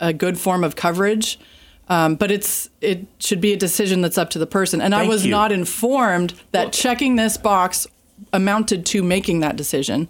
a 0.00 0.12
good 0.12 0.38
form 0.38 0.64
of 0.64 0.74
coverage. 0.76 1.38
Um, 1.88 2.14
but 2.14 2.30
it's 2.30 2.70
it 2.80 3.06
should 3.18 3.42
be 3.42 3.52
a 3.52 3.56
decision 3.56 4.00
that's 4.00 4.16
up 4.16 4.30
to 4.30 4.38
the 4.38 4.46
person. 4.46 4.80
And 4.80 4.94
I 4.94 5.06
was 5.06 5.26
you. 5.26 5.30
not 5.30 5.52
informed 5.52 6.34
that 6.52 6.72
checking 6.72 7.16
this 7.16 7.36
box 7.36 7.86
amounted 8.32 8.86
to 8.86 9.02
making 9.02 9.40
that 9.40 9.56
decision. 9.56 10.08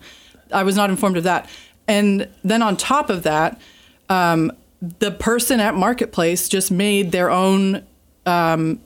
I 0.52 0.62
was 0.62 0.76
not 0.76 0.90
informed 0.90 1.16
of 1.16 1.24
that. 1.24 1.48
And 1.88 2.28
then 2.44 2.62
on 2.62 2.76
top 2.76 3.10
of 3.10 3.24
that, 3.24 3.60
um, 4.08 4.52
the 4.98 5.10
person 5.10 5.60
at 5.60 5.74
Marketplace 5.74 6.48
just 6.48 6.70
made 6.70 7.12
their 7.12 7.30
own, 7.30 7.84
um, 8.26 8.80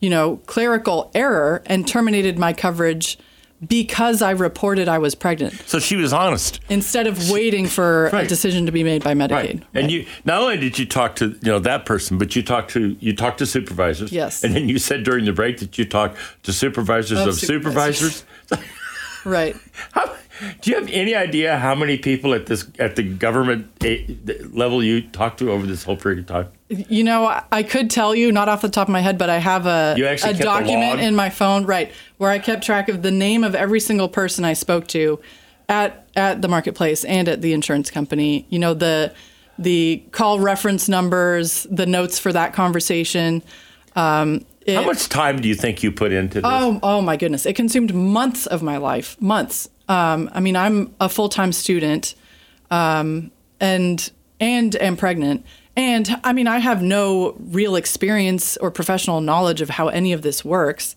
you 0.00 0.10
know, 0.10 0.36
clerical 0.46 1.10
error 1.14 1.62
and 1.66 1.86
terminated 1.86 2.38
my 2.38 2.52
coverage 2.52 3.18
because 3.66 4.20
I 4.20 4.32
reported 4.32 4.88
I 4.88 4.98
was 4.98 5.14
pregnant 5.14 5.54
So 5.66 5.78
she 5.78 5.96
was 5.96 6.12
honest. 6.12 6.60
instead 6.68 7.06
of 7.06 7.30
waiting 7.30 7.66
for 7.66 8.10
Right. 8.12 8.24
a 8.26 8.28
decision 8.28 8.66
to 8.66 8.72
be 8.72 8.84
made 8.84 9.02
by 9.02 9.14
Medicaid. 9.14 9.30
Right. 9.30 9.62
And 9.74 9.90
you 9.90 10.04
not 10.26 10.42
only 10.42 10.58
did 10.58 10.78
you 10.78 10.84
talk 10.84 11.16
to 11.16 11.28
you 11.30 11.38
know 11.52 11.58
that 11.60 11.86
person, 11.86 12.18
but 12.18 12.36
you 12.36 12.42
talked 12.42 12.72
to 12.72 12.94
you 13.00 13.14
talked 13.16 13.38
to 13.38 13.46
supervisors. 13.46 14.12
Yes. 14.12 14.44
And 14.44 14.54
then 14.54 14.68
you 14.68 14.78
said 14.78 15.02
during 15.02 15.24
the 15.24 15.32
break 15.32 15.58
that 15.60 15.78
you 15.78 15.86
talked 15.86 16.18
to 16.42 16.52
supervisors 16.52 17.18
Of 17.20 17.28
of, 17.28 17.34
supervisors. 17.36 18.24
supervisors. 18.48 18.70
right. 19.24 19.56
How, 19.92 20.14
do 20.60 20.70
you 20.70 20.76
have 20.76 20.88
any 20.90 21.14
idea 21.14 21.58
how 21.58 21.74
many 21.74 21.96
people 21.96 22.34
at 22.34 22.46
this 22.46 22.66
at 22.78 22.96
the 22.96 23.02
government 23.02 23.66
eh, 23.84 24.04
level 24.52 24.82
you 24.82 25.02
talked 25.02 25.38
to 25.38 25.50
over 25.50 25.66
this 25.66 25.84
whole 25.84 25.96
period 25.96 26.18
of 26.20 26.26
time? 26.26 26.48
You 26.68 27.04
know, 27.04 27.26
I- 27.52 27.62
could 27.62 27.90
tell 27.90 28.14
you, 28.14 28.32
not 28.32 28.48
off 28.48 28.62
the 28.62 28.68
top 28.68 28.88
of 28.88 28.92
my 28.92 29.00
head, 29.00 29.16
but 29.18 29.30
I 29.30 29.38
have 29.38 29.66
a, 29.66 29.94
a 29.96 30.16
kept 30.16 30.40
a 30.40 30.42
document 30.42 31.00
in 31.00 31.14
my 31.14 31.30
phone, 31.30 31.66
right, 31.66 31.92
where 32.18 32.30
I 32.30 32.38
kept 32.38 32.64
track 32.64 32.88
of 32.88 33.02
the 33.02 33.10
name 33.10 33.44
of 33.44 33.54
every 33.54 33.80
single 33.80 34.08
person 34.08 34.44
I 34.44 34.54
spoke 34.54 34.86
to 34.88 35.20
at 35.68 36.06
at 36.16 36.42
the 36.42 36.48
marketplace 36.48 37.04
and 37.04 37.28
at 37.28 37.40
the 37.42 37.52
insurance 37.52 37.90
company. 37.90 38.46
You 38.50 38.58
know, 38.58 38.74
the 38.74 39.12
the 39.58 40.02
call 40.10 40.40
reference 40.40 40.88
numbers, 40.88 41.64
the 41.70 41.86
notes 41.86 42.18
for 42.18 42.32
that 42.32 42.52
conversation. 42.54 43.42
Um, 43.94 44.44
it- 44.66 44.74
How 44.74 44.84
much 44.84 45.08
time 45.08 45.40
do 45.40 45.48
you 45.48 45.54
think 45.54 45.82
you 45.82 45.92
put 45.92 46.10
into 46.12 46.40
this? 46.40 46.50
Oh, 46.50 46.80
oh 46.82 47.00
my 47.00 47.16
goodness! 47.16 47.46
It 47.46 47.54
consumed 47.54 47.94
months 47.94 48.46
of 48.46 48.62
my 48.62 48.78
life. 48.78 49.20
Months. 49.20 49.68
Um, 49.88 50.30
I 50.32 50.40
mean, 50.40 50.56
I'm 50.56 50.94
a 51.00 51.08
full 51.08 51.28
time 51.28 51.52
student, 51.52 52.14
um, 52.70 53.30
and 53.60 54.10
and 54.40 54.74
am 54.76 54.96
pregnant. 54.96 55.44
And 55.76 56.20
I 56.22 56.32
mean, 56.32 56.46
I 56.46 56.58
have 56.58 56.82
no 56.82 57.36
real 57.38 57.76
experience 57.76 58.56
or 58.58 58.70
professional 58.70 59.20
knowledge 59.20 59.60
of 59.60 59.70
how 59.70 59.88
any 59.88 60.12
of 60.12 60.22
this 60.22 60.44
works. 60.44 60.94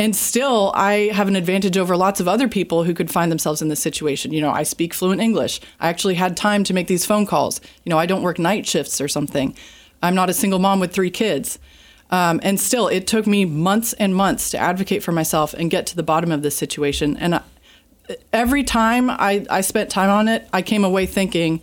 And 0.00 0.14
still, 0.14 0.70
I 0.76 1.10
have 1.12 1.26
an 1.26 1.34
advantage 1.34 1.76
over 1.76 1.96
lots 1.96 2.20
of 2.20 2.28
other 2.28 2.46
people 2.46 2.84
who 2.84 2.94
could 2.94 3.10
find 3.10 3.32
themselves 3.32 3.60
in 3.60 3.68
this 3.68 3.80
situation. 3.80 4.32
You 4.32 4.40
know, 4.40 4.50
I 4.50 4.62
speak 4.62 4.94
fluent 4.94 5.20
English. 5.20 5.60
I 5.80 5.88
actually 5.88 6.14
had 6.14 6.36
time 6.36 6.62
to 6.64 6.74
make 6.74 6.86
these 6.86 7.04
phone 7.04 7.26
calls. 7.26 7.60
You 7.84 7.90
know, 7.90 7.98
I 7.98 8.06
don't 8.06 8.22
work 8.22 8.38
night 8.38 8.64
shifts 8.64 9.00
or 9.00 9.08
something. 9.08 9.56
I'm 10.00 10.14
not 10.14 10.30
a 10.30 10.34
single 10.34 10.60
mom 10.60 10.78
with 10.78 10.92
three 10.92 11.10
kids. 11.10 11.58
Um, 12.10 12.38
and 12.44 12.60
still, 12.60 12.86
it 12.86 13.08
took 13.08 13.26
me 13.26 13.44
months 13.44 13.92
and 13.94 14.14
months 14.14 14.50
to 14.50 14.58
advocate 14.58 15.02
for 15.02 15.10
myself 15.10 15.52
and 15.52 15.68
get 15.68 15.84
to 15.86 15.96
the 15.96 16.04
bottom 16.04 16.30
of 16.30 16.42
this 16.42 16.56
situation. 16.56 17.16
And 17.16 17.40
every 18.32 18.64
time 18.64 19.10
I, 19.10 19.46
I 19.50 19.60
spent 19.60 19.90
time 19.90 20.10
on 20.10 20.28
it, 20.28 20.48
I 20.52 20.62
came 20.62 20.84
away 20.84 21.06
thinking, 21.06 21.60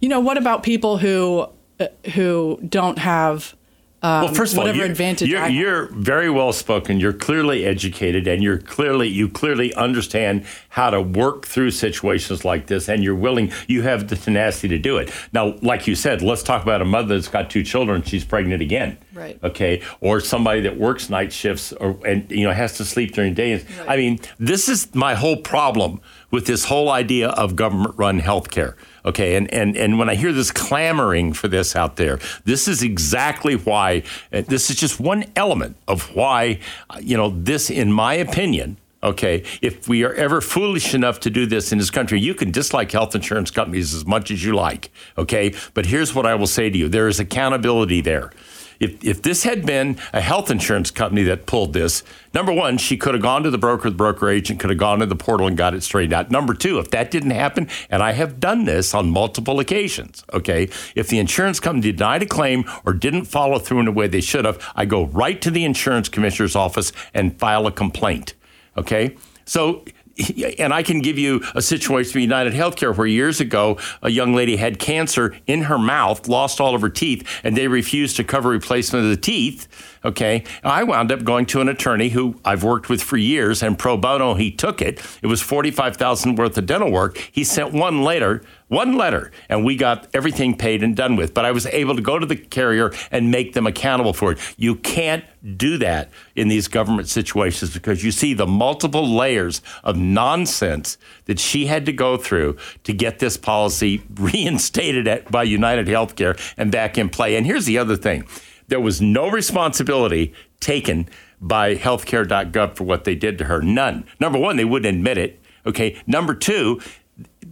you 0.00 0.08
know, 0.08 0.20
what 0.20 0.38
about 0.38 0.62
people 0.62 0.98
who 0.98 1.48
uh, 1.80 1.86
who 2.14 2.58
don't 2.66 2.98
have 2.98 3.54
well, 4.02 4.34
first 4.34 4.52
of 4.52 4.58
all, 4.58 4.70
you're, 4.74 4.86
advantage 4.86 5.28
you're, 5.28 5.46
you're 5.48 5.86
very 5.86 6.28
well 6.28 6.52
spoken. 6.52 7.00
You're 7.00 7.12
clearly 7.12 7.64
educated, 7.64 8.26
and 8.28 8.42
you're 8.42 8.58
clearly 8.58 9.08
you 9.08 9.28
clearly 9.28 9.74
understand 9.74 10.44
how 10.68 10.90
to 10.90 11.00
work 11.00 11.46
through 11.46 11.70
situations 11.70 12.44
like 12.44 12.66
this, 12.66 12.88
and 12.88 13.02
you're 13.02 13.14
willing. 13.14 13.52
You 13.66 13.82
have 13.82 14.08
the 14.08 14.16
tenacity 14.16 14.68
to 14.68 14.78
do 14.78 14.98
it. 14.98 15.10
Now, 15.32 15.56
like 15.62 15.86
you 15.86 15.94
said, 15.94 16.20
let's 16.22 16.42
talk 16.42 16.62
about 16.62 16.82
a 16.82 16.84
mother 16.84 17.14
that's 17.14 17.28
got 17.28 17.50
two 17.50 17.62
children. 17.62 18.02
She's 18.02 18.24
pregnant 18.24 18.62
again. 18.62 18.98
Right. 19.14 19.38
Okay. 19.42 19.82
Or 20.00 20.20
somebody 20.20 20.60
that 20.62 20.78
works 20.78 21.08
night 21.08 21.32
shifts, 21.32 21.72
or 21.72 21.98
and 22.06 22.30
you 22.30 22.44
know 22.44 22.52
has 22.52 22.76
to 22.76 22.84
sleep 22.84 23.12
during 23.12 23.34
the 23.34 23.36
day. 23.36 23.64
I 23.88 23.96
mean, 23.96 24.20
this 24.38 24.68
is 24.68 24.94
my 24.94 25.14
whole 25.14 25.38
problem 25.38 26.00
with 26.30 26.46
this 26.46 26.64
whole 26.66 26.90
idea 26.90 27.28
of 27.30 27.56
government-run 27.56 28.20
healthcare. 28.20 28.74
Okay, 29.06 29.36
and, 29.36 29.52
and 29.54 29.76
and 29.76 29.98
when 29.98 30.08
I 30.08 30.16
hear 30.16 30.32
this 30.32 30.50
clamoring 30.50 31.32
for 31.32 31.46
this 31.48 31.76
out 31.76 31.94
there, 31.94 32.18
this 32.44 32.66
is 32.66 32.82
exactly 32.82 33.54
why. 33.54 34.02
uh, 34.32 34.42
This 34.42 34.68
is 34.68 34.76
just 34.76 34.98
one 34.98 35.24
element 35.36 35.76
of 35.86 36.14
why, 36.16 36.58
uh, 36.90 36.98
you 37.00 37.16
know, 37.16 37.30
this, 37.30 37.70
in 37.70 37.92
my 37.92 38.14
opinion. 38.14 38.76
Okay, 39.02 39.44
if 39.62 39.86
we 39.88 40.02
are 40.02 40.14
ever 40.14 40.40
foolish 40.40 40.92
enough 40.92 41.20
to 41.20 41.30
do 41.30 41.46
this 41.46 41.70
in 41.70 41.78
this 41.78 41.90
country, 41.90 42.18
you 42.18 42.34
can 42.34 42.50
dislike 42.50 42.90
health 42.90 43.14
insurance 43.14 43.52
companies 43.52 43.94
as 43.94 44.04
much 44.04 44.32
as 44.32 44.42
you 44.42 44.54
like. 44.56 44.90
Okay, 45.16 45.54
but 45.74 45.86
here's 45.86 46.12
what 46.12 46.26
I 46.26 46.34
will 46.34 46.48
say 46.48 46.70
to 46.70 46.76
you: 46.76 46.88
there 46.88 47.06
is 47.06 47.20
accountability 47.20 48.00
there. 48.00 48.32
If, 48.80 49.02
if 49.04 49.22
this 49.22 49.44
had 49.44 49.64
been 49.64 49.98
a 50.12 50.20
health 50.20 50.50
insurance 50.50 50.90
company 50.90 51.22
that 51.24 51.46
pulled 51.46 51.72
this, 51.72 52.02
number 52.34 52.52
one, 52.52 52.78
she 52.78 52.96
could 52.96 53.14
have 53.14 53.22
gone 53.22 53.42
to 53.42 53.50
the 53.50 53.58
broker, 53.58 53.90
the 53.90 53.96
broker 53.96 54.28
agent 54.28 54.60
could 54.60 54.70
have 54.70 54.78
gone 54.78 54.98
to 54.98 55.06
the 55.06 55.16
portal 55.16 55.46
and 55.46 55.56
got 55.56 55.74
it 55.74 55.82
straightened 55.82 56.14
out. 56.14 56.30
Number 56.30 56.54
two, 56.54 56.78
if 56.78 56.90
that 56.90 57.10
didn't 57.10 57.30
happen, 57.30 57.68
and 57.90 58.02
I 58.02 58.12
have 58.12 58.40
done 58.40 58.64
this 58.64 58.94
on 58.94 59.10
multiple 59.10 59.60
occasions, 59.60 60.24
okay, 60.32 60.68
if 60.94 61.08
the 61.08 61.18
insurance 61.18 61.60
company 61.60 61.92
denied 61.92 62.22
a 62.22 62.26
claim 62.26 62.64
or 62.84 62.92
didn't 62.92 63.24
follow 63.24 63.58
through 63.58 63.80
in 63.80 63.84
the 63.86 63.92
way 63.92 64.06
they 64.06 64.20
should 64.20 64.44
have, 64.44 64.62
I 64.74 64.84
go 64.84 65.06
right 65.06 65.40
to 65.42 65.50
the 65.50 65.64
insurance 65.64 66.08
commissioner's 66.08 66.56
office 66.56 66.92
and 67.14 67.38
file 67.38 67.66
a 67.66 67.72
complaint, 67.72 68.34
okay? 68.76 69.16
So 69.44 69.84
and 70.58 70.72
I 70.72 70.82
can 70.82 71.00
give 71.00 71.18
you 71.18 71.42
a 71.54 71.62
situation 71.62 72.12
with 72.14 72.22
United 72.22 72.52
Healthcare 72.52 72.96
where 72.96 73.06
years 73.06 73.40
ago 73.40 73.78
a 74.02 74.10
young 74.10 74.34
lady 74.34 74.56
had 74.56 74.78
cancer 74.78 75.36
in 75.46 75.62
her 75.62 75.78
mouth, 75.78 76.28
lost 76.28 76.60
all 76.60 76.74
of 76.74 76.80
her 76.80 76.88
teeth, 76.88 77.26
and 77.44 77.56
they 77.56 77.68
refused 77.68 78.16
to 78.16 78.24
cover 78.24 78.48
replacement 78.48 79.04
of 79.04 79.10
the 79.10 79.16
teeth. 79.16 79.68
Okay, 80.04 80.44
I 80.62 80.84
wound 80.84 81.10
up 81.10 81.24
going 81.24 81.46
to 81.46 81.60
an 81.60 81.68
attorney 81.68 82.10
who 82.10 82.38
I've 82.44 82.62
worked 82.62 82.88
with 82.88 83.02
for 83.02 83.16
years, 83.16 83.62
and 83.62 83.78
pro 83.78 83.96
bono 83.96 84.34
he 84.34 84.50
took 84.50 84.80
it. 84.80 85.00
It 85.20 85.26
was 85.26 85.42
forty 85.42 85.70
five 85.70 85.96
thousand 85.96 86.36
worth 86.36 86.56
of 86.56 86.66
dental 86.66 86.90
work. 86.90 87.18
He 87.32 87.44
sent 87.44 87.72
one 87.72 88.02
later, 88.02 88.42
one 88.68 88.96
letter, 88.96 89.30
and 89.48 89.64
we 89.64 89.76
got 89.76 90.08
everything 90.12 90.56
paid 90.56 90.82
and 90.82 90.96
done 90.96 91.14
with. 91.14 91.32
But 91.34 91.44
I 91.44 91.52
was 91.52 91.66
able 91.66 91.94
to 91.94 92.02
go 92.02 92.18
to 92.18 92.26
the 92.26 92.36
carrier 92.36 92.92
and 93.12 93.30
make 93.30 93.52
them 93.52 93.66
accountable 93.66 94.12
for 94.12 94.32
it. 94.32 94.38
You 94.56 94.74
can't 94.74 95.24
do 95.56 95.78
that 95.78 96.10
in 96.34 96.48
these 96.48 96.66
government 96.66 97.08
situations 97.08 97.72
because 97.72 98.02
you 98.02 98.10
see 98.10 98.34
the 98.34 98.46
multiple 98.46 99.08
layers 99.08 99.62
of 99.84 99.96
nonsense 99.96 100.98
that 101.26 101.38
she 101.38 101.66
had 101.66 101.86
to 101.86 101.92
go 101.92 102.16
through 102.16 102.56
to 102.84 102.92
get 102.92 103.20
this 103.20 103.36
policy 103.36 104.02
reinstated 104.14 105.06
at, 105.06 105.30
by 105.30 105.44
United 105.44 105.86
Healthcare 105.86 106.38
and 106.56 106.72
back 106.72 106.98
in 106.98 107.08
play. 107.08 107.36
And 107.36 107.46
here's 107.46 107.66
the 107.66 107.78
other 107.78 107.96
thing 107.96 108.26
there 108.68 108.80
was 108.80 109.00
no 109.00 109.30
responsibility 109.30 110.34
taken 110.58 111.08
by 111.40 111.76
healthcare.gov 111.76 112.74
for 112.74 112.84
what 112.84 113.04
they 113.04 113.14
did 113.14 113.38
to 113.38 113.44
her. 113.44 113.62
None. 113.62 114.04
Number 114.18 114.38
one, 114.38 114.56
they 114.56 114.64
wouldn't 114.64 114.96
admit 114.96 115.18
it. 115.18 115.40
Okay. 115.66 116.00
Number 116.06 116.34
two, 116.34 116.80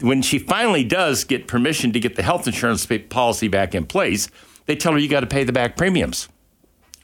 when 0.00 0.22
she 0.22 0.38
finally 0.38 0.84
does 0.84 1.24
get 1.24 1.46
permission 1.46 1.92
to 1.92 2.00
get 2.00 2.16
the 2.16 2.22
health 2.22 2.46
insurance 2.46 2.86
policy 3.08 3.48
back 3.48 3.74
in 3.74 3.86
place, 3.86 4.28
they 4.66 4.76
tell 4.76 4.92
her 4.92 4.98
you 4.98 5.08
got 5.08 5.20
to 5.20 5.26
pay 5.26 5.44
the 5.44 5.52
back 5.52 5.76
premiums. 5.76 6.28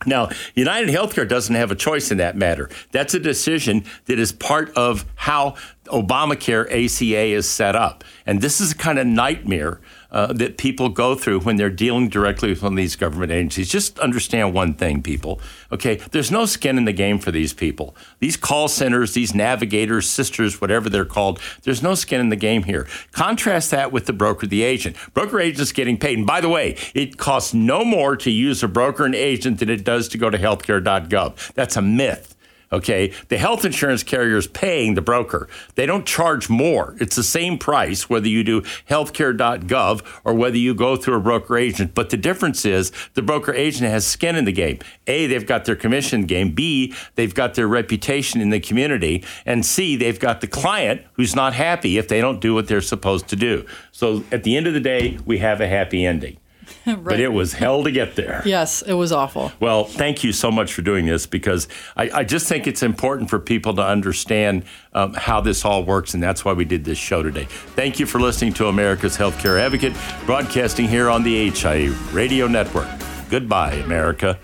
Now, 0.06 0.30
United 0.54 0.88
Healthcare 0.88 1.28
doesn't 1.28 1.54
have 1.54 1.70
a 1.70 1.74
choice 1.74 2.10
in 2.10 2.16
that 2.18 2.34
matter. 2.34 2.70
That's 2.90 3.12
a 3.12 3.20
decision 3.20 3.84
that 4.06 4.18
is 4.18 4.32
part 4.32 4.70
of 4.74 5.04
how 5.14 5.56
Obamacare 5.86 6.64
ACA 6.66 7.36
is 7.36 7.48
set 7.48 7.76
up. 7.76 8.02
And 8.24 8.40
this 8.40 8.62
is 8.62 8.72
a 8.72 8.76
kind 8.76 8.98
of 8.98 9.06
nightmare 9.06 9.78
uh, 10.12 10.32
that 10.32 10.56
people 10.56 10.88
go 10.88 11.14
through 11.14 11.40
when 11.40 11.56
they're 11.56 11.70
dealing 11.70 12.08
directly 12.08 12.50
with 12.50 12.62
one 12.62 12.72
of 12.72 12.76
these 12.76 12.96
government 12.96 13.32
agencies. 13.32 13.68
Just 13.68 13.98
understand 13.98 14.52
one 14.52 14.74
thing, 14.74 15.02
people. 15.02 15.40
Okay, 15.72 15.96
there's 16.10 16.30
no 16.30 16.46
skin 16.46 16.78
in 16.78 16.84
the 16.84 16.92
game 16.92 17.18
for 17.18 17.30
these 17.30 17.52
people. 17.52 17.94
These 18.18 18.36
call 18.36 18.68
centers, 18.68 19.14
these 19.14 19.34
navigators, 19.34 20.08
sisters, 20.08 20.60
whatever 20.60 20.88
they're 20.88 21.04
called, 21.04 21.40
there's 21.62 21.82
no 21.82 21.94
skin 21.94 22.20
in 22.20 22.28
the 22.28 22.36
game 22.36 22.64
here. 22.64 22.86
Contrast 23.12 23.70
that 23.70 23.92
with 23.92 24.06
the 24.06 24.12
broker, 24.12 24.46
the 24.46 24.62
agent. 24.62 24.96
Broker 25.14 25.40
agent's 25.40 25.72
getting 25.72 25.96
paid. 25.96 26.18
And 26.18 26.26
by 26.26 26.40
the 26.40 26.48
way, 26.48 26.76
it 26.94 27.16
costs 27.18 27.54
no 27.54 27.84
more 27.84 28.16
to 28.16 28.30
use 28.30 28.62
a 28.62 28.68
broker 28.68 29.04
and 29.04 29.14
agent 29.14 29.58
than 29.60 29.70
it 29.70 29.84
does 29.84 30.08
to 30.08 30.18
go 30.18 30.30
to 30.30 30.38
healthcare.gov. 30.38 31.52
That's 31.54 31.76
a 31.76 31.82
myth. 31.82 32.29
Okay, 32.72 33.12
the 33.26 33.36
health 33.36 33.64
insurance 33.64 34.04
carrier 34.04 34.36
is 34.36 34.46
paying 34.46 34.94
the 34.94 35.02
broker. 35.02 35.48
They 35.74 35.86
don't 35.86 36.06
charge 36.06 36.48
more. 36.48 36.94
It's 37.00 37.16
the 37.16 37.24
same 37.24 37.58
price 37.58 38.08
whether 38.08 38.28
you 38.28 38.44
do 38.44 38.60
healthcare.gov 38.88 40.06
or 40.22 40.34
whether 40.34 40.56
you 40.56 40.72
go 40.72 40.94
through 40.94 41.16
a 41.16 41.20
broker 41.20 41.58
agent. 41.58 41.94
But 41.96 42.10
the 42.10 42.16
difference 42.16 42.64
is 42.64 42.92
the 43.14 43.22
broker 43.22 43.52
agent 43.52 43.90
has 43.90 44.06
skin 44.06 44.36
in 44.36 44.44
the 44.44 44.52
game. 44.52 44.78
A, 45.08 45.26
they've 45.26 45.46
got 45.46 45.64
their 45.64 45.74
commission 45.74 46.26
game. 46.26 46.52
B, 46.52 46.94
they've 47.16 47.34
got 47.34 47.54
their 47.54 47.66
reputation 47.66 48.40
in 48.40 48.50
the 48.50 48.60
community. 48.60 49.24
And 49.44 49.66
C, 49.66 49.96
they've 49.96 50.20
got 50.20 50.40
the 50.40 50.46
client 50.46 51.02
who's 51.14 51.34
not 51.34 51.54
happy 51.54 51.98
if 51.98 52.06
they 52.06 52.20
don't 52.20 52.40
do 52.40 52.54
what 52.54 52.68
they're 52.68 52.80
supposed 52.80 53.26
to 53.28 53.36
do. 53.36 53.66
So 53.90 54.22
at 54.30 54.44
the 54.44 54.56
end 54.56 54.68
of 54.68 54.74
the 54.74 54.80
day, 54.80 55.18
we 55.26 55.38
have 55.38 55.60
a 55.60 55.66
happy 55.66 56.06
ending. 56.06 56.36
But 57.00 57.20
it 57.20 57.32
was 57.32 57.54
hell 57.54 57.84
to 57.84 57.90
get 57.90 58.16
there. 58.16 58.42
Yes, 58.44 58.82
it 58.82 58.94
was 58.94 59.12
awful. 59.12 59.52
Well, 59.60 59.84
thank 59.84 60.24
you 60.24 60.32
so 60.32 60.50
much 60.50 60.72
for 60.72 60.82
doing 60.82 61.06
this 61.06 61.26
because 61.26 61.68
I, 61.96 62.10
I 62.10 62.24
just 62.24 62.48
think 62.48 62.66
it's 62.66 62.82
important 62.82 63.30
for 63.30 63.38
people 63.38 63.74
to 63.74 63.82
understand 63.82 64.64
um, 64.92 65.14
how 65.14 65.40
this 65.40 65.64
all 65.64 65.84
works, 65.84 66.14
and 66.14 66.22
that's 66.22 66.44
why 66.44 66.52
we 66.52 66.64
did 66.64 66.84
this 66.84 66.98
show 66.98 67.22
today. 67.22 67.44
Thank 67.76 68.00
you 68.00 68.06
for 68.06 68.20
listening 68.20 68.52
to 68.54 68.66
America's 68.66 69.16
Healthcare 69.16 69.60
Advocate, 69.60 69.94
broadcasting 70.26 70.88
here 70.88 71.08
on 71.08 71.22
the 71.22 71.50
HIA 71.50 71.90
Radio 72.12 72.46
Network. 72.46 72.88
Goodbye, 73.28 73.74
America. 73.74 74.38